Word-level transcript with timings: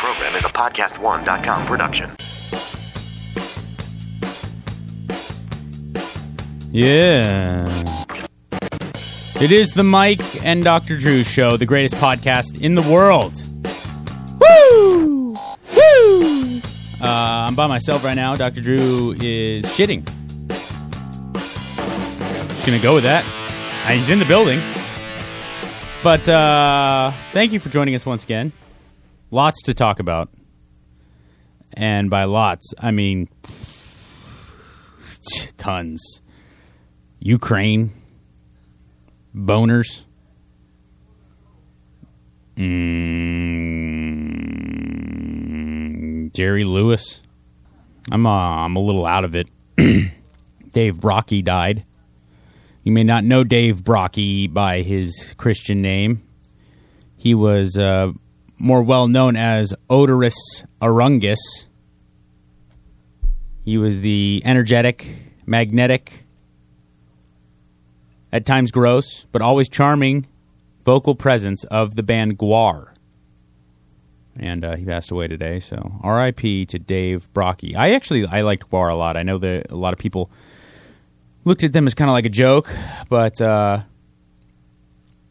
program 0.00 0.34
is 0.34 0.46
a 0.46 0.48
podcast1.com 0.48 1.66
production. 1.66 2.10
Yeah. 6.72 7.68
It 9.42 9.52
is 9.52 9.74
the 9.74 9.82
Mike 9.84 10.42
and 10.42 10.64
Dr. 10.64 10.96
Drew 10.96 11.22
show, 11.22 11.58
the 11.58 11.66
greatest 11.66 11.96
podcast 11.96 12.58
in 12.62 12.76
the 12.76 12.82
world. 12.82 13.34
Woo! 14.40 15.36
Woo! 15.76 16.60
Uh, 17.02 17.46
I'm 17.46 17.54
by 17.54 17.66
myself 17.66 18.02
right 18.02 18.16
now. 18.16 18.34
Dr. 18.36 18.62
Drew 18.62 19.12
is 19.20 19.66
shitting. 19.66 20.06
Just 22.48 22.66
gonna 22.66 22.78
go 22.78 22.94
with 22.94 23.04
that. 23.04 23.22
He's 23.86 24.08
in 24.08 24.18
the 24.18 24.24
building. 24.24 24.62
But 26.02 26.26
uh, 26.26 27.12
thank 27.34 27.52
you 27.52 27.60
for 27.60 27.68
joining 27.68 27.94
us 27.94 28.06
once 28.06 28.24
again. 28.24 28.52
Lots 29.30 29.62
to 29.62 29.74
talk 29.74 30.00
about. 30.00 30.28
And 31.72 32.10
by 32.10 32.24
lots, 32.24 32.74
I 32.78 32.90
mean 32.90 33.28
tons. 35.56 36.20
Ukraine, 37.20 37.92
boners, 39.36 40.02
mm, 42.56 43.12
Jerry 46.32 46.64
Lewis. 46.64 47.20
I'm 48.10 48.26
uh, 48.26 48.64
I'm 48.64 48.74
a 48.74 48.80
little 48.80 49.06
out 49.06 49.24
of 49.24 49.34
it. 49.34 49.48
Dave 50.72 50.96
Brockie 50.96 51.44
died. 51.44 51.84
You 52.82 52.92
may 52.92 53.04
not 53.04 53.24
know 53.24 53.44
Dave 53.44 53.82
Brockie 53.82 54.52
by 54.52 54.80
his 54.80 55.34
Christian 55.36 55.82
name. 55.82 56.22
He 57.16 57.34
was 57.34 57.76
uh, 57.76 58.12
more 58.60 58.82
well 58.82 59.08
known 59.08 59.36
as 59.36 59.74
Oderus 59.88 60.64
Urungus. 60.80 61.38
He 63.64 63.78
was 63.78 64.00
the 64.00 64.42
energetic, 64.44 65.06
magnetic, 65.46 66.24
at 68.32 68.46
times 68.46 68.70
gross, 68.70 69.26
but 69.32 69.42
always 69.42 69.68
charming 69.68 70.26
vocal 70.84 71.14
presence 71.14 71.64
of 71.64 71.96
the 71.96 72.02
band 72.02 72.38
Gwar. 72.38 72.88
And 74.38 74.64
uh, 74.64 74.76
he 74.76 74.84
passed 74.84 75.10
away 75.10 75.26
today, 75.28 75.60
so 75.60 75.98
R.I.P. 76.02 76.66
to 76.66 76.78
Dave 76.78 77.28
Brockie. 77.34 77.76
I 77.76 77.92
actually 77.92 78.26
I 78.26 78.42
liked 78.42 78.70
Gwar 78.70 78.90
a 78.90 78.94
lot. 78.94 79.16
I 79.16 79.22
know 79.22 79.38
that 79.38 79.70
a 79.70 79.76
lot 79.76 79.92
of 79.92 79.98
people 79.98 80.30
looked 81.44 81.64
at 81.64 81.72
them 81.72 81.86
as 81.86 81.94
kind 81.94 82.08
of 82.08 82.14
like 82.14 82.26
a 82.26 82.30
joke, 82.30 82.72
but 83.08 83.40
uh, 83.40 83.82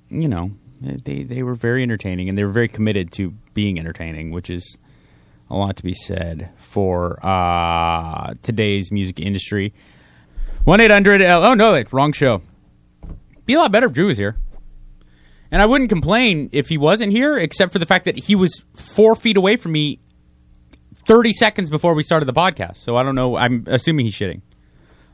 you 0.09 0.27
know 0.27 0.51
they 0.81 1.23
they 1.23 1.43
were 1.43 1.55
very 1.55 1.83
entertaining 1.83 2.29
and 2.29 2.37
they 2.37 2.43
were 2.43 2.51
very 2.51 2.67
committed 2.67 3.11
to 3.13 3.31
being 3.53 3.79
entertaining, 3.79 4.31
which 4.31 4.49
is 4.49 4.77
a 5.49 5.55
lot 5.55 5.75
to 5.77 5.83
be 5.83 5.93
said 5.93 6.49
for 6.57 7.19
uh, 7.25 8.33
today's 8.41 8.91
music 8.91 9.19
industry. 9.19 9.73
One 10.63 10.79
eight 10.79 10.91
hundred. 10.91 11.21
Oh 11.21 11.53
no, 11.53 11.73
wait, 11.73 11.91
wrong 11.91 12.11
show 12.11 12.41
be 13.49 13.55
a 13.55 13.59
lot 13.59 13.71
better 13.71 13.87
if 13.87 13.93
Drew 13.93 14.05
was 14.05 14.19
here. 14.19 14.35
And 15.51 15.59
I 15.59 15.65
wouldn't 15.65 15.89
complain 15.89 16.49
if 16.51 16.69
he 16.69 16.77
wasn't 16.77 17.11
here, 17.11 17.35
except 17.35 17.73
for 17.73 17.79
the 17.79 17.87
fact 17.87 18.05
that 18.05 18.15
he 18.15 18.35
was 18.35 18.63
four 18.75 19.15
feet 19.15 19.37
away 19.37 19.57
from 19.57 19.71
me 19.71 19.99
30 21.07 21.33
seconds 21.33 21.71
before 21.71 21.95
we 21.95 22.03
started 22.03 22.25
the 22.25 22.33
podcast. 22.33 22.77
So 22.77 22.95
I 22.95 23.01
don't 23.01 23.15
know. 23.15 23.35
I'm 23.35 23.63
assuming 23.65 24.05
he's 24.05 24.13
shitting. 24.13 24.41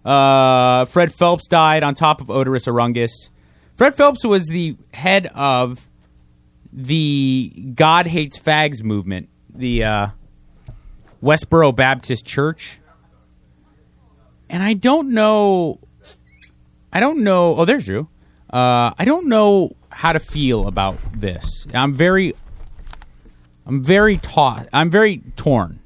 Uh, 0.04 0.84
Fred 0.84 1.14
Phelps 1.14 1.48
died 1.48 1.84
on 1.84 1.96
top 1.96 2.20
of 2.20 2.28
Oderus 2.28 2.68
Urungus. 2.68 3.30
Fred 3.76 3.94
Phelps 3.94 4.24
was 4.24 4.48
the 4.48 4.78
head 4.94 5.30
of 5.36 5.90
the 6.72 7.52
God 7.76 8.08
Hates 8.08 8.40
Fags 8.40 8.82
movement, 8.82 9.30
the 9.54 9.84
uh, 9.84 10.08
Westboro 11.22 11.76
Baptist 11.76 12.26
Church. 12.26 12.80
And 14.50 14.64
I 14.64 14.74
don't 14.74 15.10
know. 15.10 15.80
I 16.94 17.00
don't 17.00 17.24
know. 17.24 17.56
Oh, 17.56 17.66
there's 17.66 17.86
Drew. 17.86 18.08
Uh, 18.52 18.94
I 18.98 19.04
don't 19.04 19.28
know 19.28 19.76
how 19.90 20.14
to 20.14 20.20
feel 20.20 20.68
about 20.68 20.98
this. 21.14 21.68
I'm 21.74 21.94
very, 21.94 22.34
I'm 23.66 23.84
very 23.84 24.18
taught. 24.18 24.70
I'm 24.72 24.90
very 24.90 25.18
torn. 25.36 25.80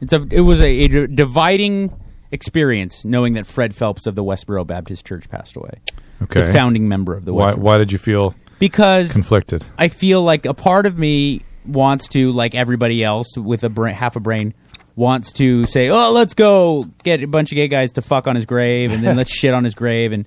It's 0.00 0.12
a. 0.12 0.24
It 0.30 0.40
was 0.40 0.60
a, 0.60 0.66
a, 0.66 1.06
dividing 1.08 1.98
experience 2.30 3.04
knowing 3.04 3.32
that 3.32 3.46
Fred 3.46 3.74
Phelps 3.74 4.06
of 4.06 4.14
the 4.14 4.22
Westboro 4.22 4.64
Baptist 4.66 5.04
Church 5.06 5.28
passed 5.28 5.56
away. 5.56 5.80
Okay, 6.22 6.42
the 6.42 6.52
founding 6.52 6.88
member 6.88 7.14
of 7.14 7.24
the. 7.24 7.34
Why, 7.34 7.54
why 7.54 7.78
did 7.78 7.92
you 7.92 7.98
feel 7.98 8.34
because 8.58 9.12
conflicted? 9.12 9.64
I 9.76 9.88
feel 9.88 10.22
like 10.22 10.46
a 10.46 10.54
part 10.54 10.86
of 10.86 10.98
me 10.98 11.42
wants 11.66 12.08
to, 12.08 12.32
like 12.32 12.54
everybody 12.54 13.02
else 13.02 13.36
with 13.36 13.64
a 13.64 13.68
brain, 13.68 13.94
half 13.94 14.16
a 14.16 14.20
brain, 14.20 14.54
wants 14.96 15.32
to 15.32 15.66
say, 15.66 15.88
"Oh, 15.90 16.12
let's 16.12 16.34
go 16.34 16.86
get 17.02 17.22
a 17.22 17.26
bunch 17.26 17.52
of 17.52 17.56
gay 17.56 17.68
guys 17.68 17.92
to 17.92 18.02
fuck 18.02 18.26
on 18.26 18.36
his 18.36 18.46
grave, 18.46 18.92
and 18.92 19.02
then 19.02 19.16
let's 19.18 19.32
shit 19.32 19.54
on 19.54 19.64
his 19.64 19.74
grave." 19.74 20.12
And 20.12 20.26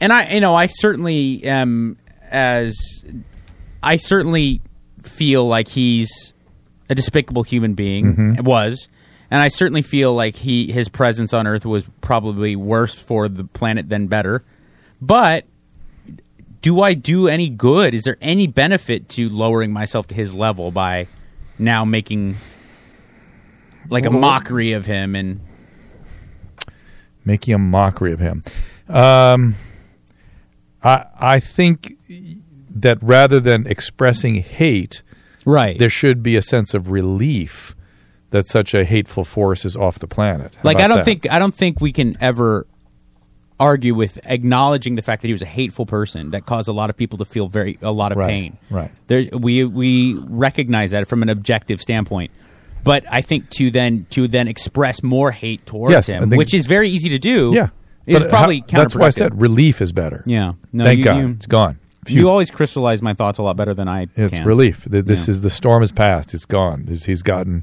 and 0.00 0.12
I, 0.12 0.30
you 0.34 0.40
know, 0.40 0.54
I 0.54 0.66
certainly 0.66 1.44
am 1.44 1.96
as 2.30 2.76
I 3.82 3.96
certainly 3.96 4.60
feel 5.02 5.46
like 5.46 5.68
he's 5.68 6.32
a 6.88 6.94
despicable 6.94 7.42
human 7.42 7.74
being. 7.74 8.16
Mm-hmm. 8.16 8.44
Was, 8.44 8.88
and 9.30 9.42
I 9.42 9.48
certainly 9.48 9.82
feel 9.82 10.14
like 10.14 10.36
he 10.36 10.72
his 10.72 10.88
presence 10.88 11.32
on 11.32 11.46
Earth 11.46 11.64
was 11.64 11.84
probably 12.00 12.56
worse 12.56 12.94
for 12.94 13.28
the 13.28 13.44
planet 13.44 13.88
than 13.88 14.06
better. 14.06 14.42
But 15.00 15.44
do 16.62 16.80
I 16.80 16.94
do 16.94 17.28
any 17.28 17.50
good? 17.50 17.94
Is 17.94 18.02
there 18.04 18.16
any 18.20 18.46
benefit 18.46 19.08
to 19.10 19.28
lowering 19.28 19.72
myself 19.72 20.06
to 20.08 20.14
his 20.14 20.34
level 20.34 20.70
by 20.70 21.06
now 21.58 21.84
making 21.84 22.36
like 23.88 24.06
a 24.06 24.10
mockery 24.10 24.72
of 24.72 24.86
him 24.86 25.14
and 25.14 25.40
Making 27.24 27.54
a 27.54 27.58
mockery 27.58 28.12
of 28.12 28.20
him. 28.20 28.44
Um, 28.88 29.54
I 30.82 31.06
I 31.18 31.40
think 31.40 31.96
that 32.68 32.98
rather 33.00 33.40
than 33.40 33.66
expressing 33.66 34.36
hate, 34.36 35.02
right? 35.46 35.78
there 35.78 35.88
should 35.88 36.22
be 36.22 36.36
a 36.36 36.42
sense 36.42 36.74
of 36.74 36.90
relief 36.90 37.74
that 38.34 38.48
such 38.48 38.74
a 38.74 38.84
hateful 38.84 39.22
force 39.24 39.64
is 39.64 39.76
off 39.76 40.00
the 40.00 40.08
planet. 40.08 40.56
How 40.56 40.60
Like 40.64 40.80
I 40.80 40.88
don't 40.88 40.98
that? 40.98 41.04
think 41.04 41.30
I 41.30 41.38
don't 41.38 41.54
think 41.54 41.80
we 41.80 41.92
can 41.92 42.16
ever 42.20 42.66
argue 43.60 43.94
with 43.94 44.18
acknowledging 44.24 44.96
the 44.96 45.02
fact 45.02 45.22
that 45.22 45.28
he 45.28 45.32
was 45.32 45.40
a 45.42 45.46
hateful 45.46 45.86
person 45.86 46.32
that 46.32 46.44
caused 46.44 46.68
a 46.68 46.72
lot 46.72 46.90
of 46.90 46.96
people 46.96 47.16
to 47.18 47.24
feel 47.24 47.46
very 47.46 47.78
a 47.80 47.92
lot 47.92 48.10
of 48.10 48.18
Right, 48.18 48.28
pain. 48.28 48.58
right. 48.70 48.90
There 49.06 49.22
we 49.32 49.62
we 49.64 50.14
recognize 50.28 50.90
that 50.90 51.06
from 51.06 51.22
an 51.22 51.28
objective 51.28 51.80
standpoint. 51.80 52.32
But 52.82 53.04
I 53.08 53.20
think 53.22 53.48
to 53.50 53.70
then 53.70 54.06
to 54.10 54.26
then 54.26 54.48
express 54.48 55.02
more 55.02 55.30
hate 55.30 55.64
towards 55.64 55.92
Yes, 55.92 56.06
him, 56.08 56.28
which 56.30 56.52
is 56.52 56.66
very 56.66 56.90
easy 56.90 57.10
to 57.10 57.18
do, 57.18 57.52
yeah, 57.54 57.68
is 58.06 58.20
But 58.22 58.30
probably 58.30 58.64
how- 58.70 58.78
that's 58.82 58.96
why 58.96 59.06
I 59.06 59.10
said 59.10 59.40
relief 59.40 59.80
is 59.80 59.92
better. 59.92 60.24
Yeah, 60.26 60.54
no, 60.72 60.84
Thank 60.84 60.98
you, 60.98 61.04
God 61.04 61.16
you, 61.18 61.28
it's 61.30 61.46
gone. 61.46 61.78
you 62.08 62.28
always 62.28 62.50
crystallize 62.50 63.00
my 63.00 63.14
thoughts 63.14 63.38
a 63.38 63.42
lot 63.42 63.56
better 63.56 63.72
than 63.72 63.86
I 63.88 64.06
do. 64.06 64.24
It's 64.24 64.34
can. 64.34 64.44
relief. 64.44 64.84
This 64.90 65.28
Yeah. 65.28 65.30
is 65.30 65.40
the 65.42 65.48
storm 65.50 65.82
is 65.84 65.92
past. 65.92 66.34
It's 66.34 66.44
gone. 66.44 66.86
He's 66.88 67.22
gotten. 67.22 67.62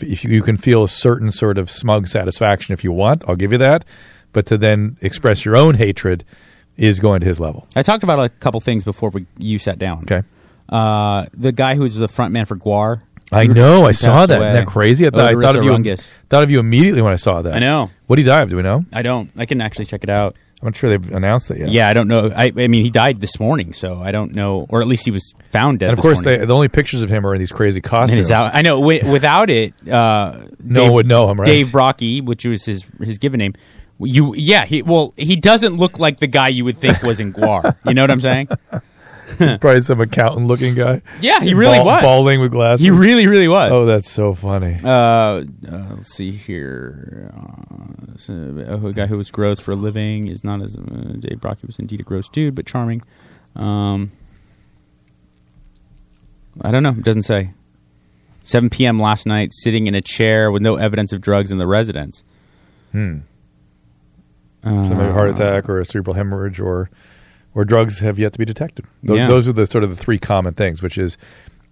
If 0.00 0.24
you, 0.24 0.30
you 0.30 0.42
can 0.42 0.56
feel 0.56 0.84
a 0.84 0.88
certain 0.88 1.32
sort 1.32 1.58
of 1.58 1.70
smug 1.70 2.08
satisfaction 2.08 2.72
if 2.72 2.84
you 2.84 2.92
want, 2.92 3.24
I'll 3.28 3.36
give 3.36 3.52
you 3.52 3.58
that. 3.58 3.84
But 4.32 4.46
to 4.46 4.58
then 4.58 4.96
express 5.00 5.44
your 5.44 5.56
own 5.56 5.74
hatred 5.74 6.24
is 6.76 7.00
going 7.00 7.20
to 7.20 7.26
his 7.26 7.40
level. 7.40 7.66
I 7.74 7.82
talked 7.82 8.04
about 8.04 8.20
a 8.20 8.28
couple 8.28 8.60
things 8.60 8.84
before 8.84 9.10
we, 9.10 9.26
you 9.38 9.58
sat 9.58 9.78
down. 9.78 9.98
Okay. 10.04 10.22
Uh, 10.68 11.26
the 11.34 11.50
guy 11.52 11.74
who 11.74 11.82
was 11.82 11.96
the 11.96 12.08
front 12.08 12.32
man 12.32 12.44
for 12.46 12.56
Gwar. 12.56 13.00
I 13.32 13.46
know. 13.46 13.84
I 13.84 13.92
saw 13.92 14.26
that. 14.26 14.38
away. 14.38 14.50
Isn't 14.52 14.64
that 14.64 14.70
crazy? 14.70 15.06
I, 15.06 15.10
thought- 15.10 15.20
I 15.20 15.40
thought 15.40 15.56
of 15.56 15.64
you. 15.64 15.96
Thought 16.30 16.42
of 16.44 16.50
you 16.50 16.60
immediately 16.60 17.02
when 17.02 17.12
I 17.12 17.16
saw 17.16 17.42
that. 17.42 17.54
I 17.54 17.58
know. 17.58 17.90
What 18.06 18.16
did 18.16 18.22
he 18.22 18.28
die 18.28 18.42
of? 18.42 18.48
Do 18.50 18.56
we 18.56 18.62
know? 18.62 18.84
I 18.92 19.02
don't. 19.02 19.30
I 19.36 19.44
can 19.46 19.60
actually 19.60 19.84
check 19.86 20.02
it 20.04 20.10
out. 20.10 20.36
I'm 20.60 20.66
not 20.66 20.76
sure 20.76 20.90
they've 20.90 21.12
announced 21.12 21.48
that 21.48 21.58
yet. 21.58 21.70
Yeah, 21.70 21.88
I 21.88 21.92
don't 21.92 22.08
know. 22.08 22.32
I, 22.34 22.46
I 22.56 22.66
mean, 22.66 22.82
he 22.84 22.90
died 22.90 23.20
this 23.20 23.38
morning, 23.38 23.72
so 23.72 24.00
I 24.02 24.10
don't 24.10 24.34
know, 24.34 24.66
or 24.68 24.80
at 24.80 24.88
least 24.88 25.04
he 25.04 25.12
was 25.12 25.32
found 25.50 25.78
dead. 25.78 25.90
And 25.90 25.98
of 25.98 26.02
course, 26.02 26.20
they, 26.22 26.36
the 26.38 26.52
only 26.54 26.66
pictures 26.68 27.02
of 27.02 27.10
him 27.10 27.24
are 27.24 27.32
in 27.32 27.38
these 27.38 27.52
crazy 27.52 27.80
costumes. 27.80 28.30
out. 28.32 28.54
I 28.54 28.62
know. 28.62 28.80
Wi- 28.80 29.08
without 29.08 29.50
it, 29.50 29.72
uh, 29.88 30.46
No 30.58 30.80
Dave, 30.80 30.82
one 30.84 30.92
would 30.94 31.06
know 31.06 31.30
him, 31.30 31.38
right? 31.38 31.46
Dave 31.46 31.68
Brockie, 31.68 32.24
which 32.24 32.44
was 32.44 32.64
his 32.64 32.84
his 33.00 33.18
given 33.18 33.38
name. 33.38 33.54
You, 34.00 34.34
yeah, 34.36 34.64
he 34.64 34.82
well, 34.82 35.14
he 35.16 35.36
doesn't 35.36 35.76
look 35.76 35.98
like 35.98 36.18
the 36.18 36.26
guy 36.28 36.48
you 36.48 36.64
would 36.64 36.78
think 36.78 37.02
was 37.02 37.20
in 37.20 37.32
Gwar. 37.32 37.76
You 37.84 37.94
know 37.94 38.02
what 38.02 38.10
I'm 38.10 38.20
saying? 38.20 38.48
He's 39.38 39.56
probably 39.58 39.80
some 39.82 40.00
accountant-looking 40.00 40.74
guy. 40.74 41.02
Yeah, 41.20 41.40
he 41.40 41.54
really 41.54 41.76
Bald- 41.78 41.86
was. 41.86 42.02
balding 42.02 42.40
with 42.40 42.52
glasses. 42.52 42.84
He 42.84 42.90
really, 42.90 43.26
really 43.26 43.48
was. 43.48 43.70
Oh, 43.72 43.84
that's 43.86 44.10
so 44.10 44.34
funny. 44.34 44.76
Uh, 44.82 44.88
uh, 44.88 45.44
let's 45.90 46.14
see 46.14 46.32
here. 46.32 47.30
Uh, 47.36 48.16
so, 48.16 48.32
a 48.86 48.92
guy 48.92 49.06
who 49.06 49.16
was 49.18 49.30
gross 49.30 49.60
for 49.60 49.72
a 49.72 49.76
living 49.76 50.28
is 50.28 50.42
not 50.44 50.62
as 50.62 50.74
uh, 50.76 50.80
Dave 51.18 51.38
Brockie 51.40 51.66
was 51.66 51.78
indeed 51.78 52.00
a 52.00 52.04
gross 52.04 52.28
dude, 52.28 52.54
but 52.54 52.66
charming. 52.66 53.02
Um, 53.54 54.12
I 56.60 56.70
don't 56.70 56.82
know. 56.82 56.90
It 56.90 57.02
doesn't 57.04 57.22
say. 57.22 57.50
7 58.42 58.70
p.m. 58.70 58.98
last 59.00 59.26
night, 59.26 59.50
sitting 59.52 59.86
in 59.88 59.94
a 59.94 60.00
chair 60.00 60.50
with 60.50 60.62
no 60.62 60.76
evidence 60.76 61.12
of 61.12 61.20
drugs 61.20 61.50
in 61.50 61.58
the 61.58 61.66
residence. 61.66 62.24
Hmm. 62.92 63.18
Uh, 64.64 64.84
So 64.84 64.94
maybe 64.94 65.10
a 65.10 65.12
heart 65.12 65.28
attack 65.30 65.68
or 65.68 65.80
a 65.80 65.84
cerebral 65.84 66.14
hemorrhage 66.14 66.58
or 66.58 66.88
or 67.54 67.64
drugs 67.64 67.98
have 68.00 68.18
yet 68.18 68.32
to 68.34 68.38
be 68.38 68.44
detected. 68.44 68.84
Those, 69.02 69.18
Yeah. 69.18 69.26
those 69.26 69.48
are 69.48 69.52
the 69.52 69.66
sort 69.66 69.84
of 69.84 69.90
the 69.90 69.96
three 69.96 70.18
common 70.18 70.54
things, 70.54 70.82
which 70.82 70.98
is 70.98 71.16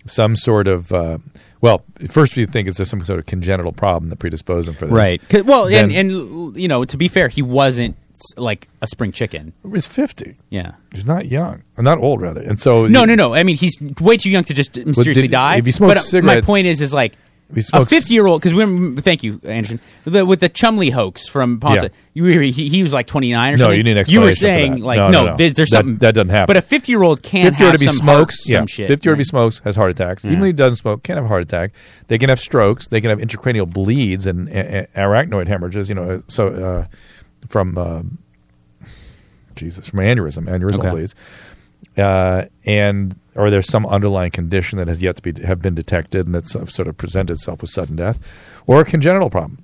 some 0.06 0.36
sort 0.36 0.68
of 0.68 0.92
uh, 0.92 1.18
well, 1.60 1.82
first 2.08 2.36
you 2.36 2.46
think 2.46 2.68
it's 2.68 2.76
just 2.78 2.90
some 2.90 3.04
sort 3.04 3.18
of 3.18 3.26
congenital 3.26 3.72
problem 3.72 4.10
that 4.10 4.16
predisposed 4.16 4.68
him 4.68 4.74
for 4.74 4.86
this. 4.86 4.92
Right. 4.92 5.44
Well, 5.44 5.68
Then- 5.68 5.90
and 5.90 6.12
and 6.12 6.56
you 6.56 6.68
know, 6.68 6.84
to 6.84 6.96
be 6.96 7.08
fair, 7.08 7.28
he 7.28 7.42
wasn't 7.42 7.96
like 8.36 8.68
a 8.80 8.86
spring 8.86 9.12
chicken. 9.12 9.52
He's 9.74 9.84
fifty. 9.86 10.36
Yeah. 10.48 10.72
He's 10.92 11.06
not 11.06 11.26
young, 11.26 11.62
or 11.76 11.82
not 11.82 11.98
old 11.98 12.20
rather. 12.22 12.40
And 12.42 12.58
so 12.60 12.86
No, 12.86 13.04
no, 13.04 13.14
no. 13.14 13.34
I 13.34 13.42
mean, 13.42 13.56
he's 13.56 13.76
way 14.00 14.16
too 14.16 14.30
young 14.30 14.44
to 14.44 14.54
just 14.54 14.76
mysteriously 14.76 15.22
did- 15.22 15.32
die. 15.32 15.56
if 15.56 15.66
he 15.66 15.72
smokes 15.72 16.12
but 16.12 16.22
uh, 16.22 16.26
my 16.26 16.40
point 16.40 16.66
is, 16.66 16.80
is 16.80 16.94
like 16.94 17.14
He 17.54 17.60
a 17.60 17.62
smokes- 17.62 17.90
fifty-year-old. 17.90 18.42
Because 18.42 18.54
we're 18.54 19.00
thank 19.00 19.22
you, 19.22 19.40
Anderson, 19.44 19.78
the, 20.04 20.26
with 20.26 20.40
the 20.40 20.48
Chumley 20.48 20.90
hoax 20.90 21.28
from 21.28 21.60
Ponce. 21.60 21.84
Yeah. 21.84 21.88
You 22.12 22.22
were, 22.24 22.30
he, 22.40 22.68
he 22.68 22.82
was 22.82 22.92
like 22.92 23.06
twenty-nine 23.06 23.54
or 23.54 23.56
No, 23.56 23.64
something. 23.66 23.78
you 23.78 23.84
need 23.84 23.96
an 23.96 24.04
You 24.08 24.20
were 24.22 24.28
explanation 24.30 24.34
for 24.34 24.36
saying 24.60 24.72
that. 24.80 24.86
like 24.86 24.96
No, 24.98 25.08
no, 25.10 25.24
no. 25.26 25.36
There's, 25.36 25.54
there's 25.54 25.70
That- 25.70 25.76
something 25.76 25.96
that 25.98 26.14
doesn't 26.16 26.30
happen. 26.30 26.46
But 26.46 26.56
a 26.56 26.62
fifty-year-old 26.62 27.22
can 27.22 27.44
fifty 27.52 27.62
year 27.62 27.70
have 27.70 27.78
to 27.80 27.86
be 27.86 27.86
some 27.86 27.96
smokes, 27.96 28.40
heart- 28.40 28.46
yeah. 28.48 28.58
some 28.58 28.66
shit. 28.66 28.88
Fifty 28.88 29.08
year 29.08 29.14
to 29.14 29.18
be 29.18 29.24
smokes 29.24 29.60
has 29.60 29.76
heart 29.76 29.90
attacks. 29.92 30.24
Even 30.24 30.40
if 30.40 30.46
he 30.46 30.52
doesn't 30.54 30.76
smoke, 30.76 31.04
can 31.04 31.16
have 31.16 31.24
a 31.24 31.28
heart 31.28 31.44
attack. 31.44 31.70
They 32.08 32.18
can 32.18 32.28
have 32.30 32.40
strokes. 32.40 32.88
They 32.88 33.00
can 33.00 33.10
have 33.10 33.20
intracranial 33.20 33.72
bleeds 33.72 34.26
and 34.26 34.48
a- 34.48 34.82
a- 34.82 34.86
arachnoid 34.96 35.46
hemorrhages. 35.46 35.88
You 35.88 35.94
know, 35.94 36.22
so 36.26 36.48
uh, 36.48 36.84
from 37.48 37.78
uh, 37.78 38.02
Jesus, 39.54 39.88
from 39.88 40.00
aneurysm, 40.00 40.46
aneurysmal 40.48 40.78
Okay. 40.80 40.90
bleeds, 40.90 41.14
uh, 41.96 42.44
and 42.64 43.18
or 43.34 43.50
there's 43.50 43.68
some 43.68 43.84
underlying 43.86 44.30
condition 44.30 44.78
that 44.78 44.88
has 44.88 45.02
yet 45.02 45.16
to 45.16 45.22
be 45.22 45.42
have 45.44 45.60
been 45.60 45.74
detected 45.74 46.26
and 46.26 46.34
that's 46.34 46.52
sort 46.52 46.88
of 46.88 46.96
presented 46.96 47.34
itself 47.34 47.60
with 47.60 47.70
sudden 47.70 47.96
death, 47.96 48.18
or 48.66 48.80
a 48.80 48.84
congenital 48.84 49.30
problem, 49.30 49.62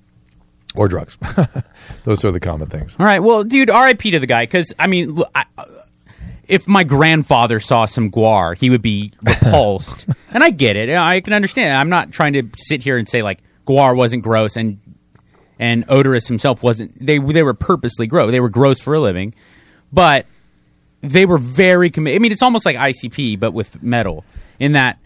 or 0.75 0.89
drugs. 0.89 1.19
Those 2.05 2.25
are 2.25 2.31
the 2.33 2.41
common 2.41 2.69
things. 2.69 2.97
All 2.99 3.07
right. 3.07 3.21
Well, 3.21 3.45
dude, 3.45 3.71
R.I.P. 3.71 4.11
to 4.13 4.19
the 4.19 4.27
guy. 4.27 4.45
Because 4.45 4.73
I 4.79 4.87
mean, 4.87 5.21
I- 5.35 5.47
if 6.49 6.67
my 6.69 6.85
grandfather 6.85 7.61
saw 7.61 7.87
some 7.87 8.11
Gwar, 8.11 8.59
he 8.59 8.69
would 8.69 8.83
be 8.83 9.13
repulsed, 9.23 10.07
and 10.33 10.43
I 10.45 10.51
get 10.51 10.77
it. 10.77 10.91
I 10.95 11.21
can 11.21 11.33
understand. 11.33 11.75
I'm 11.77 11.89
not 11.89 12.11
trying 12.13 12.33
to 12.35 12.43
sit 12.59 12.83
here 12.83 12.99
and 12.99 13.09
say 13.09 13.23
like 13.23 13.39
Gwar 13.67 13.97
wasn't 13.97 14.23
gross 14.23 14.57
and 14.57 14.79
and 15.59 15.87
Oderus 15.87 16.27
himself 16.29 16.63
wasn't. 16.63 16.99
They 16.99 17.19
they 17.19 17.43
were 17.43 17.55
purposely 17.55 18.07
gross. 18.07 18.31
They 18.33 18.41
were 18.41 18.49
gross 18.51 18.81
for 18.81 18.93
a 18.95 19.01
living, 19.01 19.33
but 19.93 20.27
they 21.03 21.27
were 21.27 21.39
very 21.39 21.91
committed. 21.91 22.19
I 22.19 22.23
mean, 22.23 22.33
it's 22.33 22.43
almost 22.43 22.65
like 22.65 22.77
ICP, 22.77 23.39
but 23.39 23.53
with 23.53 23.83
metal. 23.83 24.25
In 24.59 24.73
that, 24.73 24.99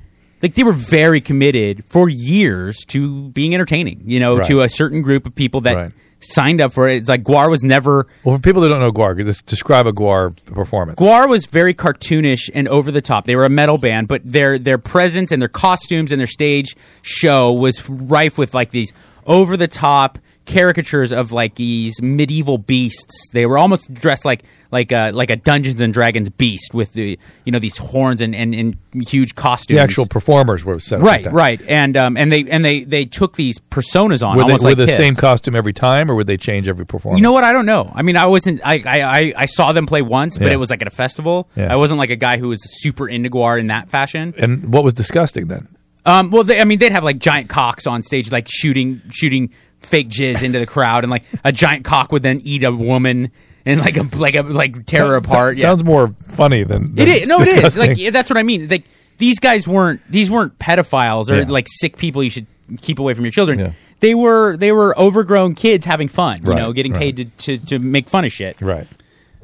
like 0.42 0.54
they 0.54 0.62
were 0.62 0.72
very 0.72 1.20
committed 1.20 1.84
for 1.88 2.08
years 2.08 2.84
to 2.88 3.30
being 3.30 3.54
entertaining. 3.54 4.02
You 4.04 4.20
know, 4.20 4.40
to 4.40 4.60
a 4.60 4.68
certain 4.68 5.02
group 5.02 5.26
of 5.26 5.34
people 5.34 5.62
that 5.62 5.76
Right. 5.76 5.92
signed 6.20 6.60
up 6.60 6.72
for 6.72 6.88
it. 6.88 6.96
It's 6.96 7.08
like 7.08 7.22
Gwar 7.22 7.48
was 7.50 7.62
never. 7.62 8.06
Well, 8.24 8.36
for 8.36 8.42
people 8.42 8.60
that 8.62 8.68
don't 8.68 8.80
know 8.80 8.92
Gwar, 8.92 9.16
just 9.24 9.46
describe 9.46 9.86
a 9.86 9.92
Gwar 9.92 10.36
performance. 10.46 10.98
Guar 10.98 11.28
was 11.28 11.46
very 11.46 11.72
cartoonish 11.72 12.50
and 12.54 12.68
over 12.68 12.90
the 12.90 13.00
top. 13.00 13.24
They 13.24 13.36
were 13.36 13.44
a 13.46 13.50
metal 13.50 13.78
band, 13.78 14.08
but 14.08 14.20
their 14.24 14.58
their 14.58 14.78
presence 14.78 15.32
and 15.32 15.40
their 15.40 15.48
costumes 15.48 16.12
and 16.12 16.20
their 16.20 16.26
stage 16.26 16.76
show 17.02 17.52
was 17.52 17.88
rife 17.88 18.36
with 18.36 18.52
like 18.54 18.70
these 18.70 18.92
over 19.26 19.56
the 19.56 19.68
top 19.68 20.18
caricatures 20.46 21.12
of 21.12 21.32
like 21.32 21.56
these 21.56 22.00
medieval 22.00 22.58
beasts. 22.58 23.28
They 23.32 23.46
were 23.46 23.58
almost 23.58 23.92
dressed 23.92 24.24
like 24.24 24.44
like 24.72 24.92
a 24.92 25.10
like 25.12 25.30
a 25.30 25.36
Dungeons 25.36 25.80
and 25.80 25.92
Dragons 25.92 26.28
beast 26.30 26.72
with 26.74 26.92
the 26.94 27.18
you 27.44 27.52
know 27.52 27.58
these 27.58 27.76
horns 27.78 28.20
and 28.20 28.34
and, 28.34 28.54
and 28.54 28.76
huge 29.06 29.34
costumes. 29.34 29.76
the 29.76 29.82
actual 29.82 30.06
performers 30.06 30.64
were 30.64 30.78
set 30.80 31.00
up 31.00 31.06
like 31.06 31.24
right, 31.26 31.32
right, 31.32 31.62
and 31.68 31.96
um 31.96 32.16
and 32.16 32.32
they 32.32 32.44
and 32.48 32.64
they 32.64 32.84
they 32.84 33.04
took 33.04 33.36
these 33.36 33.58
personas 33.70 34.26
on 34.26 34.36
Were 34.36 34.44
they, 34.44 34.52
were 34.52 34.58
like 34.58 34.76
the 34.76 34.86
Kiss. 34.86 34.96
same 34.96 35.14
costume 35.14 35.54
every 35.54 35.72
time, 35.72 36.10
or 36.10 36.14
would 36.14 36.26
they 36.26 36.36
change 36.36 36.68
every 36.68 36.86
performance? 36.86 37.18
You 37.20 37.22
know 37.22 37.32
what? 37.32 37.44
I 37.44 37.52
don't 37.52 37.66
know. 37.66 37.92
I 37.94 38.02
mean, 38.02 38.16
I 38.16 38.26
wasn't. 38.26 38.60
I 38.64 38.82
I, 38.86 39.02
I, 39.02 39.34
I 39.36 39.46
saw 39.46 39.72
them 39.72 39.86
play 39.86 40.02
once, 40.02 40.38
but 40.38 40.46
Yeah. 40.48 40.54
it 40.54 40.56
was 40.56 40.70
like 40.70 40.82
at 40.82 40.88
a 40.88 40.90
festival. 40.90 41.48
Yeah. 41.56 41.72
I 41.72 41.76
wasn't 41.76 41.98
like 41.98 42.10
a 42.10 42.16
guy 42.16 42.38
who 42.38 42.48
was 42.48 42.60
super 42.82 43.08
into 43.08 43.30
Gwar 43.30 43.58
in 43.60 43.66
that 43.68 43.90
fashion. 43.90 44.34
And 44.38 44.72
what 44.72 44.84
was 44.84 44.94
disgusting 44.94 45.48
then? 45.48 45.68
Um, 46.04 46.30
well, 46.30 46.44
they, 46.44 46.60
I 46.60 46.64
mean, 46.64 46.78
they'd 46.78 46.92
have 46.92 47.02
like 47.02 47.18
giant 47.18 47.48
cocks 47.48 47.84
on 47.84 48.02
stage, 48.04 48.30
like 48.30 48.46
shooting 48.48 49.02
shooting 49.10 49.50
fake 49.80 50.08
jizz 50.08 50.42
into 50.42 50.58
the 50.58 50.66
crowd, 50.66 51.04
and 51.04 51.10
like 51.10 51.24
a 51.44 51.52
giant 51.52 51.84
cock 51.84 52.12
would 52.12 52.22
then 52.22 52.40
eat 52.44 52.62
a 52.64 52.72
woman 52.72 53.30
and 53.64 53.80
like 53.80 53.96
a 53.96 54.02
like 54.16 54.34
a 54.36 54.42
like 54.42 54.86
tear 54.86 55.06
her 55.08 55.16
apart. 55.16 55.56
Yeah, 55.56 55.66
Sounds 55.66 55.84
more 55.84 56.14
funny 56.28 56.64
than, 56.64 56.92
it 56.92 56.96
than 56.96 57.08
is. 57.08 57.26
No, 57.26 57.40
it 57.40 57.48
is. 57.64 57.76
Like 57.76 57.96
yeah, 57.98 58.10
that's 58.10 58.30
what 58.30 58.36
I 58.38 58.42
mean. 58.42 58.68
Like 58.68 58.84
these 59.18 59.38
guys 59.40 59.66
weren't 59.66 60.00
these 60.10 60.30
weren't 60.30 60.58
pedophiles 60.58 61.30
or 61.30 61.36
Yeah. 61.36 61.44
like 61.48 61.66
sick 61.68 61.96
people 61.96 62.22
you 62.22 62.30
should 62.30 62.46
keep 62.80 62.98
away 62.98 63.14
from 63.14 63.24
your 63.24 63.32
children. 63.32 63.58
Yeah. 63.58 63.72
They 64.00 64.14
were 64.14 64.56
they 64.56 64.72
were 64.72 64.96
overgrown 64.98 65.54
kids 65.54 65.86
having 65.86 66.08
fun. 66.08 66.42
You 66.44 66.50
Right, 66.50 66.58
know, 66.58 66.72
getting 66.72 66.92
right. 66.92 67.00
paid 67.00 67.16
to, 67.16 67.24
to 67.58 67.58
to 67.66 67.78
make 67.78 68.08
fun 68.08 68.24
of 68.24 68.32
shit. 68.32 68.60
right. 68.60 68.86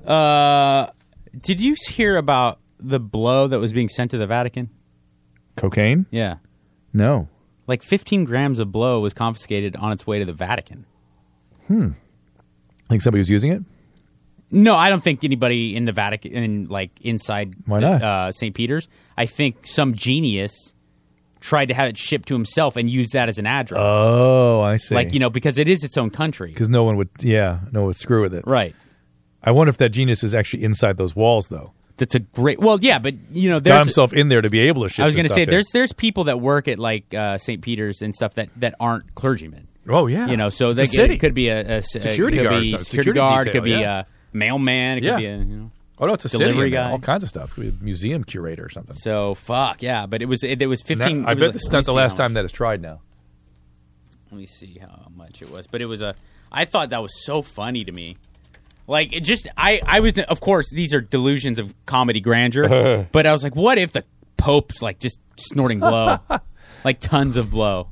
Uh, 0.06 0.90
did 1.40 1.60
you 1.60 1.74
hear 1.88 2.16
about 2.16 2.58
the 2.78 2.98
blow 3.00 3.46
that 3.46 3.58
was 3.60 3.72
being 3.72 3.88
sent 3.88 4.10
to 4.10 4.18
the 4.18 4.26
Vatican? 4.26 4.68
Cocaine? 5.56 6.06
Yeah. 6.10 6.36
No. 6.92 7.28
Like 7.66 7.82
15 7.82 8.24
grams 8.24 8.58
of 8.58 8.72
blow 8.72 9.00
was 9.00 9.14
confiscated 9.14 9.76
on 9.76 9.92
its 9.92 10.06
way 10.06 10.18
to 10.18 10.24
the 10.24 10.32
Vatican. 10.32 10.84
Hmm. 11.68 11.90
Think 12.88 13.02
somebody 13.02 13.20
was 13.20 13.30
using 13.30 13.52
it? 13.52 13.62
No, 14.50 14.76
I 14.76 14.90
don't 14.90 15.02
think 15.02 15.24
anybody 15.24 15.74
in 15.74 15.86
the 15.86 15.92
Vatican, 15.92 16.32
in, 16.32 16.68
like 16.68 16.90
inside 17.00 17.54
Why 17.66 17.80
the- 17.80 17.90
not? 17.98 18.02
Uh, 18.02 18.32
St. 18.32 18.54
Peter's. 18.54 18.88
I 19.16 19.26
think 19.26 19.66
some 19.66 19.94
genius 19.94 20.74
tried 21.40 21.66
to 21.66 21.74
have 21.74 21.88
it 21.88 21.96
shipped 21.96 22.28
to 22.28 22.34
himself 22.34 22.76
and 22.76 22.90
use 22.90 23.10
that 23.10 23.28
as 23.28 23.38
an 23.38 23.46
address. 23.46 23.80
Oh, 23.82 24.60
I 24.60 24.76
see. 24.76 24.94
like, 24.94 25.12
you 25.12 25.20
know, 25.20 25.30
because 25.30 25.56
it 25.58 25.68
is 25.68 25.82
its 25.84 25.96
own 25.96 26.10
country. 26.10 26.48
because 26.52 26.68
no 26.68 26.84
one 26.84 26.96
would, 26.96 27.08
yeah, 27.20 27.60
no 27.72 27.80
one 27.80 27.86
would 27.88 27.96
screw 27.96 28.22
with 28.22 28.34
it. 28.34 28.46
Right. 28.46 28.74
I 29.42 29.50
wonder 29.52 29.70
if 29.70 29.78
that 29.78 29.88
genius 29.88 30.22
is 30.22 30.34
actually 30.34 30.62
inside 30.64 30.98
those 30.98 31.16
walls, 31.16 31.48
though. 31.48 31.72
That's 32.02 32.16
a 32.16 32.18
great. 32.18 32.58
Well, 32.58 32.78
yeah, 32.80 32.98
but, 32.98 33.14
you 33.30 33.48
know, 33.48 33.60
Got 33.60 33.64
there's. 33.64 33.86
himself 33.86 34.12
in 34.12 34.26
there 34.26 34.40
to 34.40 34.50
be 34.50 34.58
able 34.58 34.82
to 34.82 34.88
ship. 34.88 35.04
I 35.04 35.06
was 35.06 35.14
going 35.14 35.28
to 35.28 35.32
say, 35.32 35.44
there's 35.44 35.68
there's 35.72 35.92
people 35.92 36.24
that 36.24 36.40
work 36.40 36.66
at 36.66 36.80
like 36.80 37.14
uh, 37.14 37.38
St. 37.38 37.62
Peter's 37.62 38.02
and 38.02 38.12
stuff 38.16 38.34
that, 38.34 38.48
that 38.56 38.74
aren't 38.80 39.14
clergymen. 39.14 39.68
Oh 39.88 40.08
yeah, 40.08 40.26
You 40.26 40.36
know, 40.36 40.48
so 40.48 40.72
they 40.72 40.82
a 40.82 41.10
it 41.10 41.18
could 41.20 41.32
be 41.34 41.48
a 41.48 41.80
Security 41.82 42.38
it 42.38 42.42
could 42.42 42.48
guard 42.50 42.64
security, 42.64 42.84
security 42.84 43.12
guard, 43.12 43.44
detail, 43.44 43.50
it 43.50 43.52
could 43.56 43.64
be 43.64 43.70
yeah. 43.70 44.00
a 44.00 44.04
mailman, 44.36 44.98
it 44.98 45.04
Yeah. 45.04 45.10
could 45.12 45.18
be 45.20 45.26
a, 45.26 45.36
you 45.36 45.44
know. 45.44 45.70
Oh 45.98 46.06
no, 46.06 46.14
it's 46.14 46.24
a 46.24 46.28
delivery 46.28 46.56
city. 46.66 46.70
guy. 46.70 46.90
All 46.90 46.98
kinds 46.98 47.22
of 47.22 47.28
stuff. 47.28 47.54
Could 47.54 47.60
be 47.62 47.68
a 47.68 47.84
museum 47.84 48.24
curator 48.24 48.64
or 48.64 48.68
something. 48.70 48.96
So 48.96 49.34
fuck 49.34 49.80
yeah, 49.82 50.06
but 50.06 50.22
it 50.22 50.26
was 50.26 50.42
it, 50.42 50.60
it 50.60 50.66
was 50.66 50.82
fifteen. 50.82 51.24
I 51.24 51.32
it 51.32 51.34
was 51.34 51.40
bet 51.40 51.46
like- 51.48 51.52
this 51.54 51.62
is 51.64 51.70
not 51.72 51.84
the 51.84 51.92
last 51.92 52.16
time 52.16 52.34
that 52.34 52.44
is 52.44 52.50
tried. 52.50 52.82
Now, 52.82 53.00
Let 54.32 54.38
me 54.40 54.46
see 54.46 54.78
how 54.80 55.06
much 55.14 55.42
it 55.42 55.50
was, 55.50 55.66
but 55.68 55.80
it 55.82 55.86
was 55.86 56.00
a. 56.02 56.14
I 56.50 56.64
thought 56.64 56.90
that 56.90 57.02
was 57.02 57.24
so 57.24 57.42
funny 57.42 57.84
to 57.84 57.92
me. 57.92 58.16
Like 58.86 59.14
it 59.14 59.20
just, 59.24 59.48
I 59.56 59.80
I 59.86 60.00
was 60.00 60.18
of 60.18 60.40
course 60.40 60.70
these 60.70 60.92
are 60.92 61.00
delusions 61.00 61.58
of 61.58 61.74
comedy 61.86 62.20
grandeur, 62.20 63.06
but 63.12 63.26
I 63.26 63.32
was 63.32 63.42
like, 63.44 63.54
what 63.56 63.78
if 63.78 63.92
the 63.92 64.04
Pope's 64.36 64.82
like 64.82 64.98
just 64.98 65.18
snorting 65.36 65.78
blow, 65.80 66.18
like 66.84 67.00
tons 67.00 67.36
of 67.36 67.50
blow? 67.50 67.88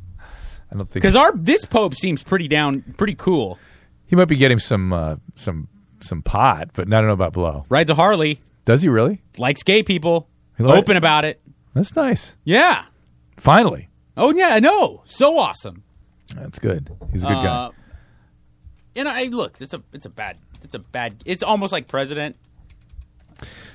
I 0.72 0.76
don't 0.76 0.86
think 0.86 0.94
Because 0.94 1.16
our 1.16 1.32
this 1.34 1.64
Pope 1.64 1.94
seems 1.94 2.22
pretty 2.22 2.48
down, 2.48 2.82
pretty 2.96 3.14
cool. 3.14 3.58
he 4.06 4.16
might 4.16 4.26
be 4.28 4.36
getting 4.36 4.58
some 4.58 4.92
uh, 4.92 5.16
some 5.36 5.68
some 6.00 6.22
pot, 6.22 6.70
but 6.74 6.86
I 6.88 6.90
don't 6.90 7.06
know 7.06 7.12
about 7.12 7.32
blow. 7.32 7.64
Rides 7.68 7.90
a 7.90 7.94
Harley, 7.94 8.40
Does 8.64 8.82
he 8.82 8.88
really? 8.88 9.20
likes 9.38 9.62
gay 9.62 9.82
people, 9.82 10.28
He 10.58 10.64
li- 10.64 10.72
open 10.72 10.96
about 10.96 11.24
it. 11.24 11.40
That's 11.74 11.94
nice. 11.94 12.34
Yeah. 12.44 12.84
Finally, 13.36 13.88
Oh 14.16 14.32
yeah, 14.34 14.48
I 14.52 14.60
know. 14.60 15.02
So 15.06 15.38
awesome. 15.38 15.84
that's 16.34 16.58
good. 16.58 16.90
He's 17.12 17.22
a 17.22 17.26
good 17.28 17.34
guy. 17.34 17.46
Uh, 17.46 17.70
and 18.96 19.08
I 19.08 19.24
look, 19.26 19.56
it's 19.60 19.72
a 19.72 19.82
it's 19.92 20.06
a 20.06 20.10
bad 20.10 20.36
it's 20.64 20.74
a 20.74 20.78
bad 20.78 21.22
it's 21.26 21.42
almost 21.42 21.72
like 21.72 21.88
president. 21.88 22.36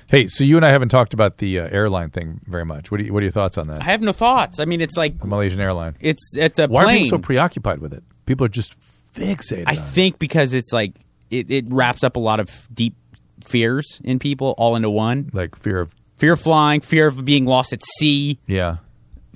Hey, 0.08 0.28
so 0.28 0.44
you 0.44 0.54
and 0.56 0.64
I 0.64 0.70
haven't 0.70 0.90
talked 0.90 1.14
about 1.14 1.38
the 1.38 1.58
uh, 1.58 1.68
airline 1.68 2.10
thing 2.10 2.40
very 2.46 2.64
much. 2.64 2.92
What, 2.92 2.98
do 2.98 3.04
you, 3.06 3.12
what 3.12 3.20
are 3.22 3.24
your 3.24 3.32
thoughts 3.32 3.58
on 3.58 3.66
that? 3.66 3.80
I 3.80 3.84
have 3.86 4.02
no 4.02 4.12
thoughts. 4.12 4.60
I 4.60 4.64
mean, 4.64 4.80
it's 4.80 4.96
like 4.96 5.18
the 5.18 5.26
Malaysian 5.26 5.60
airline. 5.60 5.96
it's 6.00 6.36
it's 6.36 6.60
a 6.60 6.68
Why 6.68 6.82
are 6.82 6.84
plane. 6.84 7.04
people 7.04 7.18
so 7.18 7.22
preoccupied 7.22 7.80
with 7.80 7.92
it? 7.92 8.04
People 8.24 8.46
are 8.46 8.50
just 8.50 8.74
fixated. 9.14 9.64
I 9.66 9.72
on 9.72 9.78
it. 9.78 9.86
think 9.88 10.18
because 10.20 10.54
it's 10.54 10.72
like 10.72 10.94
it, 11.30 11.50
it 11.50 11.64
wraps 11.70 12.04
up 12.04 12.14
a 12.14 12.20
lot 12.20 12.38
of 12.38 12.68
deep 12.72 12.94
fears 13.42 14.00
in 14.04 14.18
people 14.20 14.54
all 14.58 14.76
into 14.76 14.90
one. 14.90 15.30
like 15.32 15.56
fear 15.56 15.80
of 15.80 15.94
Fear 16.18 16.32
of 16.32 16.40
flying, 16.40 16.80
fear 16.80 17.08
of 17.08 17.26
being 17.26 17.44
lost 17.44 17.74
at 17.74 17.82
sea, 17.84 18.38
yeah. 18.46 18.76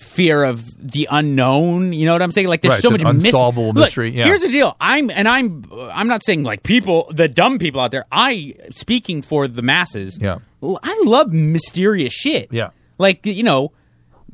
Fear 0.01 0.45
of 0.45 0.65
the 0.79 1.07
unknown. 1.11 1.93
You 1.93 2.07
know 2.07 2.13
what 2.13 2.23
I'm 2.23 2.33
saying? 2.33 2.49
Like 2.49 2.63
there's 2.63 2.75
Right, 2.75 2.83
so 2.83 2.91
much 2.91 3.03
unsolvable 3.03 3.69
Look, 3.69 3.77
mystery, 3.77 4.17
yeah. 4.17 4.25
Here's 4.25 4.41
the 4.43 4.49
deal. 4.49 4.77
I'm 4.81 5.11
and 5.11 5.29
I'm 5.29 5.65
I'm 5.73 6.09
not 6.09 6.25
saying 6.25 6.43
like 6.43 6.63
people, 6.63 7.09
the 7.13 7.29
dumb 7.29 7.59
people 7.59 7.81
out 7.81 7.91
there. 7.91 8.05
I 8.11 8.55
speaking 8.71 9.23
for 9.23 9.47
the 9.47 9.63
masses. 9.63 10.19
Yeah. 10.21 10.39
I 10.63 11.03
love 11.05 11.33
mysterious 11.33 12.13
shit. 12.13 12.49
Yeah. 12.53 12.71
Like 12.99 13.25
you 13.27 13.43
know, 13.43 13.73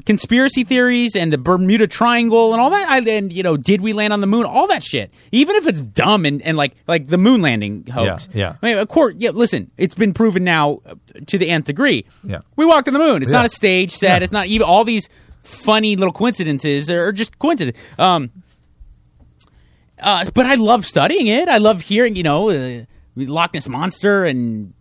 conspiracy 0.05 0.65
theories 0.65 1.17
and 1.17 1.33
the 1.33 1.39
Bermuda 1.39 1.87
Triangle 1.87 2.53
and 2.53 2.61
all 2.61 2.71
that. 2.71 2.89
I, 2.89 2.99
and 3.11 3.33
you 3.33 3.43
know, 3.43 3.57
did 3.57 3.81
we 3.81 3.93
land 3.93 4.13
on 4.13 4.21
the 4.21 4.27
moon? 4.27 4.45
All 4.45 4.67
that 4.69 4.83
shit. 4.83 5.11
Even 5.33 5.57
if 5.57 5.67
it's 5.67 5.81
dumb 5.81 6.25
and, 6.25 6.41
and 6.43 6.57
like 6.57 6.75
like 6.87 7.09
the 7.09 7.19
moon 7.19 7.43
landing 7.43 7.87
hoax. 7.87 8.29
Yeah, 8.33 8.39
yeah. 8.39 8.57
I 8.63 8.67
mean, 8.67 8.79
of 8.79 8.89
course. 8.89 9.15
Yeah. 9.19 9.31
Listen, 9.31 9.71
it's 9.77 9.95
been 9.95 10.15
proven 10.15 10.45
now 10.45 10.81
uh, 10.87 10.95
to 11.27 11.39
the 11.39 11.49
nth 11.51 11.67
degree. 11.67 12.07
Yeah. 12.25 12.41
We 12.57 12.65
walked 12.67 12.89
on 12.89 12.95
the 12.95 13.01
moon. 13.01 13.23
It's 13.23 13.31
Yeah. 13.31 13.39
not 13.39 13.47
a 13.47 13.51
stage 13.51 13.93
set. 13.93 14.21
Yeah. 14.21 14.25
It's 14.25 14.33
not 14.33 14.47
even 14.47 14.67
all 14.67 14.85
these 14.85 15.09
funny 15.47 15.97
little 15.97 16.13
coincidences 16.13 16.91
or 16.91 17.13
just 17.13 17.39
coincidence. 17.39 17.79
Um. 17.99 18.31
Uh, 20.01 20.29
but 20.35 20.45
I 20.45 20.57
love 20.57 20.85
studying 20.85 21.27
it. 21.27 21.49
I 21.49 21.57
love 21.57 21.81
hearing, 21.81 22.17
you 22.17 22.23
know, 22.23 22.51
uh, 22.51 22.85
Loch 23.17 23.55
Ness 23.55 23.67
monster 23.67 24.27
and 24.27 24.75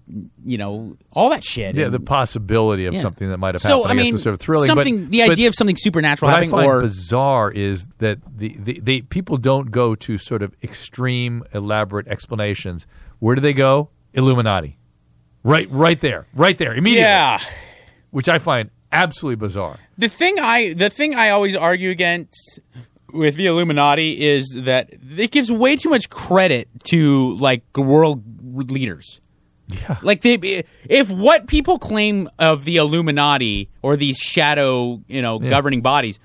you 0.45 0.57
know, 0.57 0.97
all 1.13 1.29
that 1.31 1.43
shit. 1.43 1.75
Yeah, 1.75 1.85
And- 1.85 1.93
the 1.93 1.99
possibility 1.99 2.85
of 2.85 2.93
Yeah. 2.93 3.01
something 3.01 3.29
that 3.29 3.37
might 3.39 3.55
have 3.55 3.63
happened. 3.63 3.83
so. 3.85 3.89
I 3.89 3.93
mean, 3.93 4.15
is 4.15 4.21
sort 4.23 4.33
of 4.35 4.39
thrilling. 4.39 4.67
something. 4.67 5.03
but, 5.05 5.11
the 5.11 5.19
but 5.21 5.31
idea 5.31 5.47
of 5.47 5.55
something 5.55 5.77
supernatural 5.77 6.27
what 6.29 6.33
I 6.33 6.45
happening, 6.45 6.51
find 6.51 6.65
or 6.67 6.81
bizarre 6.81 7.49
is 7.49 7.87
that 7.99 8.19
the, 8.37 8.55
the, 8.59 8.79
the 8.83 9.01
people 9.03 9.37
don't 9.37 9.71
go 9.71 9.95
to 9.95 10.17
sort 10.19 10.43
of 10.43 10.53
extreme, 10.61 11.43
elaborate 11.53 12.07
explanations. 12.07 12.85
Where 13.19 13.33
do 13.35 13.41
they 13.41 13.53
go? 13.53 13.89
Illuminati, 14.13 14.77
right, 15.43 15.67
right 15.71 15.99
there, 15.99 16.27
right 16.35 16.57
there, 16.57 16.73
immediately. 16.75 17.01
yeah. 17.01 17.39
which 18.11 18.29
I 18.29 18.37
find 18.37 18.69
absolutely 18.95 19.35
bizarre. 19.35 19.77
The 19.97 20.09
thing 20.09 20.35
I 20.39 20.73
the 20.73 20.89
thing 20.89 21.15
I 21.15 21.29
always 21.29 21.55
argue 21.55 21.89
against 21.89 22.59
with 23.13 23.35
the 23.35 23.45
Illuminati 23.45 24.21
is 24.21 24.49
that 24.63 24.89
it 25.17 25.31
gives 25.31 25.51
way 25.51 25.75
too 25.75 25.89
much 25.89 26.09
credit 26.09 26.67
to 26.85 27.35
like 27.37 27.63
world 27.77 28.23
leaders. 28.71 29.21
Yeah, 29.67 29.97
Like 30.03 30.21
they, 30.21 30.63
if 30.87 31.09
what 31.09 31.47
people 31.47 31.79
claim 31.79 32.29
of 32.37 32.65
the 32.65 32.75
Illuminati 32.77 33.69
or 33.81 33.97
these 33.97 34.15
shadow, 34.17 35.01
you 35.07 35.23
know, 35.23 35.39
governing 35.39 35.81
bodies, 35.81 36.19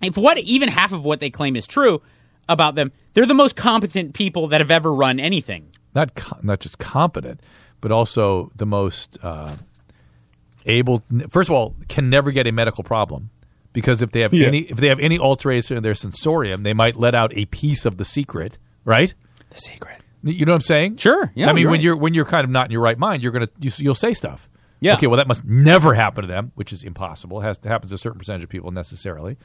if 0.00 0.16
what 0.16 0.38
even 0.38 0.70
half 0.70 0.92
of 0.92 1.04
what 1.04 1.20
they 1.20 1.28
claim 1.28 1.56
is 1.56 1.66
true 1.66 2.00
about 2.48 2.74
them, 2.74 2.90
they're 3.12 3.26
the 3.26 3.34
most 3.34 3.54
competent 3.54 4.14
people 4.14 4.46
that 4.48 4.60
have 4.62 4.70
ever 4.70 4.90
run 4.92 5.20
anything. 5.20 5.68
not 5.94 6.14
co- 6.14 6.38
not 6.42 6.60
just 6.60 6.78
competent, 6.78 7.40
but 7.82 7.92
also 7.92 8.50
the 8.56 8.64
most 8.66 9.18
uh, 9.22 9.56
able. 10.66 11.02
First 11.30 11.48
of 11.50 11.54
all, 11.54 11.74
can 11.88 12.08
never 12.10 12.30
get 12.30 12.46
a 12.46 12.52
medical 12.52 12.84
problem 12.84 13.30
because 13.72 14.02
if 14.02 14.12
they 14.12 14.20
have 14.20 14.32
Yeah. 14.34 14.46
any 14.48 14.60
if 14.62 14.76
they 14.78 14.88
have 14.88 15.00
any 15.00 15.18
alteration 15.18 15.76
in 15.76 15.82
their 15.82 15.94
sensorium, 15.94 16.62
they 16.62 16.72
might 16.74 16.96
let 16.96 17.14
out 17.14 17.32
a 17.36 17.46
piece 17.46 17.84
of 17.84 17.96
the 17.96 18.04
secret. 18.04 18.58
Right? 18.84 19.14
The 19.50 19.56
secret. 19.58 19.98
You 20.24 20.44
know 20.44 20.52
what 20.52 20.56
I'm 20.56 20.60
saying? 20.62 20.96
Sure. 20.98 21.32
Yeah, 21.34 21.48
I 21.50 21.52
mean, 21.52 21.62
you're 21.62 21.70
when 21.70 21.78
right. 21.78 21.84
you're 21.84 21.96
when 21.96 22.14
you're 22.14 22.24
kind 22.24 22.44
of 22.44 22.50
not 22.50 22.66
in 22.66 22.72
your 22.72 22.80
right 22.82 22.98
mind, 22.98 23.22
you're 23.22 23.32
gonna 23.32 23.48
you, 23.60 23.70
you'll 23.78 23.94
say 23.94 24.12
stuff. 24.12 24.48
Yeah. 24.80 24.94
Okay. 24.94 25.06
Well, 25.06 25.16
that 25.18 25.28
must 25.28 25.44
never 25.44 25.94
happen 25.94 26.22
to 26.22 26.28
them, 26.28 26.52
which 26.56 26.72
is 26.72 26.82
impossible. 26.82 27.40
It 27.40 27.44
has 27.44 27.58
to 27.58 27.68
happen 27.68 27.88
to 27.88 27.94
a 27.94 27.98
certain 27.98 28.18
percentage 28.18 28.42
of 28.42 28.48
people 28.48 28.70
necessarily. 28.72 29.36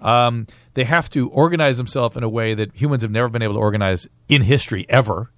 Um, 0.00 0.46
they 0.74 0.84
have 0.84 1.08
to 1.10 1.28
organize 1.30 1.76
themselves 1.78 2.16
in 2.16 2.22
a 2.24 2.28
way 2.28 2.54
that 2.54 2.74
humans 2.74 3.02
have 3.02 3.10
never 3.10 3.28
been 3.28 3.40
able 3.42 3.54
to 3.54 3.60
organize 3.60 4.06
in 4.28 4.42
history 4.42 4.84
ever, 4.88 5.30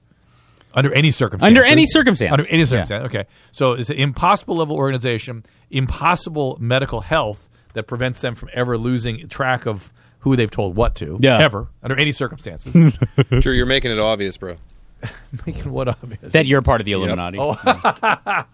under 0.75 0.93
any 0.93 1.11
circumstance. 1.11 1.49
Under 1.49 1.65
any 1.65 1.87
circumstance. 1.87 2.33
Under 2.33 2.47
any 2.49 2.59
Yeah. 2.61 2.65
circumstance. 2.65 3.05
Okay. 3.07 3.25
So 3.53 3.73
it's 3.73 3.91
an 3.91 3.97
impossible 3.97 4.57
level 4.57 4.77
organization, 4.77 5.45
impossible 5.71 6.57
medical 6.61 7.01
health 7.01 7.49
that 7.75 7.85
prevents 7.85 8.21
them 8.21 8.35
from 8.35 8.51
ever 8.53 8.77
losing 8.79 9.29
track 9.29 9.67
of 9.67 9.93
who 10.21 10.37
they've 10.37 10.51
told 10.51 10.75
what 10.77 10.95
to. 10.97 11.19
Yeah. 11.21 11.39
Ever 11.41 11.69
under 11.83 11.97
any 11.97 12.13
circumstances. 12.13 12.99
Sure, 13.41 13.53
you're 13.55 13.67
making 13.67 13.91
it 13.91 13.99
obvious, 13.99 14.37
bro. 14.37 14.57
Making 15.47 15.71
what 15.71 15.87
obvious. 15.89 16.33
That 16.33 16.47
you're 16.47 16.63
part 16.63 16.81
of 16.81 16.87
the 16.87 16.93
Illuminati. 16.93 17.37
Oh. 17.39 17.53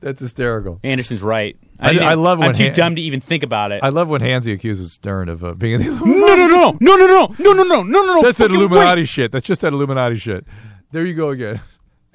That's 0.00 0.20
hysterical. 0.20 0.78
Anderson's 0.82 1.22
right. 1.22 1.56
I- 1.78 1.92
didn't 1.92 2.04
I 2.08 2.12
even- 2.12 2.22
love 2.24 2.40
I'm 2.40 2.52
too 2.54 2.64
Han- 2.64 2.74
dumb 2.74 2.96
to 2.96 3.02
even 3.02 3.20
think 3.20 3.42
about 3.42 3.72
it. 3.72 3.82
I 3.82 3.88
love 3.88 4.08
when 4.08 4.20
Hansy 4.20 4.52
accuses 4.52 4.92
Stern 4.92 5.28
of 5.28 5.42
uh, 5.44 5.54
being 5.54 5.80
in 5.80 5.86
the 5.86 5.90
no, 5.90 6.04
no, 6.04 6.46
no, 6.46 6.76
no, 6.80 6.96
no, 6.96 6.96
no, 6.96 7.34
no, 7.38 7.52
no, 7.52 7.62
no, 7.62 7.64
no, 7.64 7.82
no, 7.82 8.02
no. 8.14 8.22
That's 8.22 8.38
that 8.38 8.48
fucking 8.48 8.56
Illuminati 8.56 9.04
shit. 9.04 9.32
That's 9.32 9.44
just 9.46 9.60
that 9.62 9.72
Illuminati 9.72 10.16
shit. 10.16 10.44
There 10.92 11.04
you 11.06 11.14
go 11.14 11.30
again. 11.30 11.60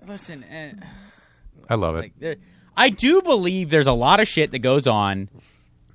Listen, 0.08 0.44
uh, 0.44 0.72
I 1.70 1.76
love 1.76 1.96
it. 1.96 2.00
like, 2.00 2.14
there, 2.20 2.36
I 2.76 2.90
do 2.90 3.22
believe 3.22 3.70
there's 3.70 3.88
a 3.88 3.92
lot 3.94 4.20
of 4.20 4.28
shit 4.28 4.52
that 4.52 4.60
goes 4.60 4.88
on 4.88 5.30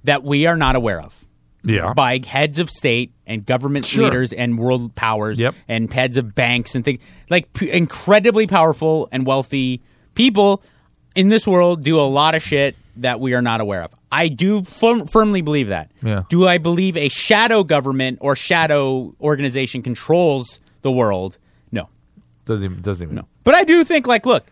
that 0.04 0.22
we 0.24 0.46
are 0.46 0.56
not 0.56 0.76
aware 0.76 1.00
of. 1.00 1.24
yeah. 1.64 1.92
by 1.94 2.18
heads 2.26 2.58
of 2.58 2.68
state 2.68 3.12
and 3.24 3.46
government 3.46 3.86
Sure. 3.86 4.04
leaders 4.06 4.32
and 4.32 4.58
world 4.58 4.94
powers 4.96 5.38
Yep. 5.38 5.54
and 5.68 5.92
heads 5.92 6.16
of 6.16 6.34
banks 6.34 6.74
and 6.74 6.84
things 6.84 7.00
like 7.30 7.52
p- 7.52 7.70
incredibly 7.70 8.48
powerful 8.48 9.08
and 9.12 9.24
wealthy 9.24 9.80
people 10.16 10.60
in 11.14 11.28
this 11.28 11.46
world 11.46 11.84
do 11.84 12.00
a 12.00 12.02
lot 12.02 12.34
of 12.34 12.42
shit 12.42 12.74
that 12.96 13.20
we 13.20 13.32
are 13.34 13.40
not 13.42 13.60
aware 13.60 13.84
of. 13.84 13.92
I 14.10 14.26
do 14.26 14.64
firm, 14.64 15.06
firmly 15.06 15.40
believe 15.40 15.68
that. 15.68 15.92
Yeah. 16.02 16.24
Do 16.28 16.48
I 16.48 16.58
believe 16.58 16.96
a 16.96 17.08
shadow 17.08 17.62
government 17.62 18.18
or 18.20 18.34
shadow 18.34 19.14
organization 19.20 19.82
controls 19.82 20.58
the 20.82 20.90
world? 20.90 21.38
Doesn't 22.44 22.64
even, 22.64 22.82
doesn't 22.82 23.04
even. 23.04 23.16
No. 23.16 23.26
But 23.44 23.54
I 23.54 23.64
do 23.64 23.84
think, 23.84 24.06
like, 24.06 24.26
look, 24.26 24.44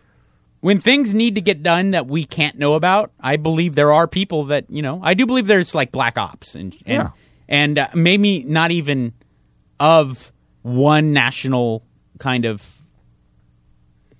when 0.61 0.79
things 0.79 1.13
need 1.13 1.35
to 1.35 1.41
get 1.41 1.63
done 1.63 1.91
that 1.91 2.07
we 2.07 2.23
can't 2.25 2.57
know 2.57 2.75
about, 2.75 3.11
I 3.19 3.35
believe 3.37 3.75
there 3.75 3.91
are 3.91 4.07
people 4.07 4.45
that 4.45 4.65
you 4.69 4.81
know. 4.81 4.99
I 5.03 5.13
do 5.13 5.25
believe 5.25 5.47
there's 5.47 5.73
like 5.75 5.91
black 5.91 6.17
ops 6.17 6.55
and 6.55 6.73
and 6.85 7.03
Yeah. 7.03 7.09
and 7.49 7.79
uh, 7.79 7.87
maybe 7.95 8.43
not 8.43 8.71
even 8.71 9.13
of 9.79 10.31
one 10.61 11.13
national 11.13 11.83
kind 12.19 12.45
of. 12.45 12.77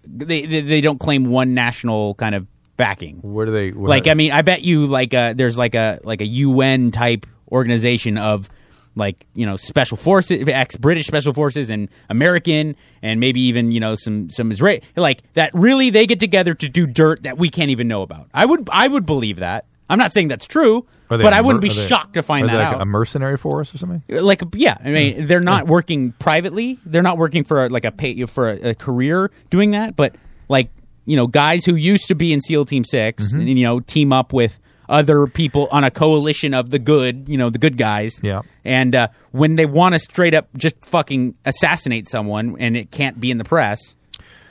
They, 0.04 0.46
they 0.46 0.62
they 0.62 0.82
don't 0.82 1.00
claim 1.00 1.26
one 1.26 1.54
national 1.54 2.16
kind 2.16 2.34
of 2.36 2.48
backing. 2.76 3.18
Where 3.22 3.46
do 3.46 3.52
they? 3.52 3.70
Where, 3.72 3.88
Like 3.88 4.08
I 4.08 4.16
mean, 4.16 4.32
I 4.32 4.42
bet 4.42 4.64
you 4.64 4.88
like 4.88 5.14
uh 5.14 5.34
there's 5.34 5.58
like 5.58 5.76
a 5.76 6.00
like 6.04 6.22
a 6.22 6.26
UN 6.26 6.92
type 6.92 7.28
organization 7.52 8.18
of 8.18 8.50
like 8.96 9.26
you 9.34 9.46
know 9.46 9.56
special 9.56 9.98
forces, 9.98 10.48
ex 10.48 10.76
British 10.76 11.08
special 11.08 11.34
forces, 11.34 11.70
and 11.70 11.90
American, 12.10 12.76
and 13.02 13.20
maybe 13.20 13.42
even 13.42 13.72
you 13.72 13.80
know 13.80 13.96
some 13.96 14.30
some 14.30 14.52
Israeli 14.52 14.82
like 14.96 15.22
that. 15.34 15.52
Really, 15.54 15.90
they 15.90 16.06
get 16.06 16.20
together 16.20 16.54
to 16.56 16.70
do 16.70 16.86
dirt 16.88 17.24
that 17.24 17.38
we 17.38 17.50
can't 17.50 17.70
even 17.72 17.88
know 17.88 18.02
about. 18.02 18.28
I 18.34 18.46
would 18.46 18.68
I 18.72 18.88
would 18.88 19.06
believe 19.06 19.38
that. 19.38 19.66
I'm 19.90 19.98
not 20.00 20.14
saying 20.14 20.30
that's 20.30 20.48
true, 20.48 20.86
they 21.10 21.18
but 21.18 21.34
I 21.34 21.42
wouldn't 21.42 21.62
mer- 21.64 21.68
be 21.70 21.72
are 21.72 21.82
they- 21.82 21.88
shocked 21.88 22.14
to 22.14 22.24
find 22.24 22.46
are 22.46 22.52
that 22.52 22.58
like 22.58 22.76
out. 22.76 22.82
a 22.82 22.86
mercenary 22.86 23.38
force 23.38 23.74
or 23.76 23.78
something. 23.78 24.04
like 24.10 24.42
yeah, 24.56 24.78
I 24.84 24.90
mean 24.90 25.26
they're 25.28 25.42
not 25.42 25.68
working 25.68 26.14
privately. 26.14 26.80
They're 26.86 27.02
not 27.04 27.18
working 27.18 27.44
for 27.44 27.70
like 27.70 27.84
a 27.86 27.92
pay 27.92 28.26
for 28.26 28.50
a, 28.52 28.70
a 28.70 28.76
career 28.76 29.32
doing 29.50 29.72
that, 29.72 29.96
but 29.98 30.16
like 30.48 30.70
you 31.06 31.18
know 31.18 31.28
guys 31.28 31.66
who 31.66 31.76
used 31.76 32.08
to 32.08 32.16
be 32.16 32.32
in 32.32 32.40
SEAL 32.40 32.66
Team 32.66 32.84
6 32.86 33.24
Mm-hmm. 33.24 33.40
and 33.42 33.50
you 33.60 33.66
know 33.66 33.80
team 33.82 34.14
up 34.14 34.32
with 34.32 34.60
other 34.92 35.26
people 35.26 35.68
on 35.72 35.84
a 35.84 35.90
coalition 35.90 36.54
of 36.54 36.70
the 36.70 36.78
good, 36.78 37.28
you 37.28 37.38
know 37.38 37.50
the 37.50 37.58
good 37.58 37.78
guys. 37.78 38.20
Yeah. 38.22 38.42
And 38.64 38.94
uh, 38.94 39.08
when 39.32 39.56
they 39.56 39.66
want 39.66 39.94
to 39.94 40.00
straight 40.00 40.36
up 40.36 40.50
just 40.56 40.86
fucking 40.86 41.36
assassinate 41.46 42.08
someone 42.08 42.58
and 42.60 42.78
it 42.78 42.92
can't 42.92 43.20
be 43.20 43.32
in 43.32 43.40
the 43.40 43.44
press, 43.44 43.96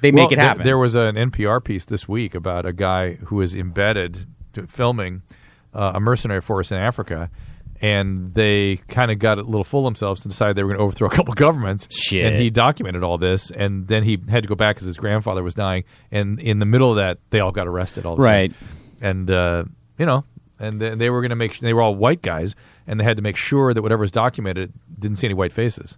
they 0.01 0.11
make 0.11 0.33
it 0.33 0.39
happen. 0.39 0.65
There, 0.65 0.79
was 0.79 0.95
an 0.95 1.15
NPR 1.15 1.63
piece 1.63 1.85
this 1.85 2.09
week 2.09 2.35
about 2.35 2.65
a 2.65 2.73
guy 2.73 3.15
who 3.15 3.37
was 3.37 3.55
embedded 3.55 4.27
to 4.55 4.67
filming 4.67 5.23
uh, 5.75 5.93
a 5.95 6.01
mercenary 6.01 6.41
force 6.41 6.73
in 6.73 6.79
Africa, 6.79 7.31
and 7.83 8.33
they 8.33 8.77
kind 8.89 9.11
of 9.11 9.19
got 9.19 9.39
a 9.39 9.43
little 9.43 9.63
full 9.63 9.81
of 9.81 9.85
themselves 9.85 10.25
and 10.25 10.33
decided 10.33 10.57
they 10.57 10.63
were 10.63 10.71
going 10.71 10.79
to 10.79 10.85
overthrow 10.85 11.09
a 11.09 11.11
couple 11.11 11.35
governments. 11.35 11.87
Shit. 11.95 12.25
And 12.25 12.37
he 12.37 12.49
documented 12.49 13.03
all 13.03 13.19
this, 13.19 13.51
and 13.51 13.87
then 13.89 14.03
he 14.03 14.19
had 14.31 14.43
to 14.43 14.49
go 14.49 14.55
back 14.55 14.77
because 14.77 14.87
his 14.87 14.97
grandfather 14.97 15.43
was 15.43 15.55
dying. 15.55 15.85
And 16.11 16.41
in 16.41 16.61
the 16.61 16.67
middle 16.67 16.91
of 16.91 16.97
that, 16.97 17.19
they 17.29 17.41
all 17.41 17.53
got 17.53 17.67
arrested. 17.67 18.07
All 18.07 18.15
of 18.15 18.21
a 18.21 18.23
sudden. 18.23 18.33
Right. 18.33 18.53
And 19.03 19.31
uh, 19.31 19.65
you 20.01 20.07
know, 20.07 20.25
and 20.61 20.79
th- 20.81 20.99
they 20.99 21.11
were 21.11 21.21
going 21.21 21.31
to 21.31 21.37
make 21.37 21.59
they 21.61 21.73
were 21.73 21.83
all 21.83 21.95
white 21.95 22.23
guys, 22.23 22.55
and 22.87 23.01
they 23.01 23.05
had 23.05 23.17
to 23.17 23.23
make 23.23 23.37
sure 23.37 23.73
that 23.75 23.83
whatever 23.83 24.01
was 24.03 24.11
documented 24.11 24.73
didn't 24.99 25.17
see 25.19 25.27
any 25.27 25.35
white 25.35 25.53
faces. 25.53 25.97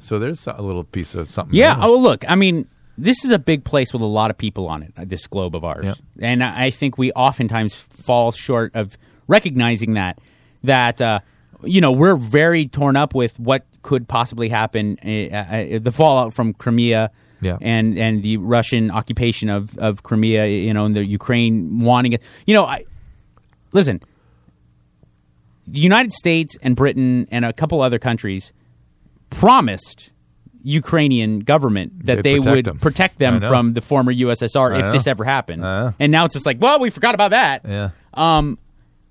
So 0.00 0.18
there's 0.18 0.46
a 0.46 0.60
little 0.60 0.84
piece 0.84 1.14
of 1.14 1.30
something. 1.30 1.54
Yeah. 1.56 1.74
there. 1.76 1.84
Oh, 1.84 1.98
look. 1.98 2.28
I 2.30 2.34
mean, 2.34 2.66
this 2.98 3.24
is 3.24 3.30
a 3.30 3.38
big 3.38 3.64
place 3.64 3.92
with 3.92 4.02
a 4.02 4.06
lot 4.06 4.30
of 4.30 4.36
people 4.36 4.66
on 4.68 4.82
it. 4.82 4.92
uh, 4.96 5.04
This 5.06 5.26
globe 5.26 5.54
of 5.56 5.64
ours, 5.64 6.00
and 6.20 6.42
I 6.44 6.66
I 6.66 6.70
think 6.70 6.98
we 6.98 7.10
oftentimes 7.12 7.74
fall 7.74 8.32
short 8.32 8.74
of 8.74 8.96
recognizing 9.28 9.94
that 9.94 10.20
that 10.64 11.00
uh, 11.00 11.20
you 11.62 11.80
know 11.80 11.92
we're 11.92 12.16
very 12.16 12.66
torn 12.66 12.96
up 12.96 13.14
with 13.14 13.38
what 13.40 13.64
could 13.82 14.08
possibly 14.08 14.50
happen. 14.50 14.98
Uh, 15.04 15.34
uh, 15.34 15.78
the 15.78 15.92
fallout 15.92 16.34
from 16.34 16.52
Crimea. 16.54 17.10
Yeah. 17.42 17.56
And 17.62 17.98
and 17.98 18.22
the 18.22 18.36
Russian 18.36 18.90
occupation 18.90 19.48
of, 19.48 19.78
of 19.78 20.02
Crimea, 20.02 20.44
you 20.46 20.74
know, 20.74 20.84
and 20.84 20.94
the 20.94 21.06
Ukraine 21.06 21.80
wanting 21.80 22.12
it. 22.12 22.20
You 22.46 22.52
know, 22.52 22.64
I 22.66 22.84
listen. 23.72 24.00
The 25.66 25.80
United 25.80 26.12
States 26.12 26.56
and 26.62 26.74
Britain 26.74 27.28
and 27.30 27.44
a 27.44 27.52
couple 27.52 27.80
other 27.80 27.98
countries 27.98 28.52
promised 29.30 30.10
Ukrainian 30.62 31.40
government 31.40 32.06
that 32.06 32.16
They'd 32.16 32.22
they 32.22 32.34
protect 32.38 32.56
would 32.56 32.64
them. 32.64 32.78
protect 32.78 33.18
them 33.18 33.40
from 33.40 33.72
the 33.72 33.80
former 33.80 34.12
USSR 34.12 34.72
I 34.74 34.78
if 34.80 34.86
know. 34.86 34.92
this 34.92 35.06
ever 35.06 35.24
happened. 35.24 35.62
Know. 35.62 35.94
And 35.98 36.10
now 36.12 36.24
it's 36.24 36.34
just 36.34 36.44
like, 36.46 36.60
well, 36.60 36.80
we 36.80 36.90
forgot 36.90 37.14
about 37.14 37.30
that. 37.30 37.62
Yeah. 37.66 37.90
Um, 38.14 38.58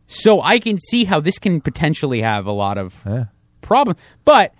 so 0.07 0.41
I 0.41 0.59
can 0.59 0.79
see 0.79 1.05
how 1.05 1.19
this 1.19 1.39
can 1.39 1.61
potentially 1.61 2.21
have 2.21 2.45
a 2.45 2.51
lot 2.51 2.77
of 2.77 3.01
Yeah. 3.05 3.25
problem. 3.61 3.95
But 4.25 4.53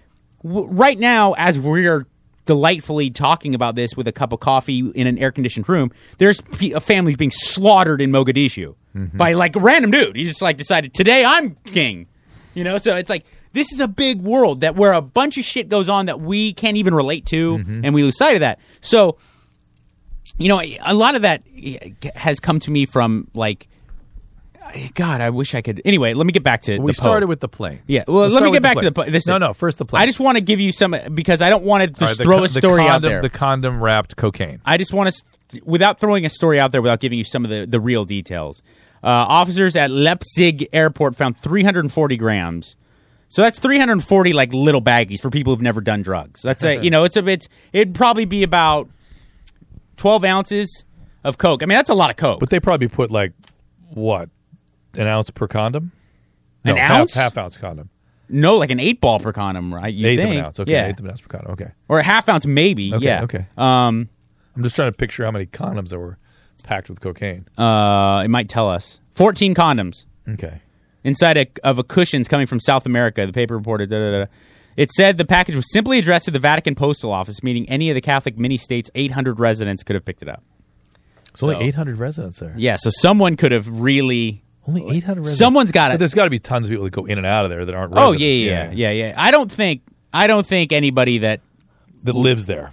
w- 0.44 0.68
right 0.68 0.98
now, 0.98 1.34
as 1.34 1.60
we're 1.60 2.06
delightfully 2.46 3.10
talking 3.12 3.54
about 3.54 3.76
this 3.76 3.96
with 3.96 4.08
a 4.08 4.12
cup 4.12 4.32
of 4.34 4.40
coffee 4.40 4.80
in 4.96 5.06
an 5.06 5.18
air 5.20 5.32
conditioned 5.32 5.68
room, 5.70 5.92
there's 6.18 6.40
p- 6.42 6.72
families 6.80 7.18
being 7.18 7.32
slaughtered 7.32 8.02
in 8.02 8.10
Mogadishu 8.10 8.76
Mm-hmm. 8.96 9.18
by 9.18 9.34
like 9.34 9.56
a 9.56 9.60
random 9.60 9.92
dude. 9.92 10.16
He 10.16 10.24
just 10.26 10.42
like 10.42 10.58
decided 10.58 10.94
today 10.94 11.24
I'm 11.24 11.56
king. 11.66 12.08
You 12.56 12.64
know, 12.64 12.78
so 12.80 12.96
it's 12.96 13.10
like 13.10 13.24
this 13.54 13.72
is 13.72 13.80
a 13.80 13.88
big 13.88 14.22
world 14.22 14.62
that 14.62 14.76
where 14.76 14.94
a 14.94 15.02
bunch 15.02 15.38
of 15.38 15.46
shit 15.46 15.70
goes 15.70 15.90
on 15.90 16.08
that 16.08 16.20
we 16.20 16.54
can't 16.54 16.78
even 16.78 16.94
relate 16.96 17.26
to, 17.28 17.58
Mm-hmm. 17.60 17.86
and 17.86 17.94
we 17.94 18.02
lose 18.04 18.18
sight 18.18 18.36
of 18.36 18.40
that. 18.42 18.60
So, 18.82 19.18
you 20.38 20.48
know, 20.50 20.60
a 20.62 20.94
lot 20.94 21.16
of 21.16 21.22
that 21.24 21.44
eh, 21.56 21.90
has 22.16 22.40
come 22.40 22.60
to 22.62 22.72
me 22.72 22.86
from 22.86 23.28
like. 23.34 23.68
God, 24.94 25.20
I 25.20 25.32
wish 25.32 25.56
I 25.56 25.62
could. 25.62 25.82
Anyway, 25.84 26.14
let 26.14 26.28
me 26.28 26.32
get 26.32 26.44
back 26.44 26.62
to 26.64 26.78
We 26.78 26.94
started 26.94 27.28
with 27.28 27.40
the 27.40 27.48
plane. 27.48 27.80
Yeah, 27.88 28.04
well, 28.08 28.18
Let's 28.24 28.36
let 28.36 28.44
me 28.44 28.52
get 28.52 28.62
back 28.62 28.76
the 28.76 28.82
to 28.82 28.86
the 28.86 28.92
po- 28.92 29.10
this. 29.10 29.26
No, 29.26 29.40
no, 29.40 29.54
first 29.56 29.80
the 29.80 29.86
plane. 29.86 30.04
I 30.04 30.06
just 30.06 30.20
want 30.20 30.38
to 30.38 30.44
give 30.44 30.60
you 30.60 30.72
some 30.72 30.96
because 31.14 31.42
I 31.42 31.50
don't 31.50 31.64
want 31.64 31.84
to 31.84 31.88
just 31.90 32.20
right, 32.20 32.24
throw 32.26 32.44
a 32.44 32.48
story 32.50 32.88
out 32.88 33.02
there. 33.02 33.22
The 33.24 33.32
condom 33.32 33.82
wrapped 33.82 34.16
cocaine. 34.16 34.62
I 34.64 34.78
just 34.78 34.94
want 34.94 35.12
to 35.12 35.24
without 35.64 36.00
throwing 36.00 36.26
a 36.26 36.30
story 36.30 36.60
out 36.60 36.72
there, 36.72 36.82
without 36.82 37.00
giving 37.00 37.18
you 37.18 37.24
some 37.26 37.44
of 37.46 37.52
the, 37.52 37.66
the 37.66 37.80
real 37.80 38.06
details. 38.06 38.62
Uh, 39.04 39.08
officers 39.08 39.76
at 39.76 39.90
Leipzig 39.92 40.68
airport 40.74 41.16
found 41.16 41.38
340 41.40 42.18
grams. 42.18 42.76
So 43.30 43.42
that's 43.44 43.60
340 43.60 44.34
like 44.34 44.52
little 44.54 44.82
baggies 44.82 45.22
for 45.22 45.30
people 45.30 45.54
who've 45.54 45.62
never 45.62 45.82
done 45.82 46.02
drugs. 46.02 46.42
That's 46.42 46.64
a 46.64 46.84
you 46.84 46.90
know 46.90 47.04
it's 47.04 47.16
a 47.16 47.26
it's 47.28 47.48
it'd 47.72 47.94
probably 47.96 48.26
be 48.26 48.42
about 48.44 48.90
12 49.98 50.24
ounces 50.26 50.86
of 51.24 51.38
coke. 51.38 51.62
I 51.64 51.66
mean 51.68 51.78
that's 51.78 51.90
a 51.90 51.94
lot 51.96 52.10
of 52.10 52.16
coke. 52.18 52.40
But 52.40 52.50
they 52.50 52.60
probably 52.60 52.88
put 52.88 53.12
like 53.12 53.34
what 53.94 54.30
an 54.96 55.08
ounce 55.08 55.30
per 55.30 55.48
condom. 55.48 55.92
An 56.66 56.76
No, 56.76 56.82
half- 56.82 56.98
ounce? 56.98 57.14
half, 57.14 57.38
ounce 57.38 57.56
condom. 57.58 57.90
no, 58.30 58.58
like 58.58 58.72
an 58.72 58.80
eight 58.80 59.00
ball 59.00 59.20
per 59.20 59.32
condom, 59.32 59.74
right? 59.74 59.94
You 59.94 60.08
eighth 60.08 60.20
think? 60.20 60.32
of 60.32 60.38
an 60.40 60.46
ounce. 60.46 60.60
Okay, 60.60 60.72
yeah, 60.72 60.88
eighth 60.88 61.00
of 61.00 61.06
an 61.06 61.12
ounce 61.12 61.22
per 61.22 61.28
condom. 61.28 61.52
Okay, 61.52 61.72
or 61.88 62.00
a 62.00 62.04
half 62.04 62.28
ounce 62.30 62.46
maybe. 62.46 62.94
Okay, 62.96 63.06
yeah. 63.06 63.24
okay. 63.24 63.46
Um, 63.58 64.10
I'm 64.60 64.64
just 64.64 64.76
trying 64.76 64.92
to 64.92 64.98
picture 64.98 65.24
how 65.24 65.32
many 65.32 65.46
condoms 65.46 65.90
that 65.90 66.00
were 66.00 66.18
packed 66.64 66.90
with 66.90 67.00
cocaine. 67.00 67.48
uh, 67.58 68.22
it 68.26 68.28
might 68.28 68.50
tell 68.50 68.70
us 68.70 69.00
14 69.16 69.56
condoms. 69.56 70.04
Okay, 70.28 70.62
inside 71.06 71.38
a, 71.38 71.48
of 71.64 71.80
a 71.80 71.84
cushions 71.84 72.28
coming 72.28 72.46
from 72.46 72.60
South 72.60 72.86
America. 72.86 73.26
The 73.26 73.32
paper 73.32 73.56
reported. 73.58 73.90
Da, 73.90 73.98
da, 74.00 74.20
da. 74.20 74.26
It 74.76 74.92
said 74.92 75.18
the 75.18 75.24
package 75.26 75.56
was 75.56 75.72
simply 75.72 75.98
addressed 75.98 76.26
to 76.26 76.32
the 76.32 76.40
Vatican 76.40 76.76
Postal 76.76 77.12
Office, 77.14 77.42
meaning 77.42 77.68
any 77.70 77.90
of 77.90 77.96
the 77.96 78.02
Catholic 78.02 78.38
mini 78.38 78.58
states' 78.58 78.90
800 78.96 79.40
residents 79.40 79.82
could 79.84 79.94
have 79.96 80.04
picked 80.04 80.22
it 80.22 80.28
up. 80.30 80.44
it's 81.34 81.42
only 81.42 81.56
So- 81.56 81.62
800 81.62 81.98
residents 81.98 82.40
there. 82.40 82.54
Yeah, 82.58 82.76
so 82.76 82.90
someone 82.90 83.38
could 83.38 83.54
have 83.54 83.68
really. 83.80 84.44
Only 84.68 84.82
800 84.98 85.20
residents. 85.22 85.40
Someone's 85.40 85.72
got 85.72 85.90
But 85.90 85.96
it. 85.96 85.98
there's 86.00 86.14
got 86.14 86.26
to 86.26 86.30
be 86.30 86.38
tons 86.40 86.68
of 86.68 86.72
people 86.72 86.84
that 86.84 86.92
go 86.92 87.06
in 87.06 87.18
and 87.18 87.26
out 87.26 87.46
of 87.46 87.50
there 87.50 87.64
that 87.64 87.74
aren't. 87.74 87.94
Oh 87.94 88.12
residents. 88.12 88.22
yeah, 88.24 88.72
yeah, 88.72 88.92
yeah, 88.92 89.08
yeah. 89.08 89.14
I 89.18 89.32
don't 89.32 89.50
think. 89.52 89.84
I 90.14 90.28
don't 90.28 90.46
think 90.46 90.74
anybody 90.74 91.20
that 91.20 91.40
That 92.04 92.16
lives 92.16 92.46
there. 92.46 92.72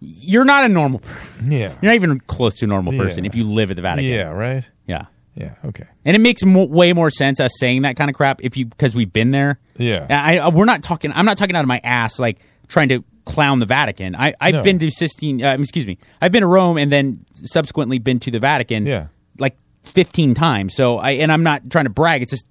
You're 0.00 0.44
not 0.44 0.64
a 0.64 0.68
normal. 0.68 1.00
person. 1.00 1.50
Yeah. 1.52 1.72
You're 1.80 1.90
not 1.92 1.94
even 1.94 2.20
close 2.20 2.54
to 2.56 2.64
a 2.64 2.68
normal 2.68 2.94
Yeah. 2.94 3.02
person 3.02 3.24
if 3.24 3.34
you 3.34 3.44
live 3.44 3.70
at 3.70 3.76
the 3.76 3.82
Vatican. 3.82 4.10
Yeah. 4.10 4.28
Right. 4.28 4.64
yeah. 4.86 5.06
Yeah. 5.36 5.54
Okay. 5.64 5.84
And 6.04 6.16
it 6.16 6.18
makes 6.20 6.42
mo- 6.44 6.64
way 6.64 6.92
more 6.92 7.08
sense 7.08 7.38
us 7.40 7.52
saying 7.58 7.82
that 7.82 7.96
kind 7.96 8.10
of 8.10 8.16
crap 8.16 8.42
if 8.42 8.56
you 8.56 8.66
because 8.66 8.94
we've 8.94 9.12
been 9.12 9.30
there. 9.30 9.58
Yeah. 9.78 10.06
I, 10.10 10.38
I 10.38 10.48
we're 10.48 10.64
not 10.64 10.82
talking. 10.82 11.12
I'm 11.14 11.24
not 11.24 11.38
talking 11.38 11.54
out 11.54 11.60
of 11.62 11.68
my 11.68 11.80
ass 11.84 12.18
like 12.18 12.38
trying 12.68 12.88
to 12.90 13.04
clown 13.26 13.60
the 13.60 13.66
Vatican. 13.66 14.16
I 14.16 14.34
I've 14.40 14.54
No. 14.54 14.62
been 14.62 14.78
to 14.80 14.90
Sistine. 14.90 15.42
Uh, 15.42 15.56
excuse 15.58 15.86
me. 15.86 15.98
I've 16.20 16.32
been 16.32 16.40
to 16.40 16.46
Rome 16.48 16.78
and 16.78 16.90
then 16.90 17.24
subsequently 17.44 17.98
been 18.00 18.18
to 18.20 18.30
the 18.30 18.40
Vatican. 18.40 18.86
Yeah. 18.86 19.06
like 19.38 19.56
15 19.84 20.34
times. 20.34 20.74
So 20.74 20.98
I 20.98 21.12
and 21.12 21.30
I'm 21.30 21.44
not 21.44 21.70
trying 21.70 21.84
to 21.84 21.90
brag. 21.90 22.22
It's 22.22 22.32
just 22.32 22.44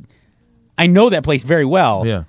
I 0.78 0.88
know 0.88 1.10
that 1.10 1.24
place 1.24 1.44
very 1.44 1.66
well. 1.66 2.06
Yeah. 2.08 2.24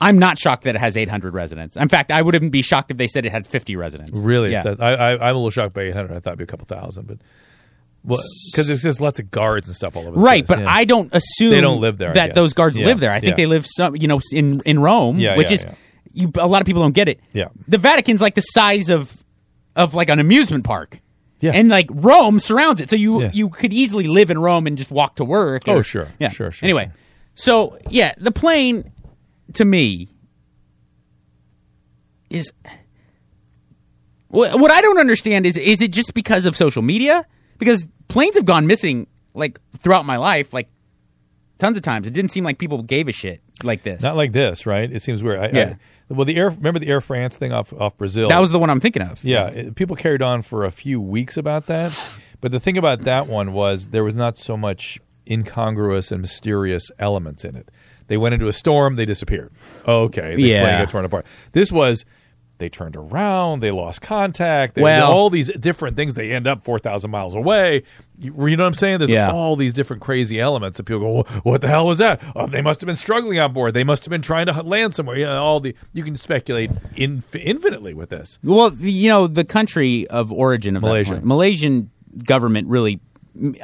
I'm 0.00 0.18
not 0.18 0.38
shocked 0.38 0.64
that 0.64 0.74
it 0.74 0.78
has 0.78 0.96
800 0.96 1.32
residents. 1.32 1.76
In 1.76 1.88
fact, 1.88 2.10
I 2.10 2.20
wouldn't 2.22 2.52
be 2.52 2.60
shocked 2.62 2.90
if 2.90 2.96
they 2.98 3.06
said 3.06 3.24
it 3.24 3.32
had 3.32 3.46
50 3.46 3.76
residents. 3.76 4.18
Really? 4.18 4.52
Yeah. 4.52 4.62
That- 4.62 4.82
I, 4.82 4.92
I, 4.92 5.12
I'm 5.14 5.34
a 5.34 5.38
little 5.38 5.50
shocked 5.50 5.72
by 5.74 5.82
800. 5.82 6.10
I 6.14 6.20
thought 6.20 6.30
it'd 6.30 6.38
be 6.38 6.44
a 6.44 6.46
couple 6.46 6.66
thousand, 6.66 7.06
but 7.06 7.18
because 8.04 8.68
it's 8.70 8.82
just 8.82 9.00
lots 9.00 9.18
of 9.18 9.30
guards 9.30 9.66
and 9.66 9.74
stuff 9.76 9.96
all 9.96 10.02
over. 10.02 10.12
the 10.12 10.18
Right, 10.22 10.46
but 10.46 10.60
yeah. 10.60 10.66
I 10.72 10.84
don't 10.84 11.12
assume 11.12 11.50
They 11.50 11.60
don't 11.60 11.80
live 11.80 11.98
there, 11.98 12.12
That 12.12 12.34
those 12.34 12.52
guards 12.52 12.78
Yeah, 12.78 12.86
live 12.86 13.00
there. 13.00 13.10
I 13.12 13.18
think 13.20 13.36
they 13.36 13.46
live 13.46 13.66
some, 13.66 13.96
you 13.96 14.06
know, 14.06 14.20
in 14.32 14.60
in 14.64 14.78
Rome, 14.78 15.18
Yeah, 15.18 15.36
which 15.36 15.50
is 15.50 15.66
you. 16.12 16.30
A 16.36 16.46
lot 16.46 16.62
of 16.62 16.66
people 16.66 16.82
don't 16.82 16.94
get 16.94 17.08
it. 17.08 17.20
Yeah. 17.32 17.48
the 17.66 17.78
Vatican's 17.78 18.20
like 18.22 18.34
the 18.36 18.42
size 18.42 18.90
of 18.90 19.24
of 19.74 19.94
like 19.94 20.08
an 20.08 20.18
amusement 20.20 20.64
park. 20.64 21.00
Yeah. 21.40 21.50
and 21.52 21.68
like 21.68 21.88
Rome 21.90 22.38
surrounds 22.40 22.80
it, 22.80 22.88
so 22.90 22.96
you 22.96 23.22
Yeah. 23.22 23.30
you 23.34 23.48
could 23.50 23.72
easily 23.72 24.06
live 24.06 24.30
in 24.30 24.38
Rome 24.38 24.66
and 24.66 24.78
just 24.78 24.90
walk 24.90 25.16
to 25.16 25.24
work. 25.24 25.64
Oh, 25.66 25.82
sure. 25.82 26.08
yeah, 26.18 26.30
Sure, 26.30 26.50
sure, 26.50 26.64
Anyway, 26.64 26.84
sure. 26.84 26.94
so 27.34 27.78
yeah, 27.90 28.14
the 28.18 28.30
plane 28.32 28.90
to 29.54 29.64
me 29.64 30.08
is 32.30 32.52
what 34.28 34.58
what 34.60 34.70
I 34.70 34.80
don't 34.80 34.98
understand 34.98 35.46
is 35.46 35.56
is 35.56 35.80
it 35.80 35.90
just 35.92 36.14
because 36.14 36.46
of 36.46 36.56
social 36.56 36.82
media? 36.82 37.24
Because 37.58 37.86
planes 38.08 38.36
have 38.36 38.44
gone 38.44 38.66
missing 38.66 39.06
like 39.34 39.60
throughout 39.78 40.04
my 40.04 40.16
life, 40.16 40.52
like 40.52 40.68
tons 41.58 41.76
of 41.76 41.82
times. 41.82 42.06
It 42.06 42.12
didn't 42.12 42.30
seem 42.30 42.44
like 42.44 42.58
people 42.58 42.82
gave 42.82 43.08
a 43.08 43.12
shit 43.12 43.40
like 43.62 43.82
this. 43.82 44.02
not 44.02 44.16
like 44.16 44.32
this, 44.32 44.66
right? 44.66 44.90
It 44.90 45.02
seems 45.02 45.22
weird. 45.22 45.38
I, 45.38 45.48
Yeah. 45.52 45.74
I, 46.10 46.14
well, 46.14 46.24
the 46.24 46.36
air. 46.36 46.50
Remember 46.50 46.78
the 46.78 46.86
Air 46.88 47.00
France 47.00 47.36
thing 47.36 47.52
off 47.52 47.72
off 47.72 47.96
Brazil? 47.96 48.28
that 48.28 48.38
was 48.38 48.50
the 48.52 48.58
one 48.58 48.70
I'm 48.70 48.80
thinking 48.80 49.02
of. 49.02 49.22
Yeah, 49.24 49.46
it- 49.48 49.74
people 49.74 49.96
carried 49.96 50.22
on 50.22 50.42
for 50.42 50.64
a 50.64 50.70
few 50.70 51.00
weeks 51.00 51.36
about 51.36 51.66
that. 51.66 52.18
But 52.40 52.52
the 52.52 52.60
thing 52.60 52.76
about 52.78 53.00
that 53.00 53.26
one 53.26 53.52
was 53.52 53.86
there 53.86 54.04
was 54.04 54.14
not 54.14 54.36
so 54.36 54.56
much 54.56 55.00
incongruous 55.28 56.12
and 56.12 56.20
mysterious 56.20 56.90
elements 56.98 57.44
in 57.44 57.56
it. 57.56 57.70
They 58.08 58.16
went 58.16 58.34
into 58.34 58.48
a 58.48 58.52
storm, 58.52 58.96
they 58.96 59.04
disappeared. 59.04 59.52
Okay, 59.86 60.36
they 60.36 60.42
Yeah. 60.42 60.62
plane 60.62 60.78
got 60.84 60.90
torn 60.90 61.04
apart. 61.04 61.26
This 61.52 61.70
was 61.72 62.04
they 62.58 62.70
turned 62.70 62.96
around, 62.96 63.60
they 63.60 63.70
lost 63.70 64.00
contact. 64.00 64.76
They, 64.76 64.82
Well- 64.82 65.12
all 65.12 65.28
these 65.28 65.52
different 65.60 65.94
things. 65.94 66.14
They 66.14 66.32
end 66.32 66.46
up 66.46 66.64
four 66.64 66.78
thousand 66.78 67.10
miles 67.10 67.34
away. 67.34 67.82
You, 68.18 68.32
you 68.48 68.56
know 68.56 68.62
what 68.64 68.68
I'm 68.68 68.74
saying? 68.74 68.96
There's 68.98 69.10
Yeah. 69.10 69.30
all 69.30 69.56
these 69.56 69.74
different 69.74 70.00
crazy 70.00 70.40
elements 70.40 70.78
that 70.78 70.84
people 70.84 71.00
go, 71.00 71.10
"Wha- 71.16 71.24
"What 71.42 71.60
the 71.60 71.68
hell 71.68 71.86
was 71.86 71.98
that? 71.98 72.22
Oh, 72.34 72.46
they 72.46 72.62
must 72.62 72.80
have 72.80 72.86
been 72.86 72.96
struggling 72.96 73.38
on 73.38 73.52
board. 73.52 73.74
They 73.74 73.84
must 73.84 74.06
have 74.06 74.10
been 74.10 74.22
trying 74.22 74.46
to 74.46 74.62
land 74.62 74.94
somewhere." 74.94 75.18
You 75.18 75.26
know, 75.26 75.36
all 75.42 75.60
the 75.60 75.74
you 75.92 76.02
can 76.02 76.16
speculate 76.16 76.70
in, 76.96 77.24
infinitely 77.38 77.92
with 77.92 78.08
this. 78.08 78.38
Well, 78.42 78.72
you 78.72 79.10
know, 79.10 79.26
the 79.26 79.44
country 79.44 80.06
of 80.06 80.32
origin 80.32 80.76
of 80.76 80.82
Malaysia. 80.82 81.20
Malaysian 81.22 81.90
government 82.24 82.68
really. 82.68 83.00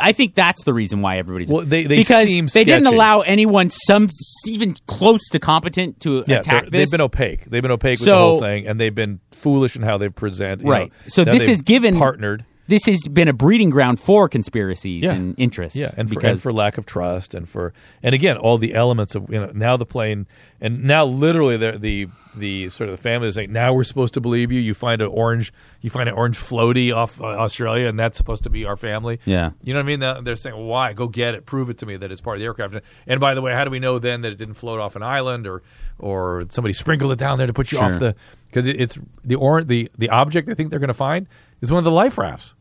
I 0.01 0.13
think 0.13 0.35
that's 0.35 0.65
the 0.65 0.75
reason 0.75 1.01
why 1.03 1.19
everybody's 1.19 1.51
Well, 1.51 1.65
they- 1.65 1.85
they 1.85 1.97
because 1.97 2.27
seem 2.27 2.47
they 2.47 2.65
didn't 2.65 2.87
allow 2.87 3.21
anyone 3.21 3.71
some 3.71 4.09
even 4.47 4.77
close 4.87 5.29
to 5.31 5.39
competent 5.39 6.01
to 6.01 6.25
Yeah, 6.27 6.39
attack 6.41 6.65
this. 6.65 6.71
they've 6.73 6.91
been 6.91 7.01
opaque. 7.05 7.45
They've 7.51 7.63
been 7.63 7.71
opaque 7.71 7.99
with 7.99 8.07
the 8.07 8.15
whole 8.17 8.41
thing, 8.41 8.67
and 8.67 8.81
they've 8.81 8.95
been 8.95 9.21
foolish 9.31 9.77
in 9.77 9.83
how 9.83 9.99
they 9.99 10.09
present. 10.09 10.63
you 10.63 10.71
right. 10.71 10.89
know. 10.91 10.95
so 11.09 11.25
this 11.25 11.47
they've 11.47 11.65
given 11.65 11.97
partnered. 11.97 12.45
This 12.73 12.87
has 12.87 13.01
been 13.07 13.29
a 13.29 13.35
breeding 13.35 13.69
ground 13.69 14.01
for 14.01 14.29
conspiracies 14.31 15.05
Yeah. 15.05 15.13
and 15.13 15.35
interests. 15.39 15.77
Yeah, 15.77 15.91
and 15.95 16.11
for, 16.11 16.25
and 16.25 16.41
for 16.41 16.51
lack 16.53 16.79
of 16.79 16.87
trust, 16.87 17.35
and 17.35 17.47
for 17.47 17.75
and 18.03 18.15
again, 18.15 18.39
all 18.39 18.57
the 18.57 18.73
elements 18.75 19.15
of 19.15 19.29
you 19.29 19.39
know 19.39 19.51
now 19.55 19.77
the 19.77 19.85
plane, 19.85 20.27
and 20.59 20.83
now 20.85 21.05
literally 21.05 21.59
the 21.59 21.73
the 21.79 22.07
the 22.35 22.71
sort 22.71 22.89
of 22.89 22.97
the 22.97 23.03
family 23.03 23.29
is 23.29 23.35
saying 23.35 23.53
now 23.53 23.75
we're 23.75 23.85
supposed 23.85 24.15
to 24.15 24.21
believe 24.23 24.51
you. 24.51 24.59
You 24.59 24.73
find 24.73 25.03
an 25.03 25.09
orange, 25.09 25.53
you 25.83 25.91
find 25.91 26.09
an 26.09 26.15
orange 26.15 26.39
floaty 26.39 26.95
off 26.97 27.21
uh, 27.21 27.25
Australia, 27.25 27.89
and 27.89 27.99
that's 27.99 28.17
supposed 28.17 28.45
to 28.45 28.51
be 28.51 28.65
our 28.65 28.77
family. 28.79 29.21
Yeah. 29.27 29.51
you 29.63 29.75
know 29.75 29.81
what 29.81 29.93
I 29.93 29.97
mean. 30.15 30.25
They're 30.25 30.37
saying, 30.37 30.57
well, 30.57 30.65
why? 30.65 30.95
Go 30.95 31.09
get 31.09 31.35
it. 31.35 31.45
Prove 31.45 31.69
it 31.69 31.77
to 31.79 31.85
me 31.87 31.99
that 31.99 32.11
it's 32.11 32.23
part 32.23 32.37
of 32.37 32.41
the 32.41 32.47
aircraft. 32.47 32.77
And 33.07 33.21
by 33.21 33.35
the 33.35 33.43
way, 33.43 33.53
how 33.53 33.65
do 33.65 33.71
we 33.71 33.81
know 33.81 33.99
then 33.99 34.23
that 34.23 34.33
it 34.33 34.39
didn't 34.39 34.55
float 34.55 34.81
off 34.81 34.97
an 34.97 35.03
island 35.03 35.47
or 35.47 35.63
or 35.99 36.45
somebody 36.49 36.73
sprinkled 36.73 37.13
it 37.13 37.19
down 37.19 37.37
there 37.37 37.47
to 37.47 37.53
put 37.53 37.71
you 37.71 37.77
Sure. 37.77 37.93
off 37.93 38.01
the 38.01 38.15
because 38.49 38.67
it, 38.67 38.81
it's 38.81 38.99
the 39.23 39.35
or 39.35 39.63
the 39.63 39.91
the 39.99 40.09
object 40.09 40.49
I 40.49 40.55
think 40.55 40.71
they're 40.71 40.79
going 40.79 40.89
to 40.89 40.95
find 40.95 41.27
is 41.61 41.71
one 41.71 41.77
of 41.79 41.85
the 41.85 41.91
life 41.93 42.17
rafts. 42.17 42.55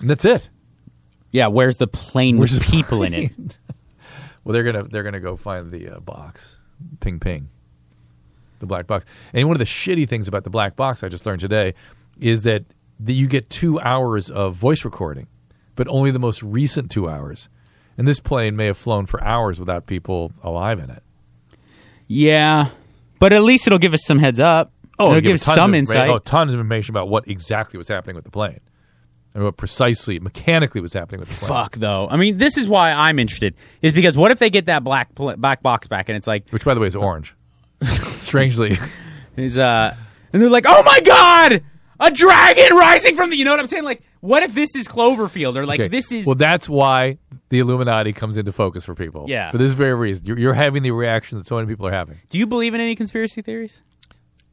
And 0.00 0.10
that's 0.10 0.24
it. 0.24 0.48
yeah, 1.30 1.46
where's 1.46 1.76
the 1.76 1.86
plane 1.86 2.38
Where's 2.38 2.54
with 2.54 2.64
the 2.64 2.70
people 2.70 3.02
in 3.02 3.14
it? 3.14 3.32
Well, 4.44 4.52
they're 4.52 4.62
gonna 4.62 4.82
they're 4.84 5.02
gonna 5.02 5.20
go 5.20 5.36
find 5.36 5.70
the 5.70 5.88
uh, 5.88 6.00
box, 6.00 6.56
ping 7.00 7.18
ping, 7.18 7.48
the 8.58 8.66
black 8.66 8.86
box. 8.86 9.06
And 9.32 9.48
one 9.48 9.54
of 9.54 9.58
the 9.58 9.64
shitty 9.64 10.06
things 10.06 10.28
about 10.28 10.44
the 10.44 10.50
black 10.50 10.76
box 10.76 11.02
I 11.02 11.08
just 11.08 11.24
learned 11.24 11.40
today 11.40 11.72
is 12.20 12.42
that 12.42 12.64
the, 13.00 13.14
you 13.14 13.26
get 13.26 13.48
two 13.48 13.80
hours 13.80 14.28
of 14.28 14.54
voice 14.54 14.84
recording, 14.84 15.28
but 15.76 15.88
only 15.88 16.10
the 16.10 16.18
most 16.18 16.42
recent 16.42 16.90
two 16.90 17.08
hours. 17.08 17.48
And 17.96 18.06
this 18.06 18.20
plane 18.20 18.54
may 18.54 18.66
have 18.66 18.76
flown 18.76 19.06
for 19.06 19.22
hours 19.24 19.58
without 19.58 19.86
people 19.86 20.30
alive 20.42 20.78
in 20.78 20.90
it. 20.90 21.02
Yeah, 22.06 22.68
but 23.20 23.32
at 23.32 23.42
least 23.44 23.66
it'll 23.66 23.78
give 23.78 23.94
us 23.94 24.04
some 24.04 24.18
heads 24.18 24.40
up. 24.40 24.72
it'll 24.98 25.12
it'll 25.12 25.20
give 25.22 25.34
us 25.36 25.42
some 25.42 25.74
insight. 25.74 26.10
Oh, 26.10 26.18
tons 26.18 26.52
of 26.52 26.60
information 26.60 26.92
about 26.92 27.08
what 27.08 27.26
exactly 27.28 27.78
was 27.78 27.88
happening 27.88 28.14
with 28.14 28.24
the 28.24 28.30
plane, 28.30 28.60
and 29.34 29.42
what 29.44 29.56
precisely 29.56 30.18
mechanically 30.20 30.80
was 30.80 30.92
happening 30.92 31.18
with 31.20 31.28
the 31.28 31.34
plane. 31.34 31.48
Fuck 31.48 31.76
though. 31.76 32.08
I 32.08 32.16
mean, 32.16 32.38
this 32.38 32.56
is 32.56 32.68
why 32.68 32.92
I'm 32.92 33.18
interested. 33.18 33.54
Is 33.82 33.92
because 33.92 34.16
what 34.16 34.30
if 34.30 34.38
they 34.38 34.50
get 34.50 34.66
that 34.66 34.84
black 34.84 35.14
pl- 35.14 35.36
black 35.36 35.62
box 35.62 35.86
back 35.88 36.08
and 36.08 36.16
it's 36.16 36.26
like 36.26 36.48
Which, 36.50 36.64
by 36.64 36.74
the 36.74 36.80
way, 36.80 36.86
is 36.86 36.96
orange. 36.96 37.34
Strangely, 37.82 38.76
is 39.36 39.58
uh 39.58 39.94
and 40.32 40.42
they're 40.42 40.48
like, 40.50 40.64
"Oh 40.66 40.82
my 40.84 41.00
god, 41.00 41.62
a 42.00 42.10
dragon 42.10 42.76
rising 42.76 43.14
from 43.16 43.30
the." 43.30 43.36
You 43.36 43.44
know 43.44 43.50
what 43.50 43.60
I'm 43.60 43.66
saying? 43.68 43.84
Like, 43.84 44.02
what 44.20 44.42
if 44.42 44.54
this 44.54 44.74
is 44.74 44.88
Cloverfield 44.88 45.56
or 45.56 45.66
like 45.66 45.80
Okay. 45.80 45.88
this 45.88 46.10
is 46.12 46.26
well. 46.26 46.34
That's 46.34 46.68
why 46.68 47.18
the 47.50 47.58
Illuminati 47.58 48.12
comes 48.12 48.36
into 48.36 48.52
focus 48.52 48.84
for 48.84 48.94
people. 48.94 49.26
Yeah. 49.28 49.50
for 49.50 49.58
this 49.58 49.72
very 49.74 49.94
reason. 49.94 50.24
You're, 50.26 50.38
you're 50.38 50.54
having 50.54 50.82
the 50.82 50.90
reaction 50.92 51.38
that 51.38 51.46
so 51.46 51.56
many 51.56 51.68
people 51.68 51.86
are 51.86 51.92
having. 51.92 52.16
Do 52.30 52.38
you 52.38 52.46
believe 52.46 52.74
in 52.74 52.80
any 52.80 52.96
conspiracy 52.96 53.42
theories? 53.42 53.82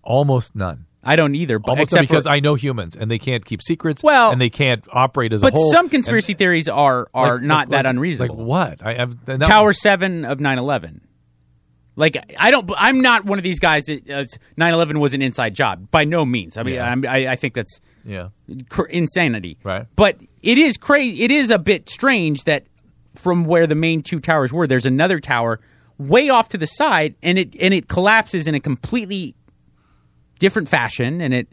Almost 0.03 0.55
none. 0.55 0.85
I 1.03 1.15
don't 1.15 1.33
either. 1.35 1.57
But 1.59 1.71
Almost 1.71 1.93
except 1.93 2.07
because 2.09 2.23
for, 2.25 2.29
I 2.31 2.39
know 2.39 2.55
humans 2.55 2.95
and 2.95 3.09
they 3.09 3.17
can't 3.19 3.43
keep 3.43 3.61
secrets. 3.63 4.03
Well- 4.03 4.31
and 4.31 4.39
they 4.39 4.49
can't 4.51 4.83
operate 4.91 5.33
as 5.33 5.41
but 5.41 5.53
a 5.53 5.55
whole. 5.55 5.71
But 5.71 5.75
some 5.77 5.89
conspiracy 5.89 6.33
theories 6.33 6.67
are 6.69 7.09
are 7.13 7.35
like- 7.35 7.43
not 7.43 7.69
that 7.69 7.85
like- 7.85 7.89
unreasonable. 7.95 8.35
Like 8.37 8.45
what? 8.79 8.85
I 8.85 8.93
have 8.93 9.25
that- 9.25 9.41
Tower 9.41 9.73
Seven 9.73 10.25
of 10.25 10.39
9/11. 10.39 11.01
Like 11.95 12.17
I 12.39 12.51
don't. 12.51 12.71
I'm 12.77 13.01
not 13.01 13.25
one 13.25 13.37
of 13.37 13.43
these 13.43 13.59
guys 13.59 13.85
that 13.85 14.09
uh, 14.09 14.23
9/11 14.57 14.99
was 14.99 15.13
an 15.13 15.21
inside 15.21 15.53
job 15.55 15.89
by 15.91 16.05
no 16.05 16.23
means. 16.25 16.55
I 16.55 16.63
mean, 16.63 16.75
Yeah. 16.75 16.89
I'm, 16.89 17.05
I, 17.05 17.27
I 17.29 17.35
think 17.35 17.53
that's 17.53 17.81
Yeah, 18.05 18.29
cr- 18.69 18.83
insanity. 18.85 19.57
Right. 19.63 19.87
But 19.95 20.17
it 20.41 20.57
is 20.57 20.77
crazy. 20.77 21.23
It 21.23 21.31
is 21.31 21.49
a 21.49 21.59
bit 21.59 21.89
strange 21.89 22.45
that 22.45 22.63
from 23.15 23.43
where 23.43 23.67
the 23.67 23.75
main 23.75 24.01
two 24.03 24.19
towers 24.21 24.53
were, 24.53 24.67
there's 24.67 24.85
another 24.85 25.19
tower 25.19 25.59
way 25.97 26.29
off 26.29 26.47
to 26.49 26.57
the 26.57 26.65
side, 26.65 27.15
and 27.21 27.37
it 27.37 27.55
and 27.59 27.73
it 27.73 27.89
collapses 27.89 28.47
in 28.47 28.55
a 28.55 28.59
completely 28.61 29.35
different 30.41 30.67
fashion, 30.67 31.21
and 31.21 31.33
it 31.33 31.47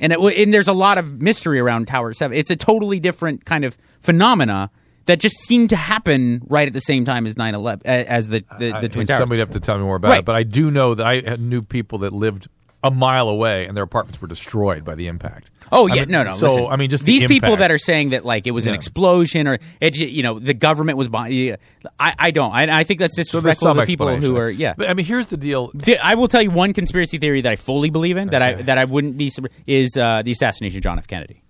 and 0.00 0.12
it, 0.14 0.18
and 0.18 0.54
there's 0.54 0.68
a 0.68 0.72
lot 0.72 0.96
of 0.96 1.20
mystery 1.20 1.60
around 1.60 1.88
Tower 1.88 2.14
Seven. 2.14 2.34
It's 2.38 2.50
a 2.50 2.56
totally 2.56 2.98
different 3.00 3.44
kind 3.44 3.64
of 3.66 3.76
phenomena 4.00 4.70
that 5.04 5.18
just 5.20 5.36
seemed 5.40 5.70
to 5.70 5.76
happen 5.76 6.40
right 6.48 6.66
at 6.66 6.72
the 6.72 6.80
same 6.80 7.04
time 7.04 7.26
as 7.26 7.34
9/11, 7.34 7.82
uh, 7.84 7.88
as 7.88 8.28
the 8.28 8.44
the, 8.58 8.72
I- 8.72 8.80
the 8.80 8.88
Twin 8.88 9.06
Towers. 9.06 9.18
Somebody'd 9.18 9.40
have 9.40 9.50
to 9.50 9.60
tell 9.60 9.76
me 9.76 9.84
more 9.84 9.96
about 9.96 10.08
Right. 10.10 10.18
it. 10.20 10.24
But 10.24 10.36
I 10.36 10.44
do 10.44 10.70
know 10.70 10.94
that 10.94 11.06
I 11.06 11.36
knew 11.36 11.60
people 11.62 11.98
that 11.98 12.12
lived 12.14 12.48
a 12.82 12.90
mile 12.90 13.28
away 13.28 13.66
and 13.66 13.76
their 13.76 13.84
apartments 13.84 14.20
were 14.22 14.28
destroyed 14.28 14.84
by 14.84 14.94
the 14.94 15.06
impact. 15.08 15.50
Oh 15.70 15.88
I 15.88 15.94
yeah, 15.94 16.00
mean, 16.02 16.10
no, 16.10 16.22
no. 16.22 16.32
So 16.32 16.46
listen, 16.46 16.66
I 16.66 16.76
mean, 16.76 16.90
just 16.90 17.04
the 17.04 17.18
these 17.18 17.26
people 17.28 17.56
that 17.56 17.70
are 17.70 17.78
saying 17.78 18.10
that 18.10 18.24
like 18.24 18.46
it 18.46 18.52
was 18.52 18.66
an 18.66 18.74
explosion 18.74 19.46
or 19.46 19.58
it, 19.80 19.96
you 19.96 20.22
know 20.22 20.38
the 20.38 20.54
government 20.54 20.96
was 20.96 21.08
yeah, 21.28 21.56
I, 21.98 22.14
I 22.18 22.30
don't. 22.30 22.52
I, 22.52 22.80
I 22.80 22.84
think 22.84 23.00
that's 23.00 23.16
so 23.16 23.22
disrespectful 23.22 23.66
some 23.66 23.76
to 23.76 23.82
the 23.82 23.86
people 23.86 24.16
who 24.16 24.36
are 24.36 24.48
yeah. 24.48 24.74
But 24.76 24.88
I 24.88 24.94
mean, 24.94 25.04
here's 25.04 25.26
the 25.26 25.36
deal. 25.36 25.70
The- 25.74 25.98
I 25.98 26.14
will 26.14 26.28
tell 26.28 26.42
you 26.42 26.50
one 26.50 26.72
conspiracy 26.72 27.18
theory 27.18 27.40
that 27.42 27.52
I 27.52 27.56
fully 27.56 27.90
believe 27.90 28.16
in 28.16 28.28
that 28.28 28.42
I 28.42 28.54
that 28.62 28.78
I 28.78 28.84
wouldn't 28.84 29.16
be 29.18 29.30
is 29.66 29.96
uh, 29.96 30.22
the 30.22 30.30
assassination 30.32 30.78
of 30.78 30.82
John 30.82 30.98
F. 30.98 31.06
Kennedy. 31.06 31.42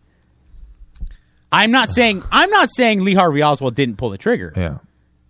I'm 1.53 1.71
not 1.71 1.91
saying 1.91 2.23
I'm 2.33 2.51
not 2.51 2.71
saying 2.73 3.05
Lee 3.05 3.15
Harvey 3.15 3.43
Oswald 3.43 3.75
didn't 3.75 3.97
pull 3.97 4.11
the 4.11 4.19
trigger, 4.19 4.53
Yeah. 4.57 4.79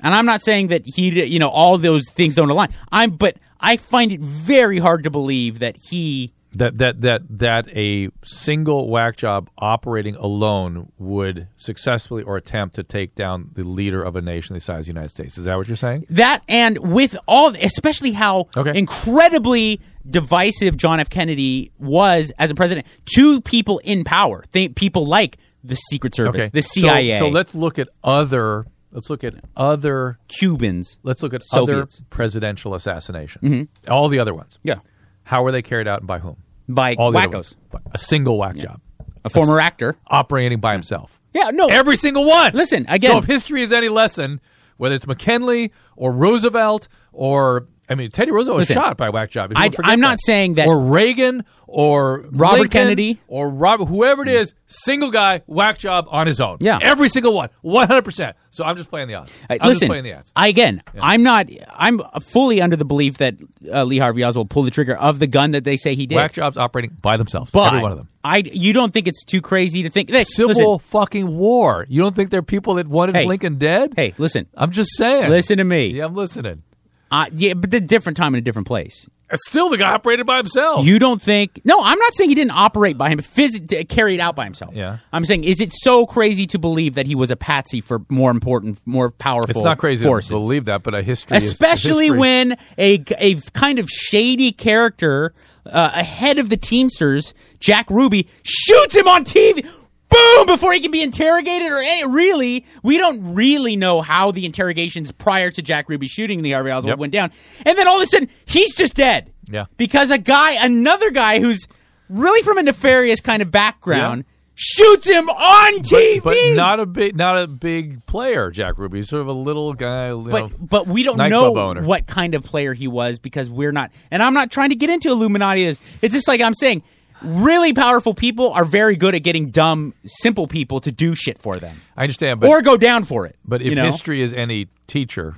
And 0.01 0.15
I'm 0.15 0.27
not 0.27 0.43
saying 0.43 0.69
that 0.69 0.87
he 0.87 1.25
you 1.25 1.39
know 1.39 1.49
all 1.49 1.79
those 1.79 2.09
things 2.11 2.37
don't 2.37 2.51
align. 2.51 2.69
I'm 2.93 3.11
but 3.11 3.37
I 3.61 3.77
find 3.77 4.13
it 4.13 4.21
very 4.21 4.79
hard 4.79 5.03
to 5.05 5.11
believe 5.11 5.59
that 5.59 5.77
he 5.91 6.33
That 6.55 6.79
that 6.79 7.01
that 7.03 7.23
that 7.39 7.69
a 7.77 8.09
single 8.25 8.89
whack 8.89 9.17
job 9.17 9.51
operating 9.59 10.15
alone 10.17 10.93
would 10.99 11.49
successfully 11.57 12.23
or 12.23 12.37
attempt 12.37 12.77
to 12.77 12.83
take 12.83 13.15
down 13.15 13.51
the 13.55 13.65
leader 13.65 14.03
of 14.03 14.17
a 14.17 14.23
nation 14.23 14.55
the 14.55 14.61
size 14.61 14.81
of 14.81 14.85
the 14.87 14.93
United 14.93 15.11
States. 15.11 15.37
Is 15.39 15.45
that 15.45 15.57
what 15.57 15.67
you're 15.69 15.77
saying? 15.77 16.07
That 16.11 16.43
and 16.49 16.79
with 16.79 17.17
all, 17.27 17.55
especially 17.57 18.13
how 18.13 18.47
Okay. 18.57 18.79
incredibly 18.79 19.81
divisive 20.09 20.77
John 20.77 21.01
F. 21.01 21.11
Kennedy 21.11 21.71
was 21.79 22.33
as 22.39 22.51
a 22.51 22.55
president 22.55 22.87
to 23.17 23.41
people 23.43 23.79
in 23.85 24.05
power, 24.05 24.43
Think 24.53 24.75
people 24.77 25.05
like 25.05 25.37
the 25.65 25.75
Secret 25.75 26.15
Service, 26.15 26.43
Okay. 26.43 26.51
the 26.53 26.63
So- 26.63 26.81
CIA, 26.81 27.19
So, 27.19 27.29
let's 27.29 27.55
look 27.55 27.79
at 27.79 27.89
other. 28.05 28.65
Let's 28.93 29.11
look 29.11 29.23
at 29.25 29.35
other. 29.57 30.19
Cubans. 30.29 30.99
Let's 31.03 31.23
look 31.23 31.35
at 31.35 31.45
Soviets. 31.45 31.97
Mm-hmm. 31.97 32.03
other 32.05 32.07
presidential 32.11 32.75
assassinations. 32.75 33.69
All 33.89 34.09
the 34.09 34.19
other 34.19 34.35
ones. 34.35 34.59
Yeah, 34.63 34.77
How 35.25 35.43
were 35.43 35.53
they 35.53 35.63
carried 35.63 35.87
out 35.89 35.99
and 36.01 36.07
by 36.07 36.19
whom? 36.21 36.37
by 36.69 36.95
All 36.95 37.13
the 37.13 37.19
other 37.19 37.29
wackos, 37.29 37.33
ones. 37.33 37.57
By 37.71 37.81
A 37.93 37.99
single 37.99 38.39
whack 38.39 38.57
job 38.57 38.81
a 39.25 39.31
former 39.31 39.61
actor. 39.61 39.97
operating 40.07 40.59
by 40.59 40.73
himself. 40.73 41.21
Yeah, 41.35 41.51
no, 41.53 41.69
Every 41.69 41.97
single 41.97 42.25
one. 42.25 42.53
Listen, 42.55 42.87
again- 42.89 43.11
So 43.13 43.19
if 43.19 43.25
history 43.25 43.63
is 43.63 43.73
any 43.73 43.89
lesson, 43.89 44.41
whether 44.79 44.95
it's 44.95 45.07
McKinley 45.07 45.73
or 45.97 46.13
Roosevelt 46.13 46.89
or 47.13 47.67
I 47.89 47.95
mean 47.95 48.11
Teddy 48.11 48.31
Roosevelt 48.31 48.57
was 48.57 48.69
Listen, 48.69 48.83
shot 48.83 48.97
by 48.97 49.07
a 49.07 49.11
whack 49.13 49.31
job. 49.31 49.53
I, 49.57 49.71
I'm 49.83 50.01
not 50.01 50.19
that. 50.19 50.21
saying 50.25 50.55
that- 50.55 50.67
or 50.69 50.81
Reagan 50.81 51.45
or 51.71 52.27
Robert 52.31 52.61
Lincoln 52.61 52.71
Kennedy. 52.71 53.21
or 53.29 53.51
Robert 53.51 53.87
whoever 53.87 54.23
it 54.23 54.29
is, 54.29 54.55
single 54.69 55.11
guy 55.11 55.43
whack 55.47 55.79
job 55.79 56.07
on 56.11 56.27
his 56.27 56.41
own. 56.41 56.57
Yeah. 56.61 56.79
every 56.81 57.11
single 57.11 57.35
one, 57.35 57.51
100. 57.61 58.03
percent 58.03 58.37
So 58.51 58.65
I'm 58.65 58.77
just 58.77 58.89
playing 58.89 59.09
the 59.09 59.15
odds. 59.17 59.33
I'm 59.51 59.59
listen, 59.61 59.81
just 59.81 59.87
playing 59.91 60.05
the 60.05 60.15
odds. 60.15 60.33
I 60.35 60.49
again, 60.49 60.83
I'm 61.01 61.23
not. 61.23 61.49
I'm 61.75 62.01
fully 62.23 62.61
under 62.63 62.77
the 62.77 62.87
belief 62.87 63.19
that 63.19 63.37
uh, 63.71 63.85
Lee 63.85 63.99
Harvey 63.99 64.25
Oswald 64.25 64.49
pulled 64.51 64.67
the 64.67 64.71
trigger 64.71 64.97
of 64.97 65.19
the 65.19 65.27
gun 65.27 65.51
that 65.51 65.65
they 65.65 65.77
say 65.77 65.95
he 65.95 66.07
did. 66.07 66.15
Whack 66.17 66.33
jobs 66.33 66.57
operating 66.57 66.97
by 67.03 67.17
themselves. 67.19 67.51
but 67.51 67.69
every 67.69 67.83
one 67.83 67.93
of 67.93 67.99
them. 67.99 68.09
I, 68.25 68.39
you 68.39 68.73
don't 68.73 68.93
think 68.93 69.07
it's 69.07 69.25
too 69.25 69.41
crazy 69.41 69.83
to 69.85 69.91
think? 69.91 70.11
Hey, 70.11 70.25
Civil 70.25 70.75
listen, 70.75 70.89
fucking 70.91 71.37
war. 71.37 71.87
You 71.89 72.03
don't 72.03 72.15
think 72.17 72.31
there 72.31 72.41
are 72.41 72.43
people 72.43 72.75
that 72.75 72.87
wanted 72.89 73.15
Hey. 73.17 73.27
Lincoln 73.27 73.59
dead? 73.59 73.93
hey, 73.97 74.13
listen, 74.19 74.47
I'm 74.55 74.71
just 74.71 74.97
saying. 74.97 75.31
listen 75.31 75.59
to 75.59 75.65
me. 75.65 75.89
Yeah, 75.89 76.07
I'm 76.07 76.15
listening. 76.15 76.63
Uh, 77.11 77.27
yeah, 77.35 77.55
but 77.55 77.71
the 77.71 77.81
different 77.81 78.17
time 78.17 78.35
in 78.35 78.39
a 78.39 78.43
different 78.43 78.67
place. 78.69 79.09
It's 79.31 79.47
still 79.47 79.69
the 79.69 79.77
guy 79.77 79.93
operated 79.93 80.25
by 80.25 80.39
himself. 80.39 80.87
You 80.87 80.99
don't 80.99 81.21
think? 81.21 81.61
No, 81.63 81.79
I'm 81.83 81.99
not 81.99 82.15
saying 82.15 82.31
he 82.31 82.35
didn't 82.35 82.53
operate 82.57 82.97
by 82.97 83.11
him, 83.11 83.19
phys- 83.19 83.87
carried 83.87 84.21
out 84.21 84.35
by 84.35 84.45
himself. 84.45 84.75
Yeah. 84.75 84.99
I'm 85.13 85.27
saying, 85.27 85.45
is 85.45 85.61
it 85.61 85.71
so 85.75 86.07
crazy 86.07 86.47
to 86.47 86.59
believe 86.59 86.95
that 86.95 87.07
he 87.07 87.15
was 87.15 87.31
a 87.31 87.37
patsy 87.37 87.83
for 87.83 88.01
more 88.09 88.31
important, 88.31 88.81
more 88.87 89.11
powerful? 89.11 89.51
It's 89.51 89.61
not 89.61 89.77
crazy 89.77 90.03
forces? 90.05 90.31
to 90.31 90.37
believe 90.37 90.65
that, 90.65 90.83
but 90.83 90.95
a 90.95 91.03
history, 91.03 91.37
is- 91.37 91.45
especially 91.45 92.07
history- 92.07 92.19
when 92.19 92.57
a 92.79 93.05
a 93.19 93.35
kind 93.53 93.79
of 93.79 93.91
shady 93.91 94.51
character 94.51 95.35
uh, 95.67 95.91
ahead 95.95 96.39
of 96.39 96.49
the 96.49 96.57
Teamsters, 96.57 97.35
Jack 97.61 97.91
Ruby, 97.91 98.27
shoots 98.45 98.97
him 98.97 99.09
on 99.09 99.25
TV. 99.27 99.69
Boom! 100.11 100.47
Before 100.47 100.73
he 100.73 100.81
can 100.81 100.91
be 100.91 101.03
interrogated, 101.03 101.69
or 101.71 101.79
any, 101.83 102.07
really, 102.07 102.65
we 102.83 102.97
don't 102.97 103.35
really 103.35 103.77
know 103.77 104.01
how 104.01 104.31
the 104.31 104.47
interrogations 104.47 105.13
prior 105.13 105.51
to 105.51 105.61
Jack 105.63 105.89
Ruby 105.89 106.07
shooting 106.09 106.43
the 106.43 106.55
Oswald 106.55 106.87
Yep. 106.87 106.99
went 106.99 107.13
down. 107.13 107.31
And 107.67 107.77
then 107.77 107.87
all 107.87 107.97
of 107.99 108.03
a 108.03 108.07
sudden, 108.07 108.29
he's 108.47 108.75
just 108.75 108.95
dead. 108.95 109.33
Yeah. 109.51 109.65
because 109.79 110.11
a 110.11 110.19
guy, 110.19 110.53
another 110.65 111.11
guy 111.11 111.41
who's 111.41 111.67
really 112.11 112.43
from 112.43 112.59
a 112.59 112.63
nefarious 112.63 113.21
kind 113.23 113.41
of 113.43 113.51
background, 113.51 114.25
shoots 114.55 115.09
him 115.09 115.29
on 115.29 115.75
TV. 115.81 116.23
but 116.23 116.37
not 116.55 116.81
a 116.81 116.87
big, 116.87 117.17
not 117.17 117.39
a 117.39 117.47
big 117.47 118.05
player. 118.07 118.51
Jack 118.51 118.77
Ruby, 118.77 119.03
sort 119.03 119.23
of 119.23 119.29
a 119.29 119.33
little 119.33 119.73
guy. 119.73 120.09
You 120.09 120.17
know, 120.23 120.31
but 120.31 120.69
but 120.69 120.87
we 120.87 121.03
don't 121.03 121.17
know 121.17 121.57
owner. 121.57 121.83
what 121.83 122.07
kind 122.07 122.35
of 122.35 122.43
player 122.45 122.75
he 122.75 122.89
was 122.89 123.19
because 123.19 123.49
we're 123.49 123.73
not 123.73 123.91
and 124.11 124.23
I'm 124.23 124.35
not 124.35 124.51
trying 124.51 124.71
to 124.71 124.75
get 124.75 124.91
into 124.91 125.11
Illuminati 125.11 125.65
it's 125.65 125.79
just 126.15 126.27
like 126.29 126.41
I'm 126.41 126.55
saying 126.55 126.83
really 127.23 127.73
powerful 127.73 128.15
people 128.15 128.53
are 128.53 128.65
very 128.65 128.97
good 128.97 129.15
at 129.15 129.23
getting 129.23 129.51
dumb 129.51 129.95
simple 130.07 130.47
people 130.47 130.81
to 130.81 130.93
do 130.93 131.15
shit 131.15 131.39
for 131.39 131.57
them 131.57 131.81
I 131.97 132.03
understand, 132.03 132.41
but 132.41 132.49
or 132.51 132.63
go 132.63 132.77
down 132.77 133.05
for 133.05 133.27
it 133.27 133.37
but 133.45 133.61
if 133.63 133.69
you 133.69 133.75
know? 133.75 133.85
history 133.85 134.23
is 134.23 134.33
any 134.33 134.69
teacher, 134.87 135.37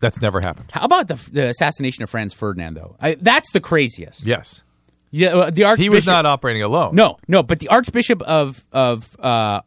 that's 0.00 0.20
never 0.20 0.40
happened. 0.40 0.70
how 0.72 0.84
about 0.84 1.08
the, 1.08 1.14
the 1.32 1.48
assassination 1.48 2.02
of 2.02 2.10
Franz 2.10 2.34
Ferdinand 2.34 2.74
though 2.74 2.96
I, 3.00 3.14
that's 3.14 3.50
the 3.52 3.60
craziest 3.60 4.24
Yes, 4.24 4.62
yeah 5.10 5.28
uh, 5.28 5.50
the 5.50 5.64
archbishop 5.64 5.82
he 5.82 5.88
was 5.88 6.06
not 6.06 6.26
operating 6.26 6.62
alone. 6.62 6.94
no 6.94 7.18
no 7.28 7.42
but 7.42 7.60
the 7.60 7.68
archbishop 7.68 8.22
of 8.22 8.64
of 8.72 9.16
uh 9.20 9.60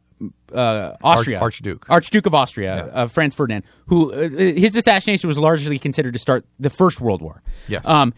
uh, 0.53 0.95
Austria, 1.03 1.37
Arch- 1.37 1.43
Archduke. 1.57 1.85
Archduke 1.89 2.25
of 2.25 2.33
Austria, 2.33 2.85
Yeah. 2.87 3.01
uh, 3.01 3.07
Franz 3.07 3.35
Ferdinand, 3.35 3.65
who 3.87 4.13
uh, 4.13 4.29
his 4.29 4.75
assassination 4.75 5.27
was 5.27 5.37
largely 5.37 5.77
considered 5.77 6.13
to 6.13 6.19
start 6.19 6.45
the 6.59 6.69
First 6.69 7.01
World 7.01 7.21
War. 7.21 7.41
Yes. 7.67 7.85
Um, 7.85 8.13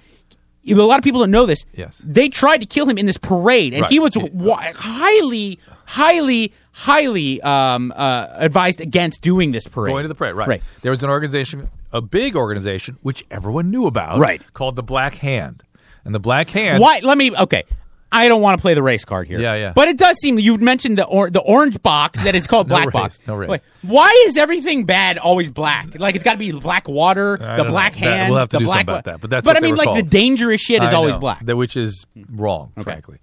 a 0.76 0.76
lot 0.76 0.98
of 0.98 1.04
people 1.04 1.22
don't 1.22 1.32
know 1.32 1.46
this. 1.46 1.66
Yes. 1.74 2.02
They 2.04 2.30
tried 2.30 2.58
to 2.60 2.66
kill 2.66 2.88
him 2.90 2.98
in 2.98 3.06
this 3.06 3.18
parade, 3.18 3.74
and 3.74 3.84
Right. 3.84 3.92
he 3.92 4.00
was 4.00 4.14
wi- 4.14 4.74
highly, 4.76 5.60
highly, 5.86 6.52
highly 6.74 7.42
um, 7.42 7.94
uh, 7.96 8.28
advised 8.34 8.82
against 8.82 9.22
doing 9.22 9.52
this 9.52 9.68
parade. 9.68 9.92
Going 9.92 10.04
to 10.04 10.08
the 10.10 10.16
parade, 10.16 10.36
right. 10.36 10.48
Right. 10.48 10.64
There 10.82 10.92
was 10.92 11.04
an 11.04 11.10
organization, 11.10 11.70
a 11.92 12.02
big 12.02 12.36
organization, 12.36 12.98
which 13.02 13.24
everyone 13.32 13.72
knew 13.72 13.88
about, 13.88 14.20
Right. 14.20 14.42
called 14.54 14.76
the 14.76 14.84
Black 14.84 15.16
Hand. 15.16 15.64
And 16.06 16.16
the 16.16 16.20
Black 16.20 16.48
Hand, 16.50 16.82
Why? 16.82 17.02
Let 17.04 17.18
me. 17.18 17.36
Okay. 17.36 17.64
I 18.12 18.28
don't 18.30 18.42
want 18.42 18.58
to 18.58 18.62
play 18.62 18.74
the 18.74 18.82
race 18.82 19.04
card 19.04 19.28
here. 19.28 19.40
Yeah, 19.40 19.56
yeah. 19.56 19.74
But 19.76 19.90
it 19.90 19.98
does 19.98 20.18
seem 20.20 20.40
you 20.40 20.58
mentioned 20.58 20.98
the 20.98 21.06
or, 21.06 21.30
the 21.30 21.42
orange 21.42 21.82
box 21.84 22.24
that 22.24 22.36
is 22.36 22.48
called 22.48 22.68
No 22.70 22.76
black 22.76 22.86
race, 22.88 22.94
box. 22.94 23.20
no 23.28 23.36
race. 23.36 23.50
Wait, 23.50 23.62
why 23.82 24.24
is 24.28 24.38
everything 24.38 24.86
bad 24.86 25.18
always 25.18 25.50
black? 25.50 26.00
Like 26.00 26.16
it's 26.16 26.24
got 26.24 26.32
to 26.34 26.38
be 26.38 26.52
black 26.54 26.88
water, 26.88 27.38
I 27.42 27.58
the 27.58 27.66
black 27.66 28.00
know. 28.00 28.08
That- 28.08 28.18
hand. 28.18 28.30
we'll 28.32 28.40
have 28.40 28.50
to 28.50 28.56
the 28.56 28.60
do 28.60 28.66
something 28.68 28.82
about 28.84 29.04
that, 29.06 29.20
but 29.20 29.30
that's 29.30 29.44
But 29.44 29.56
what 29.56 29.58
I 29.58 29.60
mean, 29.60 29.76
like 29.76 29.94
the 29.96 30.04
dangerous 30.10 30.62
shit 30.62 30.82
is 30.84 30.94
I 30.94 30.96
always 30.96 31.16
know, 31.16 31.20
black. 31.20 31.46
that- 31.46 31.56
which 31.58 31.76
is 31.76 32.06
wrong, 32.32 32.72
frankly. 32.82 33.18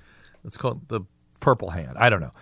Let's 0.44 0.56
call 0.58 0.72
it 0.72 0.88
the 0.88 1.00
Purple 1.40 1.70
Hand. 1.70 1.96
I 1.96 2.10
don't 2.10 2.20
know. 2.20 2.32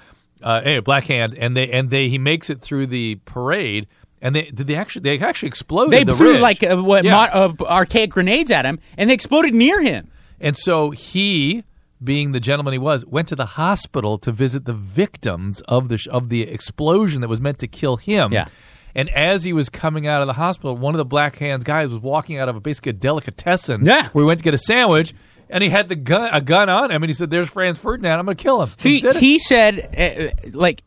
Uh, 0.43 0.61
anyway, 0.65 0.81
Black 0.81 1.05
Hand, 1.05 1.35
and 1.39 1.57
they 1.57 1.71
and 1.71 1.91
they 1.91 2.09
he 2.09 2.19
makes 2.19 2.51
it 2.51 2.61
through 2.61 2.87
the 2.89 3.15
parade, 3.25 3.87
and 4.21 4.35
they 4.35 4.47
did 4.51 4.67
they 4.67 4.75
actually 4.75 5.03
they 5.03 5.19
actually 5.21 5.47
exploded. 5.47 5.93
they 5.93 6.03
the 6.03 6.17
threw 6.17 6.33
ridge. 6.33 6.41
like 6.41 6.63
uh, 6.65 6.77
what 6.83 7.05
Yeah. 7.05 7.15
mod, 7.15 7.61
uh, 7.61 7.65
archaic 7.67 8.11
grenades 8.11 8.51
at 8.51 8.65
him, 8.65 8.81
and 8.99 9.09
they 9.09 9.15
exploded 9.15 9.55
near 9.55 9.81
him. 9.81 10.11
And 10.41 10.57
so 10.57 10.91
he, 10.91 11.63
being 12.05 12.33
the 12.33 12.41
gentleman 12.41 12.73
he 12.73 12.79
was, 12.79 13.05
went 13.07 13.29
to 13.29 13.37
the 13.37 13.47
hospital 13.47 14.19
to 14.19 14.33
visit 14.33 14.65
the 14.65 14.73
victims 14.73 15.61
of 15.63 15.89
the 15.89 15.99
sh- 15.99 16.09
of 16.09 16.29
the 16.29 16.43
explosion 16.43 17.21
that 17.21 17.29
was 17.29 17.41
meant 17.41 17.59
to 17.61 17.69
kill 17.69 17.97
him. 17.97 18.33
Yeah. 18.33 18.47
And 18.95 19.09
as 19.11 19.45
he 19.45 19.53
was 19.53 19.69
coming 19.71 20.07
out 20.07 20.21
of 20.21 20.27
the 20.27 20.35
hospital, 20.35 20.77
one 20.77 20.95
of 20.95 20.99
the 20.99 21.05
Black 21.07 21.37
Hands 21.37 21.65
guys 21.65 21.91
was 21.91 21.99
walking 22.01 22.39
out 22.39 22.49
of 22.49 22.57
a 22.57 22.61
basically 22.61 22.91
a 22.91 22.93
delicatessen 22.95 23.85
Yeah. 23.87 24.09
where 24.09 24.25
he 24.25 24.27
went 24.27 24.41
to 24.41 24.45
get 24.45 24.53
a 24.55 24.59
sandwich, 24.59 25.15
and 25.49 25.63
he 25.65 25.71
had 25.71 25.89
the 25.89 25.97
gun 25.97 26.29
a 26.33 26.41
gun 26.41 26.69
on 26.69 26.91
him, 26.91 27.03
and 27.03 27.09
he 27.09 27.15
said, 27.15 27.31
"There's 27.31 27.49
Franz 27.49 27.79
Ferdinand. 27.79 28.19
I'm 28.19 28.25
going 28.27 28.37
to 28.37 28.43
kill 28.43 28.63
him." 28.63 28.69
He 28.79 28.99
it. 28.99 29.17
he 29.17 29.39
said 29.39 30.33
uh, 30.45 30.51
like 30.57 30.83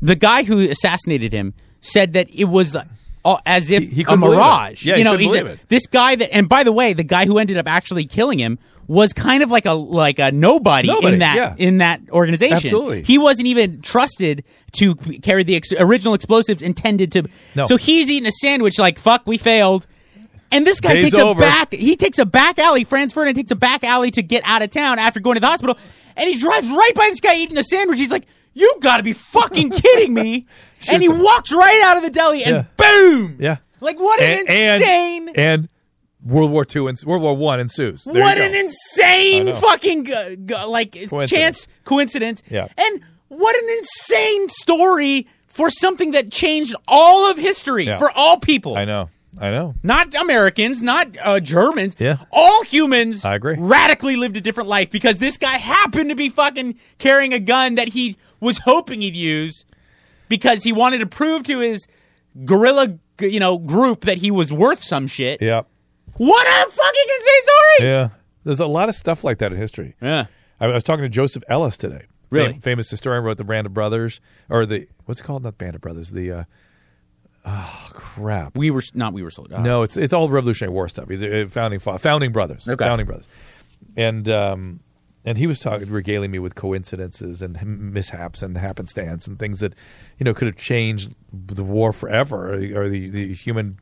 the 0.00 0.16
guy 0.16 0.42
who 0.44 0.60
assassinated 0.68 1.32
him 1.32 1.54
said 1.80 2.12
that 2.14 2.28
it 2.32 2.44
was 2.44 2.76
uh, 2.76 2.84
as 3.46 3.70
if 3.70 3.82
He- 3.84 3.88
he 3.90 4.02
a 4.02 4.04
couldn't 4.04 4.20
believe 4.20 4.38
it. 4.38 4.42
mirage. 4.42 4.84
Yeah, 4.84 4.94
he 4.94 5.00
you 5.00 5.04
know, 5.04 5.16
he 5.16 5.28
said 5.28 5.46
it. 5.46 5.60
this 5.68 5.86
guy 5.86 6.14
that 6.16 6.32
and 6.34 6.48
by 6.48 6.62
the 6.64 6.72
way, 6.72 6.92
the 6.92 7.04
guy 7.04 7.26
who 7.26 7.38
ended 7.38 7.56
up 7.56 7.66
actually 7.68 8.04
killing 8.04 8.38
him 8.38 8.58
was 8.92 9.12
kind 9.14 9.42
of 9.42 9.50
like 9.50 9.64
a 9.64 9.72
like 9.72 10.18
a 10.18 10.30
nobody, 10.30 10.88
Nobody, 10.88 11.14
in 11.14 11.18
that 11.20 11.36
yeah. 11.36 11.54
in 11.56 11.78
that 11.78 12.00
organization. 12.10 12.56
Absolutely. 12.56 13.02
He 13.02 13.16
wasn't 13.16 13.46
even 13.46 13.80
trusted 13.80 14.44
to 14.72 14.94
carry 14.94 15.42
the 15.44 15.56
ex- 15.56 15.72
original 15.78 16.12
explosives 16.14 16.62
intended 16.62 17.10
to 17.12 17.24
No. 17.54 17.64
So 17.64 17.76
he's 17.76 18.10
eating 18.10 18.26
a 18.28 18.32
sandwich 18.32 18.78
like 18.78 18.98
fuck, 18.98 19.26
we 19.26 19.38
failed. 19.38 19.86
And 20.50 20.66
this 20.66 20.80
guy 20.80 20.92
Day's 20.94 21.04
takes 21.04 21.14
over. 21.16 21.40
a 21.40 21.42
back. 21.42 21.72
He 21.72 21.96
takes 21.96 22.18
a 22.18 22.26
back 22.26 22.58
alley. 22.58 22.84
Franz 22.84 23.14
Ferdinand 23.14 23.36
takes 23.36 23.50
a 23.50 23.56
back 23.56 23.82
alley 23.84 24.10
to 24.10 24.22
get 24.22 24.42
out 24.44 24.60
of 24.60 24.70
town 24.70 24.98
after 24.98 25.18
going 25.18 25.36
to 25.36 25.40
the 25.40 25.46
hospital, 25.46 25.78
and 26.14 26.28
he 26.28 26.38
drives 26.38 26.68
right 26.68 26.92
by 26.94 27.08
this 27.08 27.20
guy 27.20 27.36
eating 27.36 27.56
a 27.56 27.64
sandwich. 27.64 27.98
He's 27.98 28.10
like, 28.10 28.26
"You 28.52 28.74
got 28.80 28.98
to 28.98 29.02
be 29.02 29.14
fucking 29.14 29.70
kidding 29.82 30.12
me!" 30.12 30.46
and 30.90 31.00
he 31.02 31.08
walks 31.08 31.50
right 31.52 31.80
out 31.84 31.96
of 31.96 32.02
the 32.02 32.10
deli, 32.10 32.44
and 32.44 32.56
Yeah. 32.56 32.64
boom! 32.76 33.36
Yeah. 33.40 33.56
Like 33.80 33.98
what 33.98 34.20
an 34.20 34.44
and, 34.46 34.82
insane. 34.82 35.28
And, 35.30 35.38
and 35.38 35.68
World 36.24 36.50
War 36.50 36.64
Two 36.64 36.88
and 36.88 36.98
World 37.04 37.22
War 37.22 37.34
One 37.36 37.60
ensues. 37.60 38.04
There 38.04 38.22
what 38.22 38.38
an 38.38 38.54
insane 38.54 39.54
fucking 39.54 40.04
g- 40.04 40.36
g- 40.46 40.54
like 40.66 40.92
Coincidence. 40.92 41.30
chance 41.30 41.68
coincidence. 41.84 42.42
Yeah. 42.50 42.68
And 42.78 43.00
what 43.28 43.56
an 43.56 43.78
insane 43.78 44.48
story 44.50 45.26
for 45.48 45.68
something 45.70 46.12
that 46.12 46.30
changed 46.30 46.74
all 46.86 47.30
of 47.30 47.38
history 47.38 47.86
Yeah. 47.86 47.96
for 47.98 48.10
all 48.14 48.38
people. 48.38 48.76
I 48.76 48.84
know. 48.84 49.10
I 49.40 49.50
know. 49.50 49.74
Not 49.82 50.14
Americans, 50.14 50.82
not 50.82 51.08
uh, 51.24 51.40
Germans. 51.40 51.96
Yeah. 51.98 52.18
All 52.30 52.62
humans 52.64 53.24
I 53.24 53.34
agree. 53.36 53.56
radically 53.58 54.16
lived 54.16 54.36
a 54.36 54.40
different 54.42 54.68
life 54.68 54.90
because 54.90 55.18
this 55.18 55.38
guy 55.38 55.54
happened 55.56 56.10
to 56.10 56.14
be 56.16 56.28
fucking 56.28 56.78
carrying 56.98 57.32
a 57.32 57.38
gun 57.38 57.74
that 57.76 57.88
he 57.88 58.16
was 58.40 58.58
hoping 58.58 59.00
he'd 59.00 59.16
use 59.16 59.64
because 60.28 60.62
he 60.64 60.72
wanted 60.72 60.98
to 60.98 61.06
prove 61.06 61.44
to 61.44 61.60
his 61.60 61.86
guerrilla, 62.44 62.98
you 63.20 63.40
know, 63.40 63.56
group 63.58 64.04
that 64.04 64.18
he 64.18 64.30
was 64.30 64.52
worth 64.52 64.84
some 64.84 65.06
shit. 65.06 65.40
Yeah. 65.40 65.62
What 66.16 66.46
a 66.46 66.70
fucking 66.70 67.08
story! 67.42 67.88
Yeah. 67.88 68.08
There's 68.44 68.60
a 68.60 68.66
lot 68.66 68.88
of 68.88 68.94
stuff 68.94 69.24
like 69.24 69.38
that 69.38 69.52
in 69.52 69.58
history. 69.58 69.94
Yeah. 70.00 70.26
I 70.60 70.66
I 70.66 70.68
was 70.68 70.82
talking 70.84 71.02
to 71.04 71.08
Joseph 71.08 71.42
Ellis 71.48 71.76
today. 71.76 72.06
Really? 72.30 72.52
Fam- 72.52 72.60
famous 72.60 72.90
historian 72.90 73.24
wrote 73.24 73.36
the 73.36 73.44
Band 73.44 73.66
of 73.66 73.74
Brothers 73.74 74.20
or 74.48 74.64
the 74.66 74.88
what's 75.04 75.20
it 75.20 75.24
called? 75.24 75.42
Not 75.42 75.58
Band 75.58 75.74
of 75.74 75.80
Brothers. 75.80 76.10
The 76.10 76.32
uh, 76.32 76.44
oh 77.44 77.90
crap. 77.92 78.56
We 78.56 78.70
were 78.70 78.82
not 78.94 79.12
we 79.12 79.22
were 79.22 79.30
sold. 79.30 79.52
Uh, 79.52 79.60
No, 79.60 79.82
it's 79.82 79.96
it's 79.96 80.12
all 80.12 80.28
Revolutionary 80.28 80.72
War 80.72 80.88
stuff. 80.88 81.08
He's 81.08 81.22
a, 81.22 81.46
founding 81.46 81.80
fa- 81.80 81.98
founding 81.98 82.32
brothers. 82.32 82.68
Okay. 82.68 82.84
Founding 82.84 83.06
brothers. 83.06 83.28
And 83.96 84.28
um, 84.28 84.80
and 85.24 85.38
he 85.38 85.46
was 85.46 85.60
talking, 85.60 85.88
regaling 85.90 86.30
me 86.30 86.38
with 86.38 86.54
coincidences 86.54 87.42
and 87.42 87.58
mishaps 87.92 88.42
and 88.42 88.56
happenstance 88.56 89.26
and 89.26 89.38
things 89.38 89.60
that 89.60 89.74
you 90.18 90.24
know 90.24 90.34
could 90.34 90.46
have 90.46 90.56
changed 90.56 91.14
the 91.32 91.62
war 91.64 91.92
forever 91.92 92.54
or, 92.54 92.84
or 92.84 92.88
the, 92.88 93.08
the 93.10 93.34
human 93.34 93.78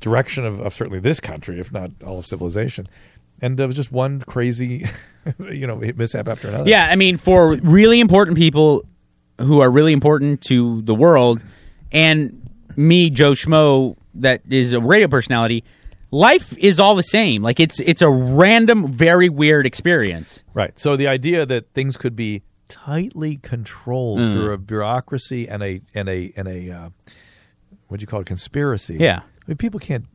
direction 0.00 0.44
of, 0.44 0.60
of 0.60 0.74
certainly 0.74 0.98
this 1.00 1.20
country, 1.20 1.60
if 1.60 1.72
not 1.72 1.90
all 2.04 2.18
of 2.18 2.26
civilization. 2.26 2.86
And 3.42 3.58
it 3.58 3.66
was 3.66 3.76
just 3.76 3.90
one 3.92 4.20
crazy, 4.20 4.86
you 5.38 5.66
know, 5.66 5.76
mishap 5.76 6.28
after 6.28 6.48
another. 6.48 6.68
Yeah, 6.68 6.88
I 6.90 6.96
mean, 6.96 7.16
for 7.16 7.56
really 7.56 8.00
important 8.00 8.36
people 8.36 8.84
who 9.38 9.60
are 9.60 9.70
really 9.70 9.92
important 9.94 10.42
to 10.42 10.82
the 10.82 10.94
world, 10.94 11.42
and 11.92 12.48
me, 12.76 13.08
Joe 13.10 13.32
Schmo, 13.32 13.96
that 14.14 14.42
is 14.50 14.72
a 14.72 14.80
radio 14.80 15.08
personality. 15.08 15.64
Life 16.10 16.56
is 16.58 16.78
all 16.80 16.94
the 16.96 17.02
same. 17.02 17.42
Like 17.42 17.60
it's 17.60 17.78
it's 17.80 18.02
a 18.02 18.10
random, 18.10 18.90
very 18.92 19.28
weird 19.28 19.64
experience. 19.64 20.42
Right. 20.52 20.76
So 20.78 20.96
the 20.96 21.06
idea 21.06 21.46
that 21.46 21.72
things 21.72 21.96
could 21.96 22.16
be 22.16 22.42
tightly 22.68 23.36
controlled 23.42 24.18
Mm. 24.18 24.32
through 24.32 24.52
a 24.52 24.58
bureaucracy 24.58 25.48
and 25.48 25.62
a 25.62 25.80
and 25.94 26.08
a 26.08 26.32
and 26.36 26.48
a 26.48 26.70
uh, 26.70 26.88
what 27.88 28.00
do 28.00 28.02
you 28.02 28.06
call 28.08 28.20
it 28.20 28.26
conspiracy? 28.26 28.96
Yeah. 28.98 29.20
Mean, 29.50 29.56
people 29.56 29.80
can't. 29.80 30.06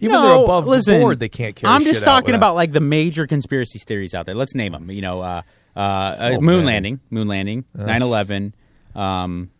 Even 0.00 0.12
No, 0.14 0.22
though 0.22 0.28
they're 0.36 0.44
above 0.44 0.66
listen, 0.66 1.00
board, 1.00 1.20
they 1.20 1.28
can't 1.28 1.54
carry. 1.54 1.70
I'm 1.72 1.84
just 1.84 2.04
talking 2.04 2.34
about 2.34 2.54
like 2.54 2.72
the 2.72 2.80
major 2.80 3.26
conspiracy 3.26 3.78
theories 3.78 4.14
out 4.14 4.24
there. 4.24 4.34
Let's 4.34 4.54
name 4.54 4.72
them. 4.72 4.90
You 4.90 5.02
know, 5.02 5.20
uh, 5.20 5.42
uh, 5.76 5.80
uh, 5.80 6.38
moon 6.40 6.64
landing, 6.64 7.00
moon 7.10 7.28
landing, 7.28 7.64
9/11. 7.76 8.52
Um, 8.94 9.50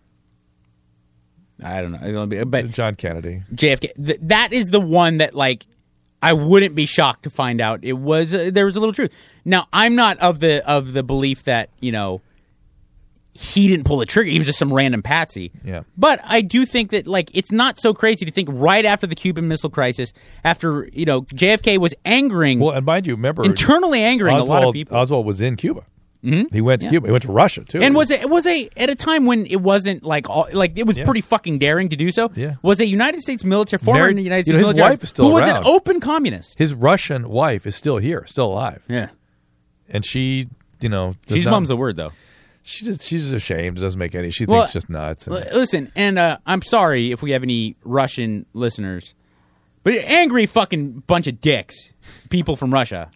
I 1.62 1.82
don't 1.82 1.92
know, 1.92 2.44
but 2.46 2.70
John 2.70 2.94
Kennedy. 2.94 3.42
JFK. 3.54 3.92
Th- 4.06 4.18
that 4.22 4.52
is 4.52 4.68
the 4.68 4.80
one 4.80 5.18
that 5.18 5.34
like 5.34 5.66
I 6.22 6.32
wouldn't 6.32 6.74
be 6.74 6.86
shocked 6.86 7.24
to 7.24 7.30
find 7.30 7.60
out 7.60 7.80
it 7.82 7.94
was 7.94 8.34
uh, 8.34 8.50
there 8.52 8.64
was 8.64 8.76
a 8.76 8.80
little 8.80 8.94
truth. 8.94 9.12
Now 9.44 9.66
I'm 9.72 9.94
not 9.96 10.18
of 10.18 10.40
the 10.40 10.66
of 10.68 10.92
the 10.94 11.02
belief 11.02 11.44
that 11.44 11.68
you 11.80 11.92
know 11.92 12.22
he 13.32 13.68
didn't 13.68 13.84
pull 13.84 13.98
the 13.98 14.06
trigger. 14.06 14.30
He 14.30 14.38
was 14.38 14.46
just 14.46 14.58
some 14.58 14.72
random 14.72 15.02
patsy. 15.02 15.52
Yeah. 15.64 15.82
But 15.96 16.20
I 16.24 16.40
do 16.42 16.66
think 16.66 16.90
that 16.90 17.06
like 17.06 17.30
it's 17.32 17.52
not 17.52 17.78
so 17.78 17.94
crazy 17.94 18.26
to 18.26 18.32
think 18.32 18.48
right 18.52 18.84
after 18.84 19.06
the 19.06 19.14
Cuban 19.14 19.46
Missile 19.48 19.70
Crisis, 19.70 20.12
after 20.44 20.88
you 20.92 21.04
know 21.06 21.22
JFK 21.22 21.78
was 21.78 21.94
angering 22.04 22.58
Well, 22.60 22.72
and 22.74 22.84
mind 22.84 23.06
you, 23.06 23.14
remember 23.14 23.44
internally 23.44 24.02
angering 24.02 24.34
Oswald, 24.34 24.48
a 24.48 24.52
lot 24.52 24.64
of 24.68 24.72
people. 24.74 24.96
Oswald 24.96 25.26
was 25.26 25.40
in 25.40 25.56
Cuba. 25.56 25.82
Mm-hmm. 26.24 26.54
He 26.54 26.60
went 26.60 26.82
to 26.82 26.88
Cuba. 26.90 27.06
He 27.06 27.12
went 27.12 27.22
to 27.24 27.32
Russia 27.32 27.64
too. 27.64 27.80
and 27.80 27.94
was 27.94 28.10
it 28.10 28.28
was 28.28 28.44
a 28.46 28.68
at 28.76 28.90
a 28.90 28.94
time 28.94 29.24
when 29.24 29.46
it 29.46 29.62
wasn't 29.62 30.02
like 30.02 30.28
all, 30.28 30.48
like 30.52 30.76
it 30.76 30.86
was 30.86 30.98
Yeah. 30.98 31.06
pretty 31.06 31.22
fucking 31.22 31.58
daring 31.60 31.88
to 31.88 31.96
do 31.96 32.10
so. 32.10 32.30
Yeah. 32.36 32.56
Was 32.62 32.78
a 32.80 32.86
United 32.86 33.22
States 33.22 33.42
military 33.42 33.78
former 33.82 34.10
United 34.10 34.20
you 34.20 34.26
States 34.42 34.48
know, 34.48 34.58
his 34.58 34.64
military 34.66 34.90
wife 34.90 35.02
is 35.04 35.08
still 35.08 35.24
who 35.28 35.32
was 35.34 35.48
an 35.48 35.62
open 35.64 35.98
communist. 36.00 36.58
his 36.58 36.74
Russian 36.74 37.28
wife 37.30 37.66
is 37.66 37.74
still 37.74 37.96
here, 37.96 38.24
still 38.26 38.46
alive, 38.48 38.82
Yeah. 38.86 39.08
and 39.88 40.04
she, 40.04 40.48
you 40.82 40.90
know, 40.90 41.14
She's 41.28 41.44
not- 41.46 41.52
mum's 41.52 41.68
the 41.68 41.76
word 41.76 41.96
though. 41.96 42.10
She 42.62 42.84
just 42.84 43.02
she's 43.02 43.32
ashamed. 43.32 43.78
It 43.78 43.80
doesn't 43.80 43.98
make 43.98 44.14
any. 44.14 44.30
She 44.30 44.44
Well, 44.44 44.62
thinks 44.62 44.74
just 44.74 44.90
nuts. 44.90 45.26
and- 45.26 45.34
listen, 45.52 45.90
and 45.96 46.18
uh, 46.18 46.38
I'm 46.46 46.62
sorry 46.62 47.10
if 47.10 47.22
we 47.22 47.30
have 47.32 47.42
any 47.42 47.76
Russian 47.84 48.44
listeners, 48.52 49.14
but 49.82 49.94
angry 49.94 50.46
fucking 50.46 51.04
bunch 51.06 51.26
of 51.26 51.40
dicks, 51.40 51.74
people 52.28 52.56
from 52.56 52.72
Russia. 52.72 53.10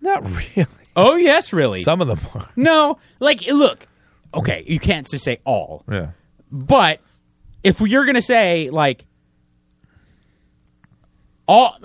not 0.00 0.24
really. 0.30 0.66
Oh 0.96 1.16
yes, 1.16 1.52
really. 1.52 1.82
Some 1.82 2.00
of 2.00 2.08
them 2.08 2.20
are. 2.34 2.48
no, 2.56 2.98
like 3.18 3.46
look, 3.48 3.86
okay, 4.34 4.64
you 4.66 4.78
can't 4.78 5.08
just 5.10 5.24
say 5.24 5.38
all, 5.44 5.84
Yeah. 5.90 6.10
but 6.52 7.00
if 7.64 7.80
you're 7.80 8.04
gonna 8.06 8.22
say 8.22 8.70
like 8.70 9.04
all 11.46 11.76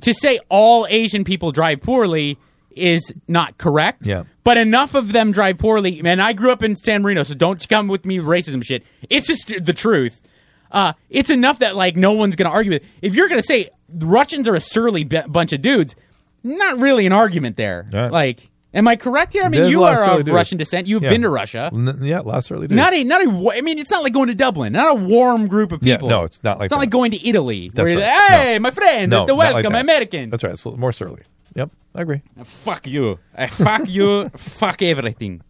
to 0.00 0.14
say 0.14 0.38
all 0.48 0.86
Asian 0.88 1.24
people 1.24 1.52
drive 1.52 1.80
poorly 1.80 2.38
is 2.78 3.12
not 3.26 3.58
correct. 3.58 4.06
Yeah. 4.06 4.24
But 4.44 4.56
enough 4.56 4.94
of 4.94 5.12
them 5.12 5.32
drive 5.32 5.58
poorly. 5.58 6.00
Man, 6.02 6.20
I 6.20 6.32
grew 6.32 6.50
up 6.52 6.62
in 6.62 6.76
San 6.76 7.02
Marino, 7.02 7.22
so 7.22 7.34
don't 7.34 7.68
come 7.68 7.88
with 7.88 8.04
me 8.06 8.18
racism 8.18 8.64
shit. 8.64 8.84
It's 9.10 9.26
just 9.26 9.64
the 9.64 9.72
truth. 9.74 10.22
Uh, 10.70 10.92
it's 11.10 11.30
enough 11.30 11.58
that 11.60 11.76
like 11.76 11.96
no 11.96 12.12
one's 12.12 12.36
gonna 12.36 12.50
argue 12.50 12.72
with. 12.72 12.82
it. 12.82 12.88
If 13.02 13.14
you're 13.14 13.28
gonna 13.28 13.42
say 13.42 13.70
the 13.88 14.06
Russians 14.06 14.46
are 14.48 14.54
a 14.54 14.60
surly 14.60 15.04
b- 15.04 15.20
bunch 15.28 15.52
of 15.52 15.62
dudes, 15.62 15.96
not 16.44 16.78
really 16.78 17.06
an 17.06 17.12
argument 17.12 17.56
there. 17.56 17.88
Yeah. 17.92 18.08
Like, 18.10 18.50
am 18.74 18.86
I 18.86 18.96
correct 18.96 19.32
here? 19.32 19.44
I 19.44 19.48
mean, 19.48 19.62
There's 19.62 19.72
you 19.72 19.84
are 19.84 20.04
of 20.04 20.16
dudes. 20.18 20.30
Russian 20.30 20.58
descent. 20.58 20.86
You've 20.86 21.02
Yeah. 21.02 21.08
been 21.08 21.22
to 21.22 21.30
Russia. 21.30 21.70
N- 21.72 22.00
yeah, 22.02 22.20
last 22.20 22.52
early 22.52 22.66
days. 22.68 22.76
Not 22.76 22.92
a 22.92 23.02
not 23.04 23.22
a. 23.22 23.50
I 23.56 23.62
mean, 23.62 23.78
it's 23.78 23.90
not 23.90 24.02
like 24.02 24.12
going 24.12 24.28
to 24.28 24.34
Dublin. 24.34 24.72
Not 24.74 24.92
a 24.92 24.94
warm 24.94 25.46
group 25.48 25.72
of 25.72 25.82
Yeah, 25.82 25.96
people. 25.96 26.10
no, 26.10 26.24
it's 26.24 26.42
not 26.44 26.58
like 26.58 26.66
It's 26.66 26.70
not 26.70 26.76
that. 26.76 26.80
like 26.82 26.90
going 26.90 27.10
to 27.12 27.26
Italy. 27.28 27.70
That's 27.72 27.86
where 27.88 27.98
right. 27.98 28.30
hey, 28.30 28.52
No. 28.54 28.60
my 28.60 28.70
friend, 28.70 29.10
no, 29.10 29.24
the 29.26 29.32
not 29.32 29.38
like 29.38 29.54
welcome. 29.54 29.74
American. 29.74 30.28
That's 30.30 30.44
right. 30.44 30.52
It's 30.52 30.66
more 30.66 30.92
surly. 30.92 31.22
Yep, 31.56 31.70
I 31.98 32.02
agree. 32.02 32.22
Fuck 32.44 32.86
you. 32.86 33.18
I 33.34 33.48
fuck 33.48 33.88
you. 33.88 34.28
fuck 34.36 34.82
everything. 34.82 35.42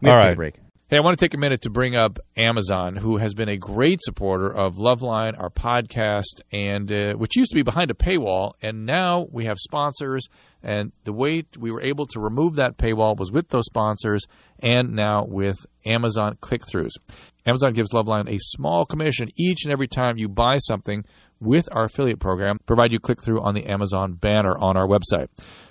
We 0.00 0.08
All 0.08 0.14
have 0.14 0.22
to 0.22 0.24
take 0.24 0.24
a 0.24 0.28
right. 0.28 0.36
break. 0.36 0.54
Hey, 0.88 0.96
I 0.96 1.00
want 1.00 1.18
to 1.18 1.22
take 1.22 1.34
a 1.34 1.38
minute 1.38 1.60
to 1.62 1.70
bring 1.70 1.94
up 1.96 2.18
Amazon, 2.34 2.96
who 2.96 3.18
has 3.18 3.34
been 3.34 3.50
a 3.50 3.58
great 3.58 4.00
supporter 4.02 4.50
of 4.50 4.76
Loveline, 4.76 5.38
our 5.38 5.50
podcast, 5.50 6.40
and 6.50 6.90
uh, 6.90 7.12
which 7.12 7.36
used 7.36 7.50
to 7.50 7.56
be 7.56 7.62
behind 7.62 7.90
a 7.90 7.94
paywall, 7.94 8.52
and 8.62 8.86
now 8.86 9.26
we 9.30 9.44
have 9.44 9.58
sponsors. 9.58 10.28
And 10.62 10.92
the 11.04 11.12
way 11.12 11.44
we 11.58 11.70
were 11.70 11.82
able 11.82 12.06
to 12.06 12.20
remove 12.20 12.54
that 12.54 12.78
paywall 12.78 13.14
was 13.18 13.30
with 13.30 13.50
those 13.50 13.66
sponsors, 13.66 14.24
and 14.60 14.94
now 14.94 15.26
with 15.28 15.58
Amazon 15.84 16.38
click-throughs. 16.40 16.92
Amazon 17.44 17.74
gives 17.74 17.92
Loveline 17.92 18.34
a 18.34 18.38
small 18.38 18.86
commission 18.86 19.28
each 19.36 19.64
and 19.64 19.72
every 19.72 19.88
time 19.88 20.16
you 20.16 20.30
buy 20.30 20.56
something 20.56 21.04
with 21.40 21.68
our 21.72 21.84
affiliate 21.84 22.20
program, 22.20 22.58
provide 22.66 22.92
you 22.92 23.00
click 23.00 23.22
through 23.22 23.42
on 23.42 23.54
the 23.54 23.66
Amazon 23.66 24.14
banner 24.14 24.56
on 24.58 24.76
our 24.76 24.86
website. 24.86 25.28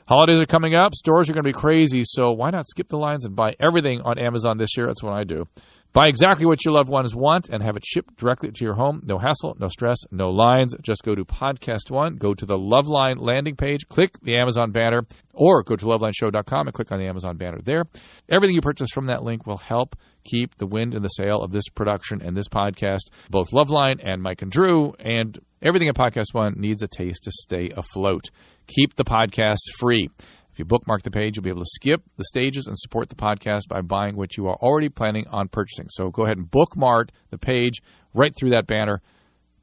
Holidays 0.07 0.39
are 0.39 0.45
coming 0.45 0.73
up, 0.73 0.95
stores 0.95 1.29
are 1.29 1.33
going 1.33 1.43
to 1.43 1.49
be 1.49 1.53
crazy, 1.53 2.03
so 2.05 2.31
why 2.31 2.49
not 2.49 2.65
skip 2.67 2.87
the 2.87 2.97
lines 2.97 3.25
and 3.25 3.35
buy 3.35 3.53
everything 3.59 4.01
on 4.01 4.17
Amazon 4.17 4.57
this 4.57 4.77
year? 4.77 4.87
That's 4.87 5.03
what 5.03 5.13
I 5.13 5.25
do. 5.25 5.45
Buy 5.93 6.07
exactly 6.09 6.45
what 6.45 6.63
your 6.63 6.73
loved 6.73 6.89
ones 6.89 7.15
want 7.15 7.49
and 7.49 7.63
have 7.63 7.75
it 7.75 7.83
shipped 7.85 8.17
directly 8.17 8.51
to 8.51 8.63
your 8.63 8.75
home. 8.75 9.01
No 9.03 9.17
hassle, 9.17 9.57
no 9.59 9.67
stress, 9.67 9.97
no 10.11 10.29
lines. 10.29 10.75
Just 10.81 11.03
go 11.03 11.15
to 11.15 11.25
Podcast 11.25 11.89
One, 11.89 12.17
go 12.17 12.33
to 12.33 12.45
the 12.45 12.57
Loveline 12.57 13.19
landing 13.19 13.55
page, 13.55 13.87
click 13.87 14.11
the 14.21 14.37
Amazon 14.37 14.71
banner, 14.71 15.07
or 15.33 15.63
go 15.63 15.75
to 15.75 15.85
lovelineshow.com 15.85 16.67
and 16.67 16.73
click 16.73 16.91
on 16.91 16.99
the 16.99 17.07
Amazon 17.07 17.37
banner 17.37 17.59
there. 17.63 17.85
Everything 18.29 18.55
you 18.55 18.61
purchase 18.61 18.89
from 18.93 19.07
that 19.07 19.23
link 19.23 19.47
will 19.47 19.57
help 19.57 19.95
keep 20.23 20.55
the 20.57 20.67
wind 20.67 20.93
in 20.93 21.01
the 21.01 21.09
sail 21.09 21.41
of 21.41 21.51
this 21.51 21.67
production 21.69 22.21
and 22.21 22.35
this 22.35 22.47
podcast. 22.47 23.09
Both 23.29 23.51
Loveline 23.51 23.99
and 24.03 24.21
Mike 24.21 24.41
and 24.41 24.51
Drew 24.51 24.93
and 24.99 25.39
everything 25.61 25.89
at 25.89 25.95
Podcast 25.95 26.33
One 26.33 26.53
needs 26.57 26.83
a 26.83 26.87
taste 26.87 27.23
to 27.23 27.31
stay 27.31 27.71
afloat. 27.75 28.29
Keep 28.67 28.95
the 28.95 29.03
podcast 29.05 29.57
free. 29.79 30.09
If 30.51 30.59
you 30.59 30.65
bookmark 30.65 31.03
the 31.03 31.11
page, 31.11 31.35
you'll 31.37 31.43
be 31.43 31.49
able 31.51 31.61
to 31.61 31.69
skip 31.75 32.01
the 32.17 32.23
stages 32.25 32.65
and 32.67 32.77
support 32.77 33.09
the 33.09 33.15
podcast 33.15 33.67
by 33.69 33.81
buying 33.81 34.15
what 34.15 34.37
you 34.37 34.47
are 34.47 34.55
already 34.55 34.89
planning 34.89 35.25
on 35.29 35.47
purchasing. 35.49 35.85
So 35.89 36.09
go 36.09 36.23
ahead 36.25 36.37
and 36.37 36.49
bookmark 36.49 37.09
the 37.29 37.37
page 37.37 37.81
right 38.13 38.33
through 38.35 38.49
that 38.51 38.65
banner. 38.65 39.01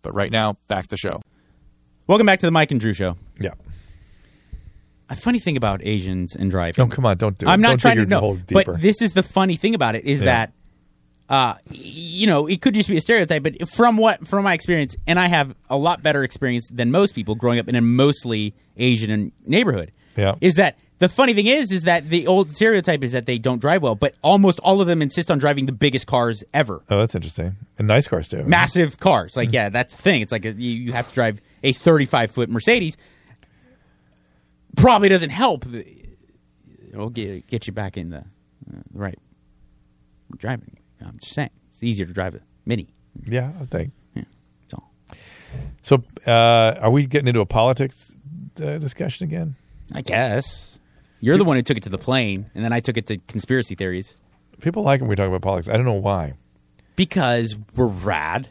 But 0.03 0.15
right 0.15 0.31
now, 0.31 0.57
back 0.69 0.85
to 0.85 0.89
the 0.91 0.97
show. 0.97 1.21
Welcome 2.07 2.27
back 2.27 2.39
to 2.41 2.47
the 2.47 2.53
Mike 2.53 2.71
and 2.71 2.81
Drew 2.81 2.93
Show. 2.93 3.17
Yeah. 3.41 3.53
A 5.11 5.17
funny 5.17 5.39
thing 5.39 5.57
about 5.57 5.81
Asians 5.85 6.37
and 6.37 6.51
driving. 6.51 6.75
No, 6.79 6.87
come 6.87 7.07
on, 7.07 7.17
don't 7.17 7.37
do 7.39 7.47
it. 7.47 7.51
I'm 7.51 7.61
not 7.61 7.71
Don't 7.71 7.81
trying 7.81 7.97
dig 7.97 8.09
to 8.09 8.15
your 8.15 8.21
no, 8.21 8.27
hole 8.27 8.35
deeper. 8.37 8.73
but 8.73 8.81
this 8.81 9.03
is 9.03 9.13
the 9.13 9.23
funny 9.23 9.57
thing 9.57 9.75
about 9.75 9.97
it 9.97 10.05
is 10.05 10.21
Yeah. 10.21 10.25
that, 10.27 10.53
uh, 11.29 11.55
you 11.71 12.27
know, 12.27 12.47
it 12.47 12.61
could 12.61 12.75
just 12.75 12.89
be 12.89 12.97
a 12.97 13.01
stereotype, 13.01 13.43
but 13.43 13.69
from 13.69 13.97
what 13.97 14.27
from 14.27 14.45
my 14.45 14.53
experience, 14.55 14.97
and 15.07 15.19
I 15.19 15.27
have 15.29 15.55
a 15.71 15.77
lot 15.77 16.03
better 16.03 16.23
experience 16.23 16.69
than 16.71 16.91
most 16.91 17.15
people 17.15 17.35
growing 17.35 17.59
up 17.59 17.69
in 17.69 17.75
a 17.75 17.81
mostly 17.81 18.55
Asian 18.77 19.33
neighborhood. 19.47 19.93
Yeah. 20.17 20.37
is 20.41 20.55
that 20.55 20.79
the 21.01 21.09
funny 21.09 21.35
thing 21.35 21.49
is 21.49 21.73
is 21.73 21.83
that 21.83 22.09
the 22.09 22.29
old 22.29 22.55
stereotype 22.55 23.03
is 23.03 23.11
that 23.13 23.27
they 23.27 23.37
don't 23.37 23.61
drive 23.61 23.83
well, 23.83 23.97
but 23.97 24.15
almost 24.23 24.61
all 24.61 24.81
of 24.81 24.87
them 24.87 25.03
insist 25.03 25.29
on 25.29 25.39
driving 25.39 25.67
the 25.67 25.73
biggest 25.73 26.07
cars 26.07 26.45
ever, 26.55 26.83
oh, 26.89 26.99
that's 27.01 27.17
interesting. 27.17 27.57
And 27.79 27.89
nice 27.89 28.07
cars 28.07 28.29
too. 28.29 28.45
massive 28.45 29.01
cars. 29.01 29.37
Like, 29.37 29.53
yeah, 29.53 29.71
that's 29.71 29.95
the 29.95 30.01
thing. 30.01 30.21
It's 30.21 30.31
like 30.31 30.45
a, 30.45 30.53
you, 30.53 30.71
you 30.71 30.93
have 30.93 31.09
to 31.09 31.15
drive 31.15 31.41
a 31.65 31.73
35 31.73 32.31
foot 32.31 32.49
Mercedes 32.49 32.97
probably 34.77 35.09
doesn't 35.09 35.31
help. 35.31 35.65
It'll 36.93 37.11
get 37.11 37.47
get 37.47 37.67
you 37.67 37.73
back 37.73 37.97
in 37.97 38.11
the 38.11 38.19
uh, 38.19 38.83
right 38.93 39.19
driving. 40.37 40.77
I'm 41.05 41.19
just 41.19 41.35
saying 41.35 41.51
it's 41.71 41.83
easier 41.83 42.07
to 42.07 42.13
drive 42.13 42.35
a 42.35 42.41
Mini. 42.67 42.89
Yeah, 43.27 43.53
I 43.61 43.65
think. 43.67 43.93
Yeah, 44.15 44.25
that's 44.63 44.75
all. 44.75 44.91
So, 45.83 46.03
uh, 46.27 46.79
are 46.81 46.91
we 46.91 47.07
getting 47.07 47.29
into 47.29 47.41
a 47.41 47.47
politics 47.47 48.17
uh, 48.63 48.79
discussion 48.79 49.25
again? 49.25 49.55
I 49.93 50.01
guess 50.01 50.79
you're 51.21 51.37
the 51.39 51.45
one 51.45 51.57
who 51.57 51.63
took 51.63 51.77
it 51.77 51.83
to 51.85 51.91
the 51.91 51.99
plane, 51.99 52.51
and 52.55 52.65
then 52.65 52.73
I 52.73 52.81
took 52.81 52.97
it 52.97 53.07
to 53.09 53.19
conspiracy 53.29 53.75
theories 53.75 54.17
People 54.61 54.83
like 54.83 55.01
when 55.01 55.09
we 55.09 55.17
talk 55.17 55.29
about 55.29 55.43
politics. 55.43 55.69
I 55.69 55.75
don't 55.77 55.85
know 55.85 55.93
why. 55.93 56.35
because 56.97 57.57
we're 57.77 57.87
rad, 57.87 58.49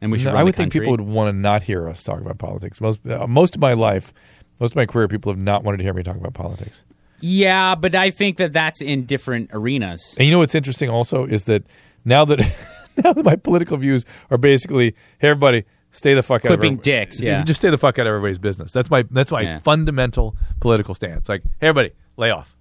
and 0.00 0.10
we 0.10 0.18
should. 0.18 0.32
No, 0.32 0.38
I 0.38 0.42
would 0.42 0.54
think 0.54 0.72
people 0.72 0.90
would 0.90 1.00
want 1.00 1.32
to 1.32 1.38
not 1.38 1.62
hear 1.62 1.88
us 1.88 2.02
talk 2.02 2.20
about 2.20 2.38
politics. 2.38 2.80
Most 2.80 3.00
uh, 3.08 3.26
most 3.26 3.54
of 3.54 3.60
my 3.60 3.74
life, 3.74 4.12
most 4.60 4.72
of 4.72 4.76
my 4.76 4.86
career, 4.86 5.08
people 5.08 5.30
have 5.30 5.38
not 5.38 5.62
wanted 5.62 5.78
to 5.78 5.84
hear 5.84 5.94
me 5.94 6.02
talk 6.02 6.16
about 6.16 6.34
politics. 6.34 6.82
Yeah, 7.20 7.76
but 7.76 7.94
I 7.94 8.10
think 8.10 8.38
that 8.38 8.52
that's 8.52 8.80
in 8.80 9.04
different 9.04 9.50
arenas. 9.52 10.16
And 10.18 10.26
you 10.26 10.32
know 10.32 10.40
what's 10.40 10.56
interesting 10.56 10.90
also 10.90 11.24
is 11.24 11.44
that 11.44 11.62
now 12.04 12.24
that 12.24 12.38
now 13.04 13.12
that 13.12 13.24
my 13.24 13.36
political 13.36 13.76
views 13.76 14.04
are 14.30 14.38
basically, 14.38 14.94
hey 15.18 15.28
everybody, 15.28 15.64
stay 15.92 16.14
the 16.14 16.22
fuck 16.22 16.44
out 16.44 16.48
Clipping 16.48 16.74
of 16.74 16.82
dicks, 16.82 17.20
yeah. 17.20 17.42
just 17.44 17.60
stay 17.60 17.70
the 17.70 17.78
fuck 17.78 17.98
out 17.98 18.06
of 18.06 18.10
everybody's 18.10 18.38
business. 18.38 18.72
That's 18.72 18.90
my 18.90 19.02
that's 19.10 19.30
my 19.30 19.42
Yeah. 19.42 19.58
fundamental 19.60 20.36
political 20.60 20.94
stance. 20.94 21.28
Like, 21.28 21.42
hey 21.60 21.68
everybody, 21.68 21.94
lay 22.16 22.30
off, 22.30 22.56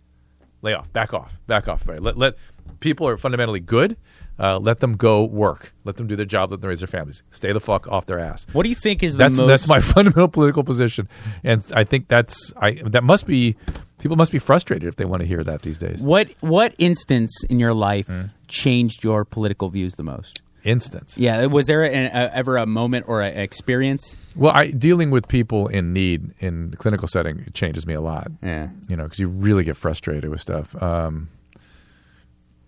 lay 0.61 0.73
off, 0.73 0.91
back 0.93 1.13
off, 1.13 1.37
back 1.47 1.67
off. 1.67 1.81
Everybody. 1.83 2.03
Let 2.03 2.17
let 2.17 2.33
people 2.79 3.07
are 3.07 3.17
fundamentally 3.17 3.59
good. 3.59 3.97
Uh, 4.41 4.57
let 4.59 4.79
them 4.79 4.97
go 4.97 5.23
work. 5.23 5.71
Let 5.83 5.97
them 5.97 6.07
do 6.07 6.15
their 6.15 6.25
job. 6.25 6.49
Let 6.51 6.61
them 6.61 6.69
raise 6.69 6.79
their 6.79 6.87
families. 6.87 7.21
Stay 7.29 7.51
the 7.53 7.59
fuck 7.59 7.87
off 7.87 8.07
their 8.07 8.17
ass. 8.19 8.47
What 8.53 8.63
do 8.63 8.69
you 8.69 8.75
think 8.75 9.03
is 9.03 9.13
the 9.13 9.19
That's 9.19 9.37
most? 9.37 9.47
that's 9.47 9.67
my 9.67 9.79
fundamental 9.93 10.27
political 10.27 10.63
position, 10.63 11.07
and 11.43 11.63
I 11.75 11.83
think 11.83 12.07
that's 12.07 12.51
I 12.57 12.81
that 12.85 13.03
must 13.03 13.27
be 13.27 13.55
people 13.99 14.17
must 14.17 14.31
be 14.31 14.39
frustrated 14.39 14.87
if 14.87 14.95
they 14.95 15.05
want 15.05 15.21
to 15.21 15.27
hear 15.27 15.43
that 15.43 15.61
these 15.61 15.77
days. 15.77 16.01
What 16.01 16.29
what 16.41 16.73
instance 16.79 17.31
in 17.49 17.59
your 17.59 17.73
life 17.73 18.07
Hmm. 18.07 18.21
changed 18.47 19.03
your 19.03 19.25
political 19.25 19.69
views 19.69 19.93
the 19.93 20.03
most? 20.03 20.41
Instance. 20.63 21.17
Yeah, 21.17 21.45
was 21.47 21.65
there 21.65 21.83
an, 21.83 22.05
a, 22.13 22.31
ever 22.35 22.55
a 22.57 22.67
moment 22.67 23.05
or 23.07 23.21
an 23.21 23.35
experience? 23.35 24.15
Well, 24.35 24.51
I, 24.55 24.67
dealing 24.69 25.09
with 25.09 25.27
people 25.27 25.67
in 25.67 25.91
need 25.91 26.33
in 26.39 26.69
the 26.69 26.77
clinical 26.77 27.07
setting 27.07 27.47
changes 27.55 27.87
me 27.87 27.95
a 27.95 28.01
lot. 28.01 28.31
Yeah, 28.43 28.69
You 28.87 28.95
know, 28.95 29.03
because 29.05 29.17
you 29.17 29.27
really 29.27 29.63
get 29.63 29.75
frustrated 29.75 30.29
with 30.29 30.39
stuff. 30.39 30.79
Um, 30.81 31.29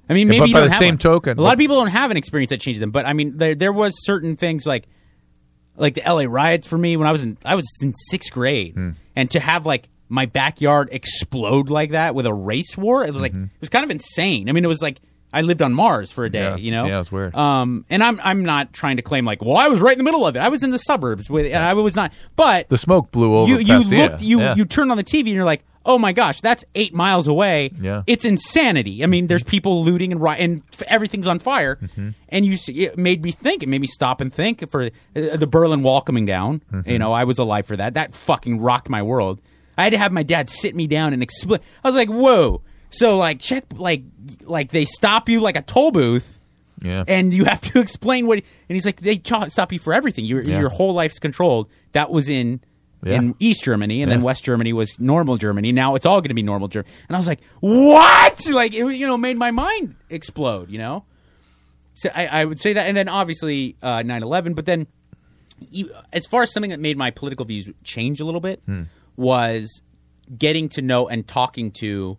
I 0.10 0.14
mean, 0.14 0.28
maybe 0.28 0.40
but 0.40 0.48
you 0.50 0.54
by 0.54 0.60
don't 0.62 0.68
the 0.70 0.74
have 0.74 0.80
same 0.80 0.94
one. 0.94 0.98
token- 1.00 1.38
a 1.40 1.42
lot 1.42 1.54
of 1.54 1.60
people 1.60 1.78
don't 1.78 1.88
have 1.92 2.12
an 2.12 2.18
experience 2.18 2.50
that 2.50 2.60
changes 2.60 2.80
them. 2.82 2.92
But 2.92 3.06
I 3.06 3.14
mean, 3.14 3.38
there 3.38 3.56
there 3.56 3.72
was 3.74 3.94
certain 4.06 4.36
things 4.36 4.66
like 4.66 4.88
like 5.76 5.96
the 5.96 6.04
L.A. 6.06 6.28
riots 6.28 6.68
for 6.68 6.78
me 6.78 6.98
when 6.98 7.08
I 7.08 7.12
was 7.12 7.24
in 7.24 7.38
I 7.46 7.56
was 7.56 7.66
in 7.82 7.94
sixth 7.96 8.32
grade, 8.32 8.74
Hmm. 8.76 8.90
and 9.16 9.30
to 9.32 9.40
have 9.40 9.66
like 9.66 9.90
my 10.10 10.26
backyard 10.26 10.90
explode 10.92 11.70
like 11.70 11.92
that 11.92 12.14
with 12.14 12.26
a 12.26 12.34
race 12.34 12.78
war, 12.78 13.04
it 13.06 13.14
was 13.14 13.22
like 13.22 13.32
Mm-hmm. 13.34 13.44
it 13.46 13.62
was 13.62 13.70
kind 13.70 13.84
of 13.86 13.92
insane. 13.92 14.50
I 14.50 14.52
mean, 14.52 14.64
it 14.64 14.68
was 14.68 14.82
like 14.82 15.00
I 15.36 15.42
lived 15.42 15.64
on 15.64 15.74
Mars 15.74 16.12
for 16.12 16.26
a 16.26 16.30
day, 16.30 16.42
Yeah. 16.42 16.56
you 16.58 16.70
know. 16.72 16.86
Yeah, 16.86 17.00
it's 17.00 17.12
weird. 17.12 17.34
Um, 17.36 17.86
and 17.90 18.04
I'm 18.04 18.20
I'm 18.24 18.44
not 18.46 18.72
trying 18.74 18.98
to 18.98 19.02
claim 19.02 19.26
like, 19.26 19.42
well, 19.42 19.58
I 19.58 19.68
was 19.70 19.82
right 19.82 19.94
in 19.94 19.98
the 19.98 20.04
middle 20.04 20.28
of 20.28 20.36
it. 20.36 20.40
I 20.40 20.50
was 20.50 20.62
in 20.62 20.70
the 20.70 20.78
suburbs 20.78 21.30
with, 21.30 21.46
and 21.48 21.64
I 21.64 21.74
was 21.74 21.96
not. 21.96 22.14
But 22.36 22.70
the 22.70 22.78
smoke 22.78 23.12
blew 23.12 23.34
over. 23.36 23.50
you 23.52 23.58
you 23.58 23.80
looked 23.80 24.22
you 24.22 24.40
Yeah. 24.42 24.54
you 24.56 24.66
turn 24.66 24.92
on 24.92 24.98
the 24.98 25.04
TV 25.04 25.20
and 25.22 25.28
you're 25.30 25.46
like, 25.46 25.64
oh 25.86 25.98
my 25.98 26.12
gosh, 26.14 26.40
that's 26.42 26.64
eight 26.76 26.94
miles 26.94 27.28
away. 27.28 27.72
Yeah. 27.80 28.04
it's 28.08 28.26
insanity. 28.26 29.04
I 29.04 29.08
mean, 29.08 29.28
there's 29.28 29.44
people 29.44 29.84
looting 29.84 30.12
and 30.12 30.22
ri- 30.22 30.38
and 30.40 30.62
everything's 30.88 31.28
on 31.28 31.40
fire, 31.40 31.76
Mm-hmm. 31.76 32.10
and 32.30 32.46
you 32.46 32.58
see, 32.58 32.86
it 32.86 32.98
made 32.98 33.24
me 33.24 33.32
think. 33.32 33.64
It 33.64 33.70
made 33.70 33.82
me 33.82 33.88
stop 33.88 34.22
and 34.22 34.34
think 34.34 34.70
for 34.70 34.84
uh, 34.84 34.90
the 35.38 35.48
Berlin 35.48 35.84
Wall 35.84 36.02
coming 36.02 36.26
down. 36.26 36.62
Mm-hmm. 36.72 36.90
You 36.90 37.00
know, 37.00 37.12
I 37.14 37.24
was 37.26 37.38
alive 37.40 37.66
for 37.66 37.76
that. 37.78 37.94
That 37.96 38.14
fucking 38.14 38.60
rocked 38.62 38.90
my 38.90 39.02
world. 39.02 39.42
I 39.78 39.84
had 39.84 39.94
to 39.94 39.98
have 39.98 40.12
my 40.12 40.24
dad 40.24 40.50
sit 40.50 40.76
me 40.76 40.88
down 40.88 41.14
and 41.14 41.24
explain. 41.24 41.60
I 41.84 41.88
was 41.90 41.96
like, 41.96 42.10
whoa. 42.10 42.62
So 42.92 43.18
like 43.18 43.40
check 43.40 43.66
like 43.76 44.04
like 44.44 44.70
they 44.70 44.86
stop 44.86 45.28
you 45.28 45.40
like 45.40 45.58
a 45.58 45.64
toll 45.64 45.92
booth 45.92 46.38
yeah. 46.82 47.04
and 47.08 47.34
you 47.34 47.46
have 47.46 47.60
to 47.62 47.80
explain 47.86 48.28
what. 48.28 48.38
And 48.38 48.76
he's 48.76 48.86
like, 48.86 49.02
they 49.02 49.20
stop 49.50 49.74
you 49.74 49.80
for 49.80 49.94
everything. 49.94 50.26
Your 50.26 50.44
Yeah. 50.44 50.60
your 50.60 50.70
whole 50.70 50.94
life's 50.94 51.18
controlled. 51.20 51.70
That 51.94 52.12
was 52.12 52.30
in 52.30 52.62
Yeah. 53.04 53.16
in 53.16 53.36
East 53.40 53.64
Germany, 53.64 54.02
and 54.02 54.12
then 54.12 54.22
West 54.22 54.44
Germany 54.44 54.74
was 54.74 55.00
normal 55.00 55.38
Germany. 55.38 55.72
Now 55.72 55.96
it's 55.96 56.06
all 56.06 56.22
going 56.22 56.30
to 56.30 56.34
be 56.36 56.44
normal 56.44 56.68
Germany. 56.68 56.94
And 57.10 57.16
I 57.16 57.20
was 57.20 57.28
like, 57.28 57.42
what? 57.60 58.42
Like 58.52 58.74
it, 58.74 58.96
you 58.96 59.06
know, 59.08 59.18
made 59.18 59.38
my 59.38 59.52
mind 59.52 59.96
explode. 60.10 60.70
You 60.70 60.78
know, 60.80 61.06
so 61.96 62.10
I, 62.16 62.28
I 62.28 62.46
would 62.46 62.60
say 62.60 62.74
that, 62.74 62.88
and 62.88 62.96
then 62.98 63.10
obviously 63.10 63.76
uh, 63.82 63.98
9-11, 64.00 64.56
But 64.56 64.66
then, 64.66 64.88
you, 65.70 65.90
as 66.12 66.26
far 66.26 66.44
as 66.44 66.52
something 66.52 66.72
that 66.72 66.80
made 66.80 66.98
my 66.98 67.12
political 67.12 67.46
views 67.46 67.70
change 67.84 68.20
a 68.20 68.26
little 68.26 68.42
bit 68.42 68.62
Hmm. 68.66 68.84
was 69.16 69.82
getting 70.38 70.70
to 70.70 70.82
know 70.82 71.08
and 71.10 71.28
talking 71.28 71.72
to 71.80 72.18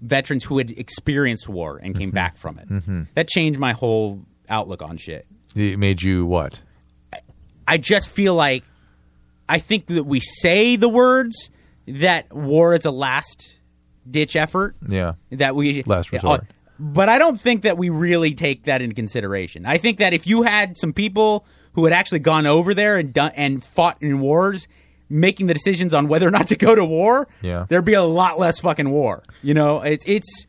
veterans 0.00 0.44
who 0.44 0.58
had 0.58 0.70
experienced 0.70 1.48
war 1.48 1.76
and 1.82 1.92
Mm-hmm. 1.94 1.98
came 2.00 2.10
back 2.12 2.36
from 2.38 2.58
it. 2.58 3.06
That 3.14 3.28
changed 3.28 3.58
my 3.58 3.72
whole 3.72 4.22
outlook 4.48 4.82
on 4.82 4.96
shit. 4.96 5.26
It 5.56 5.78
made 5.78 6.00
you 6.02 6.24
what? 6.24 6.60
I 7.66 7.76
just 7.78 8.08
feel 8.08 8.34
like 8.34 8.64
I 9.48 9.58
think 9.58 9.86
that 9.86 10.04
we 10.04 10.20
say 10.20 10.76
the 10.76 10.88
words 10.88 11.50
that 11.86 12.32
war 12.34 12.74
is 12.74 12.84
a 12.84 12.90
last 12.90 13.58
ditch 14.10 14.36
effort. 14.36 14.76
Yeah. 14.86 15.14
That 15.30 15.54
we 15.54 15.82
Last 15.84 16.12
resort. 16.12 16.40
Uh, 16.42 16.44
but 16.78 17.08
I 17.08 17.18
don't 17.18 17.40
think 17.40 17.62
that 17.62 17.76
we 17.76 17.88
really 17.90 18.34
take 18.34 18.64
that 18.64 18.82
into 18.82 18.94
consideration. 18.94 19.66
I 19.66 19.78
think 19.78 19.98
that 19.98 20.12
if 20.12 20.26
you 20.26 20.42
had 20.42 20.76
some 20.78 20.92
people 20.92 21.44
who 21.72 21.84
had 21.84 21.92
actually 21.92 22.20
gone 22.20 22.46
over 22.46 22.74
there 22.74 22.96
and 22.96 23.12
done 23.12 23.32
and 23.36 23.64
fought 23.64 23.96
in 24.00 24.20
wars, 24.20 24.68
making 25.08 25.46
the 25.46 25.54
decisions 25.54 25.92
on 25.94 26.06
whether 26.08 26.26
or 26.28 26.30
not 26.30 26.48
to 26.48 26.56
go 26.56 26.74
to 26.74 26.84
war, 26.84 27.26
Yeah. 27.42 27.66
there'd 27.68 27.84
be 27.84 27.94
a 27.94 28.02
lot 28.02 28.38
less 28.38 28.60
fucking 28.60 28.90
war. 28.90 29.22
You 29.42 29.54
know, 29.54 29.80
it's 29.80 30.04
it's 30.06 30.46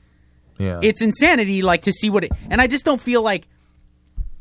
Yeah. 0.57 0.79
it's 0.83 1.01
insanity 1.01 1.61
like 1.61 1.83
to 1.83 1.91
see 1.93 2.09
what 2.09 2.25
it 2.25 2.31
and 2.49 2.59
i 2.59 2.67
just 2.67 2.83
don't 2.83 2.99
feel 2.99 3.21
like 3.21 3.47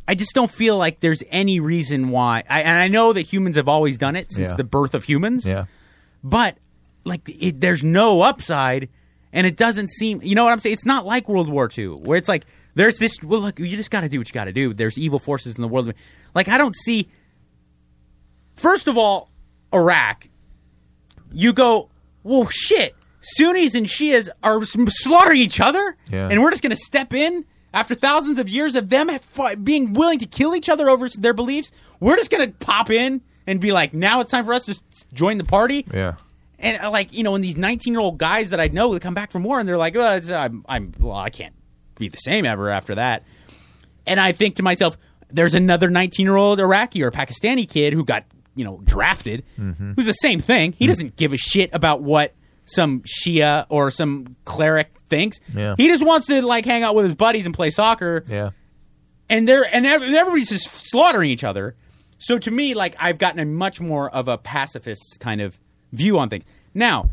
i 0.09 0.15
just 0.17 0.35
don't 0.35 0.51
feel 0.51 0.77
like 0.77 0.99
there's 1.01 1.23
any 1.31 1.61
reason 1.61 2.09
why 2.11 2.43
I, 2.51 2.63
and 2.63 2.77
i 2.79 2.89
know 2.89 3.13
that 3.13 3.23
humans 3.23 3.55
have 3.57 3.69
always 3.69 3.97
done 3.99 4.17
it 4.17 4.33
since 4.33 4.49
Yeah. 4.51 4.57
the 4.57 4.65
birth 4.65 4.95
of 4.95 5.05
humans 5.05 5.47
yeah. 5.47 5.67
but 6.25 6.57
like 7.05 7.21
it, 7.29 7.61
there's 7.61 7.85
no 7.85 8.23
upside 8.23 8.89
and 9.33 9.47
it 9.47 9.57
doesn't 9.57 9.91
seem 9.93 10.21
you 10.23 10.35
know 10.35 10.43
what 10.45 10.53
i'm 10.53 10.59
saying 10.61 10.73
it's 10.73 10.87
not 10.87 11.07
like 11.07 11.29
world 11.29 11.49
war 11.49 11.71
ii 11.79 11.87
where 11.87 12.17
it's 12.17 12.29
like 12.29 12.45
there's 12.75 12.99
this 12.99 13.17
well 13.23 13.41
look 13.41 13.59
you 13.61 13.77
just 13.77 13.91
got 13.93 14.01
to 14.01 14.09
do 14.09 14.19
what 14.19 14.27
you 14.29 14.33
got 14.35 14.47
to 14.47 14.53
do 14.53 14.73
there's 14.75 14.99
evil 14.99 15.19
forces 15.21 15.55
in 15.57 15.63
the 15.63 15.69
world 15.69 15.93
like 16.35 16.49
i 16.49 16.59
don't 16.59 16.75
see 16.75 17.09
first 18.57 18.89
of 18.89 18.97
all 18.99 19.31
iraq 19.73 20.27
you 21.31 21.53
go, 21.53 21.91
well, 22.23 22.49
shit. 22.51 22.97
Sunnis 23.21 23.75
and 23.75 23.85
Shias 23.87 24.31
are 24.43 24.63
s- 24.63 24.75
slaughtering 24.89 25.43
each 25.43 25.61
other, 25.61 25.95
Yeah. 26.11 26.29
and 26.31 26.43
we're 26.43 26.49
just 26.51 26.63
going 26.63 26.71
to 26.71 26.77
step 26.77 27.13
in 27.13 27.45
after 27.75 27.95
thousands 27.95 28.39
of 28.39 28.49
years 28.49 28.75
of 28.77 28.89
them 28.91 29.11
being 29.63 29.93
willing 29.93 30.19
to 30.21 30.27
kill 30.27 30.55
each 30.55 30.69
other 30.69 30.89
over 30.89 31.09
their 31.09 31.35
beliefs. 31.35 31.71
We're 32.01 32.17
just 32.17 32.31
going 32.31 32.47
to 32.47 32.53
pop 32.65 32.91
in 32.91 33.21
and 33.47 33.61
be 33.61 33.73
like, 33.73 33.93
now 33.93 34.21
it's 34.21 34.31
time 34.31 34.45
for 34.45 34.53
us 34.55 34.67
to 34.67 34.81
join 35.13 35.39
the 35.39 35.45
party. 35.45 35.87
Yeah. 35.93 36.15
And 36.61 36.83
uh, 36.83 36.91
like 36.91 37.13
you 37.13 37.23
know, 37.23 37.33
when 37.33 37.41
these 37.41 37.57
nineteen-year-old 37.57 38.19
guys 38.19 38.51
that 38.51 38.61
I 38.61 38.69
know 38.69 38.93
that 38.95 39.01
come 39.03 39.15
back 39.15 39.31
from 39.31 39.45
war, 39.45 39.61
and 39.61 39.69
they're 39.69 39.77
like, 39.79 39.95
well, 39.95 40.17
it's, 40.17 40.31
I'm, 40.31 40.65
I'm, 40.69 40.93
well, 40.99 41.15
I 41.17 41.31
can't 41.31 41.55
be 41.97 42.09
the 42.09 42.17
same 42.17 42.45
ever 42.45 42.69
after 42.71 42.97
that. 42.97 43.23
And 44.07 44.19
I 44.19 44.33
think 44.33 44.57
to 44.57 44.63
myself, 44.63 44.97
there's 45.31 45.55
another 45.55 45.89
19 45.91 46.25
year 46.27 46.35
old 46.37 46.59
Iraqi 46.59 47.03
or 47.03 47.11
Pakistani 47.11 47.69
kid 47.69 47.93
who 47.93 48.05
got, 48.05 48.25
you 48.57 48.65
know, 48.65 48.81
drafted, 48.85 49.45
Mm-hmm. 49.59 49.93
who's 49.95 50.07
the 50.07 50.13
same 50.15 50.41
thing. 50.41 50.73
He 50.73 50.87
doesn't 50.87 51.17
give 51.17 51.33
a 51.33 51.37
shit 51.37 51.71
about 51.73 52.03
what 52.03 52.35
some 52.69 53.03
Shia 53.03 53.67
or 53.69 53.91
some 53.91 54.37
cleric 54.45 54.91
thinks. 55.09 55.41
Yeah. 55.55 55.75
He 55.77 55.89
just 55.89 56.05
wants 56.05 56.27
to 56.29 56.45
like 56.45 56.65
hang 56.65 56.83
out 56.83 56.95
with 56.95 57.05
his 57.05 57.15
buddies 57.15 57.47
and 57.47 57.55
play 57.55 57.71
soccer. 57.71 58.25
Yeah. 58.29 58.51
And 59.29 59.49
they're 59.49 59.67
and 59.73 59.85
everybody's 59.87 60.49
just 60.49 60.89
slaughtering 60.91 61.31
each 61.31 61.45
other. 61.45 61.75
So 62.19 62.39
to 62.39 62.51
me, 62.51 62.75
like 62.75 62.97
I've 62.99 63.19
gotten 63.19 63.41
a 63.41 63.45
much 63.45 63.81
more 63.81 64.11
of 64.11 64.29
a 64.29 64.39
pacifist 64.39 65.19
kind 65.21 65.41
of 65.41 65.59
view 65.93 66.19
on 66.19 66.29
things. 66.29 66.45
Now, 66.75 67.11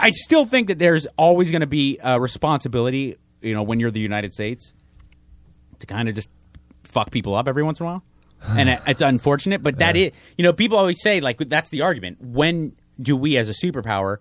I 0.00 0.10
still 0.10 0.44
think 0.44 0.68
that 0.68 0.78
there's 0.78 1.06
always 1.16 1.50
going 1.50 1.60
to 1.60 1.66
be 1.66 1.98
a 2.02 2.20
responsibility, 2.20 3.16
you 3.40 3.54
know, 3.54 3.62
when 3.62 3.80
you're 3.80 3.90
the 3.90 4.00
United 4.00 4.32
States, 4.32 4.72
to 5.80 5.86
kind 5.86 6.08
of 6.08 6.14
just 6.14 6.28
fuck 6.84 7.10
people 7.10 7.34
up 7.34 7.48
every 7.48 7.62
once 7.62 7.80
in 7.80 7.86
a 7.86 7.88
while, 7.88 8.02
and 8.56 8.68
it's 8.86 9.02
unfortunate. 9.02 9.62
But 9.62 9.78
that 9.78 9.94
that 9.94 9.96
is, 9.96 10.12
you 10.36 10.44
know, 10.44 10.52
people 10.52 10.78
always 10.78 11.00
say 11.02 11.20
like 11.20 11.38
that's 11.38 11.70
the 11.70 11.82
argument. 11.82 12.20
When 12.20 12.76
do 13.00 13.16
we, 13.16 13.36
as 13.36 13.48
a 13.48 13.52
superpower, 13.52 14.18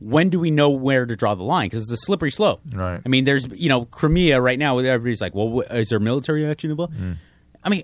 when 0.00 0.30
do 0.30 0.40
we 0.40 0.50
know 0.50 0.70
where 0.70 1.06
to 1.06 1.16
draw 1.16 1.34
the 1.34 1.42
line? 1.42 1.66
Because 1.66 1.82
it's 1.82 2.02
a 2.02 2.04
slippery 2.04 2.30
slope. 2.30 2.60
Right. 2.74 3.00
I 3.04 3.08
mean, 3.08 3.24
there's 3.24 3.46
you 3.52 3.68
know 3.68 3.84
Crimea 3.86 4.40
right 4.40 4.58
now. 4.58 4.78
Everybody's 4.78 5.20
like, 5.20 5.34
well, 5.34 5.62
wh- 5.62 5.74
is 5.74 5.88
there 5.88 6.00
military 6.00 6.44
action 6.44 6.70
involved? 6.70 6.94
Mm. 6.94 7.16
I 7.64 7.68
mean, 7.68 7.82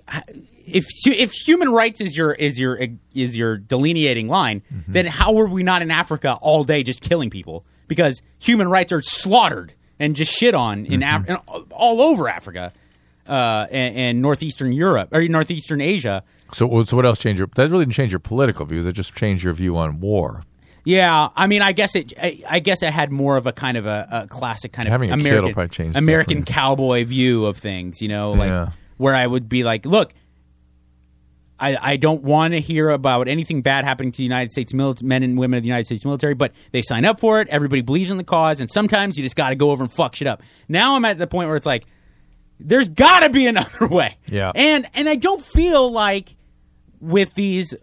if 0.65 0.85
if 1.05 1.31
human 1.31 1.69
rights 1.69 2.01
is 2.01 2.15
your 2.17 2.33
is 2.33 2.59
your 2.59 2.79
is 3.13 3.37
your 3.37 3.57
delineating 3.57 4.27
line, 4.27 4.61
mm-hmm. 4.71 4.91
then 4.91 5.05
how 5.05 5.37
are 5.37 5.47
we 5.47 5.63
not 5.63 5.81
in 5.81 5.91
Africa 5.91 6.37
all 6.41 6.63
day 6.63 6.83
just 6.83 7.01
killing 7.01 7.29
people? 7.29 7.65
Because 7.87 8.21
human 8.39 8.67
rights 8.67 8.91
are 8.91 9.01
slaughtered 9.01 9.73
and 9.97 10.15
just 10.15 10.31
shit 10.31 10.53
on 10.53 10.85
in, 10.85 11.01
mm-hmm. 11.01 11.23
Af- 11.23 11.29
in 11.29 11.65
all 11.71 12.01
over 12.01 12.27
Africa 12.27 12.73
uh, 13.27 13.67
and, 13.71 13.95
and 13.95 14.21
northeastern 14.21 14.73
Europe 14.73 15.09
or 15.13 15.25
northeastern 15.27 15.81
Asia. 15.81 16.23
So, 16.53 16.83
so 16.83 16.95
what 16.95 17.05
else 17.05 17.19
changed 17.19 17.37
your? 17.37 17.47
That 17.55 17.69
really 17.69 17.85
didn't 17.85 17.95
change 17.95 18.11
your 18.11 18.19
political 18.19 18.65
views. 18.65 18.85
It 18.85 18.93
just 18.93 19.13
changed 19.15 19.43
your 19.43 19.53
view 19.53 19.75
on 19.77 19.99
war. 19.99 20.43
Yeah, 20.85 21.29
I 21.35 21.47
mean, 21.47 21.61
I 21.61 21.71
guess 21.73 21.95
it. 21.95 22.13
I, 22.21 22.41
I 22.49 22.59
guess 22.59 22.81
it 22.81 22.91
had 22.91 23.11
more 23.11 23.37
of 23.37 23.45
a 23.45 23.51
kind 23.51 23.77
of 23.77 23.85
a, 23.85 24.07
a 24.11 24.27
classic 24.27 24.71
kind 24.71 24.87
of 24.87 24.91
Having 24.91 25.11
a 25.11 25.13
American 25.13 25.53
probably 25.53 25.69
change 25.69 25.93
stuff 25.93 26.01
American 26.01 26.43
cowboy 26.45 27.03
view 27.05 27.45
of 27.45 27.57
things. 27.57 28.01
You 28.01 28.07
know, 28.07 28.31
like 28.31 28.47
Yeah. 28.49 28.71
where 28.97 29.13
I 29.13 29.27
would 29.27 29.47
be 29.49 29.63
like, 29.63 29.85
look, 29.85 30.13
I, 31.59 31.77
I 31.93 31.97
don't 31.97 32.23
want 32.23 32.53
to 32.53 32.61
hear 32.61 32.89
about 32.89 33.27
anything 33.27 33.61
bad 33.61 33.83
happening 33.83 34.13
to 34.13 34.17
the 34.17 34.23
United 34.23 34.51
States 34.51 34.71
mili- 34.71 35.03
men 35.03 35.23
and 35.23 35.37
women 35.37 35.57
of 35.57 35.63
the 35.63 35.67
United 35.67 35.85
States 35.85 36.05
military, 36.05 36.33
but 36.33 36.53
they 36.71 36.81
sign 36.81 37.03
up 37.03 37.19
for 37.19 37.41
it. 37.41 37.49
Everybody 37.49 37.81
believes 37.81 38.09
in 38.09 38.17
the 38.17 38.23
cause, 38.23 38.61
and 38.61 38.71
sometimes 38.71 39.17
you 39.17 39.23
just 39.23 39.35
got 39.35 39.49
to 39.49 39.55
go 39.55 39.71
over 39.71 39.83
and 39.83 39.91
fuck 39.91 40.15
shit 40.15 40.27
up. 40.27 40.41
Now 40.69 40.95
I'm 40.95 41.03
at 41.03 41.17
the 41.17 41.27
point 41.27 41.47
where 41.49 41.57
it's 41.57 41.65
like, 41.65 41.85
there's 42.61 42.87
got 42.87 43.23
to 43.23 43.29
be 43.29 43.45
another 43.47 43.87
way. 43.91 44.15
Yeah. 44.31 44.53
and 44.55 44.87
and 44.93 45.09
I 45.09 45.15
don't 45.15 45.41
feel 45.41 45.91
like 45.91 46.35
with 47.01 47.33
these 47.33 47.73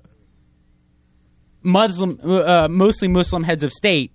Muslim, 1.63 2.19
uh, 2.23 2.69
mostly 2.71 3.09
Muslim 3.09 3.43
heads 3.45 3.65
of 3.65 3.73
state 3.73 4.13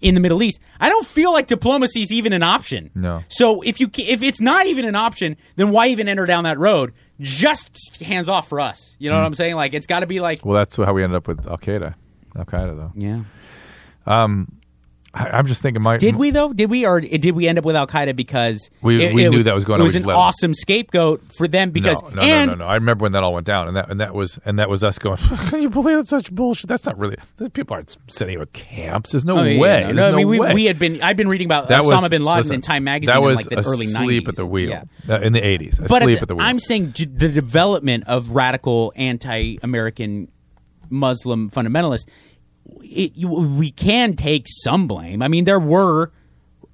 in 0.00 0.14
the 0.14 0.20
Middle 0.20 0.42
East. 0.42 0.60
I 0.80 0.88
don't 0.88 1.06
feel 1.06 1.32
like 1.32 1.46
diplomacy 1.46 2.02
is 2.02 2.12
even 2.12 2.32
an 2.32 2.42
option. 2.42 2.90
No. 2.94 3.22
So 3.28 3.62
if 3.62 3.78
you 3.80 3.90
if 3.98 4.22
it's 4.22 4.40
not 4.40 4.66
even 4.66 4.84
an 4.84 4.96
option, 4.96 5.36
then 5.56 5.70
why 5.70 5.88
even 5.88 6.08
enter 6.08 6.26
down 6.26 6.44
that 6.44 6.58
road? 6.58 6.92
Just 7.20 8.00
hands 8.02 8.28
off 8.28 8.48
for 8.48 8.60
us. 8.60 8.96
You 8.98 9.10
know 9.10 9.16
Hmm. 9.16 9.22
what 9.22 9.26
I'm 9.26 9.34
saying? 9.34 9.54
Like 9.56 9.74
it's 9.74 9.86
got 9.86 10.00
to 10.00 10.06
be 10.06 10.20
like 10.20 10.44
Well, 10.44 10.56
that's 10.56 10.76
how 10.76 10.92
we 10.92 11.02
ended 11.02 11.16
up 11.16 11.28
with 11.28 11.46
Al 11.46 11.58
Qaeda. 11.58 11.94
Al 12.36 12.44
Qaeda, 12.44 12.76
though. 12.76 12.92
yeah. 12.96 13.20
I, 15.14 15.30
I'm 15.30 15.46
just 15.46 15.62
thinking, 15.62 15.82
my 15.82 15.96
Did 15.96 16.16
we 16.16 16.30
though? 16.30 16.52
Did 16.52 16.68
we 16.70 16.84
or 16.84 17.00
did 17.00 17.34
we 17.34 17.48
end 17.48 17.58
up 17.58 17.64
with 17.64 17.74
Al 17.76 17.86
Qaeda 17.86 18.14
because 18.14 18.68
We- 18.82 18.98
we 19.12 19.28
knew 19.28 19.42
that 19.42 19.54
was 19.54 19.64
going 19.64 19.80
It 19.80 19.84
was 19.84 19.94
an 19.96 20.02
level. 20.04 20.20
awesome 20.20 20.52
scapegoat 20.52 21.22
for 21.32 21.48
them 21.48 21.70
because 21.70 22.00
no, 22.02 22.08
no, 22.10 22.22
and 22.22 22.50
no, 22.50 22.54
no, 22.56 22.64
no. 22.64 22.70
I 22.70 22.74
remember 22.74 23.04
when 23.04 23.12
that 23.12 23.22
all 23.22 23.32
went 23.32 23.46
down, 23.46 23.68
and 23.68 23.76
that 23.78 23.90
and 23.90 24.00
that 24.00 24.14
was 24.14 24.38
and 24.44 24.58
that 24.58 24.68
was 24.68 24.84
us 24.84 24.98
going. 24.98 25.16
Can 25.48 25.62
you 25.62 25.70
believe 25.70 25.98
it's 25.98 26.10
such 26.10 26.30
bullshit? 26.30 26.68
That's 26.68 26.84
not 26.84 26.98
really. 26.98 27.16
These 27.38 27.48
people 27.48 27.74
aren't 27.74 27.96
setting 28.08 28.38
up 28.40 28.52
camps. 28.52 29.12
There's 29.12 29.24
no 29.24 29.38
Oh, 29.38 29.42
yeah, 29.44 29.58
way. 29.60 29.80
yeah, 29.80 29.92
no, 29.92 30.08
I 30.08 30.12
mean, 30.14 30.28
we, 30.28 30.38
way. 30.40 30.52
we 30.52 30.64
had 30.66 30.78
been. 30.78 31.00
I've 31.02 31.16
been 31.16 31.28
reading 31.28 31.46
about 31.46 31.68
that 31.68 31.80
Osama 31.82 32.02
was, 32.02 32.08
bin 32.10 32.24
Laden 32.24 32.36
listen, 32.40 32.54
in 32.56 32.60
Time 32.60 32.84
magazine 32.84 33.14
That 33.14 33.22
was 33.22 33.40
in 33.46 33.56
like 33.56 33.64
the 33.64 33.70
early 33.70 33.86
sleep 33.86 34.24
90s. 34.24 34.28
at 34.28 34.36
the 34.36 34.46
wheel 34.46 34.68
Yeah. 34.70 34.82
Uh, 35.08 35.20
in 35.20 35.32
the 35.32 35.40
80s. 35.40 35.78
but 35.88 36.02
at 36.02 36.28
the- 36.28 36.34
wheel. 36.34 36.44
I'm 36.46 36.58
saying 36.60 36.92
the 36.96 37.28
development 37.30 38.04
of 38.06 38.28
radical 38.30 38.92
anti-American 38.94 40.28
Muslim 40.90 41.50
fundamentalists. 41.50 42.06
It, 42.82 43.16
you, 43.16 43.28
we 43.28 43.70
can 43.70 44.16
take 44.16 44.46
some 44.46 44.86
blame. 44.88 45.22
I 45.22 45.28
mean, 45.28 45.44
there 45.44 45.60
were. 45.60 46.12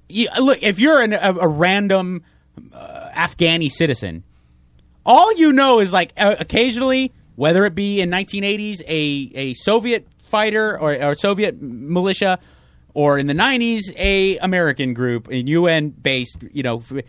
You, 0.07 0.27
look, 0.39 0.61
if 0.61 0.79
you're 0.79 1.01
an, 1.01 1.13
a, 1.13 1.35
a 1.41 1.47
random 1.47 2.23
uh, 2.73 3.09
Afghani 3.15 3.71
citizen, 3.71 4.23
all 5.05 5.33
you 5.33 5.51
know 5.51 5.79
is 5.79 5.91
like 5.91 6.13
uh, 6.17 6.35
occasionally, 6.39 7.11
whether 7.35 7.65
it 7.65 7.75
be 7.75 8.01
in 8.01 8.09
1980s, 8.11 8.81
a 8.87 9.31
a 9.35 9.53
Soviet 9.55 10.07
fighter 10.25 10.79
or, 10.79 11.15
Soviet 11.15 11.61
militia, 11.61 12.39
or 12.93 13.17
in 13.17 13.27
the 13.27 13.33
90s, 13.33 13.95
a 13.97 14.37
American 14.37 14.93
group, 14.93 15.27
a 15.29 15.37
UN 15.37 15.89
based, 15.89 16.37
you 16.51 16.63
know. 16.63 16.79
f- 16.79 17.03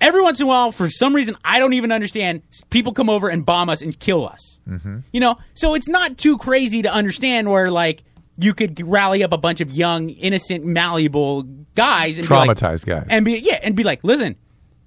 Every 0.00 0.20
once 0.22 0.38
in 0.40 0.44
a 0.44 0.48
while, 0.48 0.70
for 0.72 0.88
some 0.88 1.14
reason 1.14 1.36
I 1.44 1.58
don't 1.58 1.72
even 1.72 1.90
understand, 1.92 2.42
people 2.70 2.92
come 2.92 3.08
over 3.08 3.28
and 3.28 3.44
bomb 3.46 3.70
us 3.70 3.80
and 3.80 3.98
kill 3.98 4.28
us. 4.28 4.58
Mm-hmm. 4.68 4.98
You 5.12 5.20
know, 5.20 5.38
so 5.54 5.74
it's 5.74 5.88
not 5.88 6.18
too 6.18 6.36
crazy 6.36 6.82
to 6.82 6.92
understand 6.92 7.50
where 7.50 7.70
like 7.70 8.02
you 8.36 8.52
could 8.54 8.86
rally 8.86 9.22
up 9.22 9.32
a 9.32 9.38
bunch 9.38 9.60
of 9.60 9.70
young, 9.70 10.10
innocent, 10.10 10.64
malleable 10.64 11.42
guys 11.74 12.18
and 12.18 12.28
be 12.28 12.34
like- 12.34 12.50
Traumatized 12.50 12.84
guys. 12.84 13.06
and 13.08 13.24
be 13.24 13.38
yeah, 13.38 13.60
and 13.62 13.76
be 13.76 13.84
like, 13.84 14.00
listen, 14.02 14.36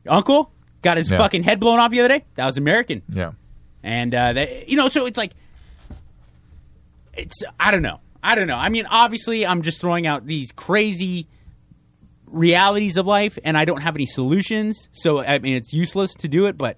Uncle 0.07 0.51
got 0.81 0.97
his 0.97 1.09
Yeah. 1.09 1.17
fucking 1.17 1.43
head 1.43 1.59
blown 1.59 1.79
off 1.79 1.89
the 1.91 1.99
other 2.01 2.09
day. 2.19 2.25
That 2.35 2.45
was 2.45 2.57
American, 2.57 3.01
yeah. 3.09 3.31
and 3.83 4.13
uh, 4.13 4.33
that, 4.33 4.67
you 4.69 4.75
know, 4.77 4.89
so 4.89 5.05
it's 5.05 5.17
like, 5.17 5.31
it's 7.13 7.41
I 7.59 7.71
don't 7.71 7.81
know, 7.81 7.99
I 8.21 8.35
don't 8.35 8.47
know. 8.47 8.57
I 8.57 8.69
mean, 8.69 8.85
obviously, 8.89 9.45
I'm 9.45 9.61
just 9.61 9.81
throwing 9.81 10.05
out 10.05 10.25
these 10.27 10.51
crazy 10.51 11.27
realities 12.27 12.97
of 12.97 13.07
life, 13.07 13.37
and 13.43 13.57
I 13.57 13.65
don't 13.65 13.81
have 13.81 13.95
any 13.95 14.05
solutions. 14.05 14.89
So 14.91 15.23
I 15.23 15.39
mean, 15.39 15.55
it's 15.55 15.73
useless 15.73 16.13
to 16.15 16.27
do 16.27 16.45
it, 16.45 16.57
but. 16.57 16.77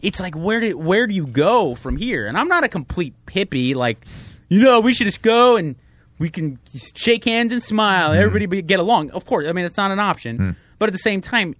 It's 0.00 0.20
like 0.20 0.34
where 0.36 0.60
do 0.60 0.76
where 0.76 1.06
do 1.06 1.14
you 1.14 1.26
go 1.26 1.74
from 1.74 1.96
here? 1.96 2.26
And 2.26 2.36
I'm 2.36 2.48
not 2.48 2.62
a 2.62 2.68
complete 2.68 3.14
hippie. 3.26 3.74
Like, 3.74 4.04
you 4.50 4.62
know, 4.62 4.78
we 4.80 4.92
should 4.92 5.06
just 5.06 5.22
go 5.22 5.56
and 5.56 5.74
we 6.18 6.28
can 6.28 6.58
shake 6.94 7.24
hands 7.24 7.52
and 7.52 7.62
smile. 7.62 8.10
Mm-hmm. 8.10 8.18
Everybody 8.18 8.46
be, 8.46 8.62
get 8.62 8.78
along. 8.78 9.10
Of 9.10 9.24
course, 9.24 9.48
I 9.48 9.52
mean 9.52 9.64
it's 9.64 9.78
not 9.78 9.90
an 9.90 9.98
option, 9.98 10.38
mm. 10.38 10.56
but 10.78 10.88
at 10.88 10.92
the 10.92 10.98
same 10.98 11.22
time, 11.22 11.54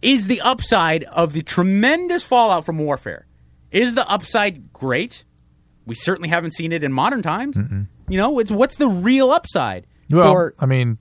is 0.00 0.26
the 0.26 0.40
upside 0.40 1.04
of 1.04 1.34
the 1.34 1.42
tremendous 1.42 2.22
fallout 2.22 2.64
from 2.64 2.78
warfare. 2.78 3.26
Is 3.70 3.94
the 3.94 4.08
upside 4.10 4.72
great? 4.72 5.24
We 5.86 5.94
certainly 5.94 6.28
haven't 6.28 6.54
seen 6.54 6.72
it 6.72 6.82
in 6.84 6.92
modern 6.92 7.22
times. 7.22 7.56
You 8.08 8.18
know, 8.18 8.38
it's 8.38 8.50
what's 8.50 8.76
the 8.76 8.88
real 8.88 9.30
upside 9.30 9.86
Well, 10.10 10.30
for 10.32 10.54
I 10.58 10.66
mean, 10.66 10.98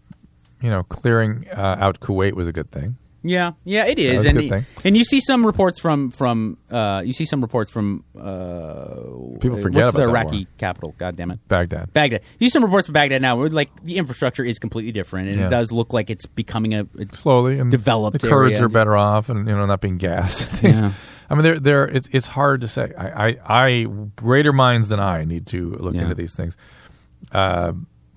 you 0.62 0.70
know, 0.70 0.84
clearing 0.84 1.48
uh, 1.56 1.78
out 1.80 2.00
Kuwait 2.00 2.34
was 2.34 2.48
a 2.48 2.52
good 2.52 2.72
thing. 2.72 2.98
Yeah, 3.24 3.52
yeah, 3.66 3.86
it 3.86 4.00
is, 4.00 4.26
and 4.26 4.66
and 4.84 4.98
you 4.98 5.04
see 5.04 5.20
some 5.20 5.46
reports 5.46 5.80
from 5.80 6.10
from 6.10 6.58
uh, 6.72 7.04
you 7.06 7.14
see 7.14 7.26
some 7.26 7.42
reports 7.42 7.70
from 7.70 8.04
uh, 8.20 8.96
People 9.40 9.62
forget 9.62 9.84
what's 9.86 9.92
about 9.92 9.94
the 9.94 10.10
Iraqi 10.10 10.48
capital. 10.58 10.96
God 10.98 11.18
damn 11.18 11.30
it, 11.30 11.40
Baghdad. 11.48 11.94
Baghdad. 11.94 12.22
You 12.40 12.48
see 12.48 12.50
some 12.54 12.64
reports 12.64 12.88
from 12.88 12.94
Baghdad 12.94 13.22
now 13.22 13.38
where 13.38 13.48
like 13.50 13.70
the 13.84 13.98
infrastructure 13.98 14.44
is 14.44 14.58
completely 14.58 14.92
different, 14.92 15.28
and 15.30 15.38
Yeah. 15.38 15.46
it 15.46 15.50
does 15.52 15.72
look 15.72 15.94
like 15.94 16.10
it's 16.10 16.26
becoming 16.26 16.74
a 16.74 16.88
it's, 16.98 17.20
slowly 17.20 17.60
and 17.60 17.70
developed 17.70 18.20
The 18.22 18.28
Kurds 18.28 18.56
area. 18.56 18.66
are 18.66 18.70
better 18.70 18.98
off, 18.98 19.30
and 19.30 19.48
you 19.48 19.54
know, 19.56 19.68
not 19.68 19.82
being 19.82 19.98
gassed. 19.98 20.50
Yeah. 20.64 20.94
I 21.30 21.36
mean, 21.36 21.44
they're, 21.44 21.60
they're, 21.62 21.86
it's, 21.88 22.10
it's 22.12 22.28
hard 22.28 22.60
to 22.62 22.68
say. 22.68 22.92
I, 22.98 23.28
I, 23.30 23.38
I, 23.46 23.88
greater 24.18 24.52
minds 24.52 24.90
than 24.90 25.00
I 25.00 25.24
need 25.24 25.46
to 25.48 25.76
look 25.80 25.94
Yeah. 25.96 26.02
into 26.02 26.16
these 26.16 26.34
things. 26.34 26.58
Uh, 27.32 27.72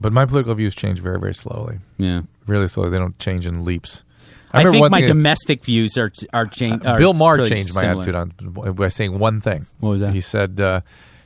but 0.04 0.12
my 0.12 0.24
political 0.26 0.54
views 0.54 0.74
change 0.74 1.00
very, 1.00 1.18
very 1.18 1.34
slowly. 1.34 1.78
yeah. 1.98 2.22
Really 2.46 2.68
slowly. 2.68 2.90
They 2.90 2.98
don't 2.98 3.18
change 3.18 3.46
in 3.46 3.64
leaps. 3.64 4.04
I, 4.52 4.58
remember 4.58 4.78
think 4.78 4.90
my 4.90 4.98
thing- 5.00 5.08
domestic 5.08 5.64
views 5.64 5.96
are 5.98 6.12
are 6.32 6.46
changed. 6.46 6.84
Bill 6.84 7.14
Maher 7.14 7.48
changed 7.48 7.74
my 7.74 7.84
attitude 7.86 8.14
on 8.14 8.28
by 8.76 8.88
saying 8.88 9.18
one 9.18 9.40
thing. 9.40 9.66
What 9.80 9.90
was 9.90 10.00
that? 10.00 10.12
He 10.12 10.20
said, 10.20 10.60
uh, 10.60 10.82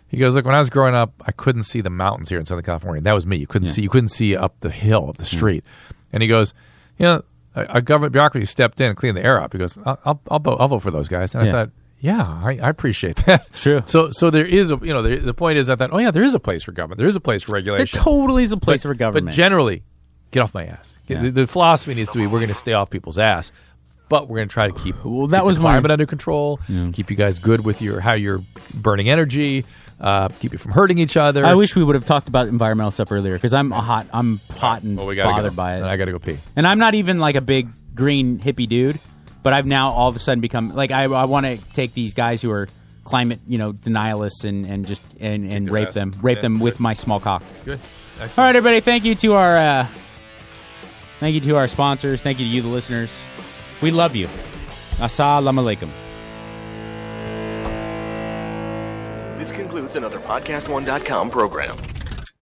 "He 0.06 0.16
goes, 0.16 0.34
look, 0.36 0.44
when 0.46 0.54
I 0.54 0.60
was 0.60 0.70
growing 0.70 0.94
up, 0.94 1.12
I 1.26 1.32
couldn't 1.32 1.64
see 1.64 1.80
the 1.80 1.90
mountains 1.90 2.28
here 2.30 2.38
in 2.38 2.46
Southern 2.46 2.64
California. 2.64 3.02
That 3.02 3.12
was 3.14 3.26
me. 3.26 3.36
You 3.36 3.46
couldn't 3.48 3.68
see. 3.68 3.82
You 3.82 3.90
couldn't 3.90 4.10
see 4.10 4.34
up 4.36 4.54
the 4.60 4.70
hill, 4.70 5.08
up 5.10 5.16
the 5.18 5.24
street." 5.24 5.64
And 6.12 6.22
he 6.22 6.28
goes, 6.28 6.54
"You 6.98 7.06
know, 7.06 7.22
a, 7.56 7.66
a 7.78 7.82
government 7.82 8.12
bureaucracy 8.12 8.46
stepped 8.46 8.80
in 8.80 8.86
and 8.88 8.96
cleaned 8.96 9.16
the 9.16 9.24
air 9.24 9.42
up." 9.42 9.52
He 9.52 9.58
goes, 9.58 9.76
"I'll, 9.84 9.98
I'll, 10.06 10.20
I'll, 10.30 10.38
vote, 10.38 10.56
I'll 10.60 10.68
vote 10.68 10.82
for 10.82 10.92
those 10.92 11.08
guys." 11.08 11.34
And 11.34 11.44
Yeah. 11.44 11.50
I 11.50 11.52
thought. 11.64 11.70
Yeah, 12.00 12.22
I, 12.22 12.58
I 12.62 12.68
appreciate 12.68 13.16
that. 13.26 13.52
True. 13.52 13.82
So, 13.86 14.10
so 14.12 14.30
there 14.30 14.46
is 14.46 14.70
a, 14.70 14.76
you 14.82 14.92
know, 14.92 15.02
the, 15.02 15.16
the 15.16 15.34
point 15.34 15.58
is 15.58 15.68
I 15.68 15.74
thought, 15.76 15.90
oh 15.92 15.98
yeah, 15.98 16.10
there 16.10 16.22
is 16.22 16.34
a 16.34 16.38
place 16.40 16.62
for 16.62 16.72
government. 16.72 16.98
There 16.98 17.08
is 17.08 17.16
a 17.16 17.20
place 17.20 17.42
for 17.42 17.52
regulation. 17.52 17.88
There 17.92 18.02
totally 18.04 18.44
is 18.44 18.52
a 18.52 18.56
place 18.56 18.82
but, 18.82 18.90
for 18.90 18.94
government. 18.94 19.26
But 19.26 19.34
generally, 19.34 19.82
get 20.30 20.40
off 20.40 20.54
my 20.54 20.66
ass. 20.66 20.92
Yeah. 21.08 21.22
The, 21.22 21.30
the 21.30 21.46
philosophy 21.46 21.94
needs 21.94 22.10
to 22.10 22.18
be 22.18 22.26
we're 22.26 22.38
going 22.38 22.48
to 22.48 22.54
stay 22.54 22.72
off 22.74 22.90
people's 22.90 23.18
ass, 23.18 23.50
but 24.08 24.28
we're 24.28 24.36
going 24.36 24.48
to 24.48 24.52
try 24.52 24.68
to 24.68 24.74
keep, 24.78 25.02
Well, 25.04 25.26
that 25.28 25.38
keep 25.38 25.46
was 25.46 25.56
the 25.56 25.62
my- 25.62 25.72
climate 25.72 25.90
under 25.90 26.06
control, 26.06 26.60
keep 26.92 27.10
you 27.10 27.16
guys 27.16 27.38
good 27.38 27.64
with 27.64 27.80
your 27.82 28.00
how 28.00 28.14
you're 28.14 28.42
burning 28.74 29.08
energy, 29.08 29.64
uh, 30.00 30.28
keep 30.28 30.52
you 30.52 30.58
from 30.58 30.72
hurting 30.72 30.98
each 30.98 31.16
other. 31.16 31.44
I 31.44 31.54
wish 31.54 31.74
we 31.74 31.82
would 31.82 31.94
have 31.96 32.04
talked 32.04 32.28
about 32.28 32.46
environmental 32.46 32.90
stuff 32.92 33.10
earlier 33.10 33.34
because 33.34 33.54
I'm 33.54 33.72
a 33.72 33.80
hot, 33.80 34.06
I'm 34.12 34.38
hot 34.54 34.82
and 34.82 34.96
well, 34.96 35.06
we 35.06 35.16
gotta 35.16 35.30
bothered 35.30 35.52
go. 35.52 35.56
by 35.56 35.74
it. 35.74 35.78
And 35.78 35.86
I 35.86 35.96
got 35.96 36.04
to 36.04 36.12
go 36.12 36.18
pee. 36.18 36.38
And 36.54 36.66
I'm 36.66 36.78
not 36.78 36.94
even 36.94 37.18
like 37.18 37.34
a 37.34 37.40
big 37.40 37.68
green 37.94 38.38
hippie 38.38 38.68
dude, 38.68 39.00
but 39.42 39.52
I've 39.52 39.66
now 39.66 39.90
all 39.90 40.08
of 40.08 40.16
a 40.16 40.18
sudden 40.18 40.40
become 40.40 40.74
like 40.74 40.90
I, 40.90 41.04
I 41.04 41.24
want 41.24 41.46
to 41.46 41.56
take 41.72 41.94
these 41.94 42.14
guys 42.14 42.42
who 42.42 42.50
are 42.50 42.68
climate, 43.04 43.40
you 43.46 43.56
know, 43.58 43.72
denialists 43.72 44.44
and, 44.44 44.66
and 44.66 44.86
just 44.86 45.02
and, 45.18 45.50
and 45.50 45.70
rape 45.70 45.88
ass. 45.88 45.94
them, 45.94 46.14
rape 46.20 46.36
Yeah, 46.38 46.42
them 46.42 46.60
with 46.60 46.78
my 46.80 46.94
small 46.94 47.20
cock. 47.20 47.42
Good. 47.64 47.80
Excellent. 48.20 48.38
All 48.38 48.44
right, 48.44 48.56
everybody. 48.56 48.80
Thank 48.80 49.04
you 49.04 49.14
to 49.14 49.34
our 49.34 49.56
uh, 49.56 49.86
thank 51.20 51.34
you 51.34 51.40
to 51.42 51.56
our 51.56 51.68
sponsors. 51.68 52.22
Thank 52.22 52.38
you 52.38 52.44
to 52.44 52.50
you, 52.50 52.62
the 52.62 52.68
listeners. 52.68 53.10
We 53.80 53.90
love 53.92 54.16
you. 54.16 54.26
Assalamu 54.98 55.62
alaikum. 55.76 55.88
This 59.38 59.52
concludes 59.52 59.94
another 59.94 60.18
PodcastOne.com 60.18 61.30
program. 61.30 61.76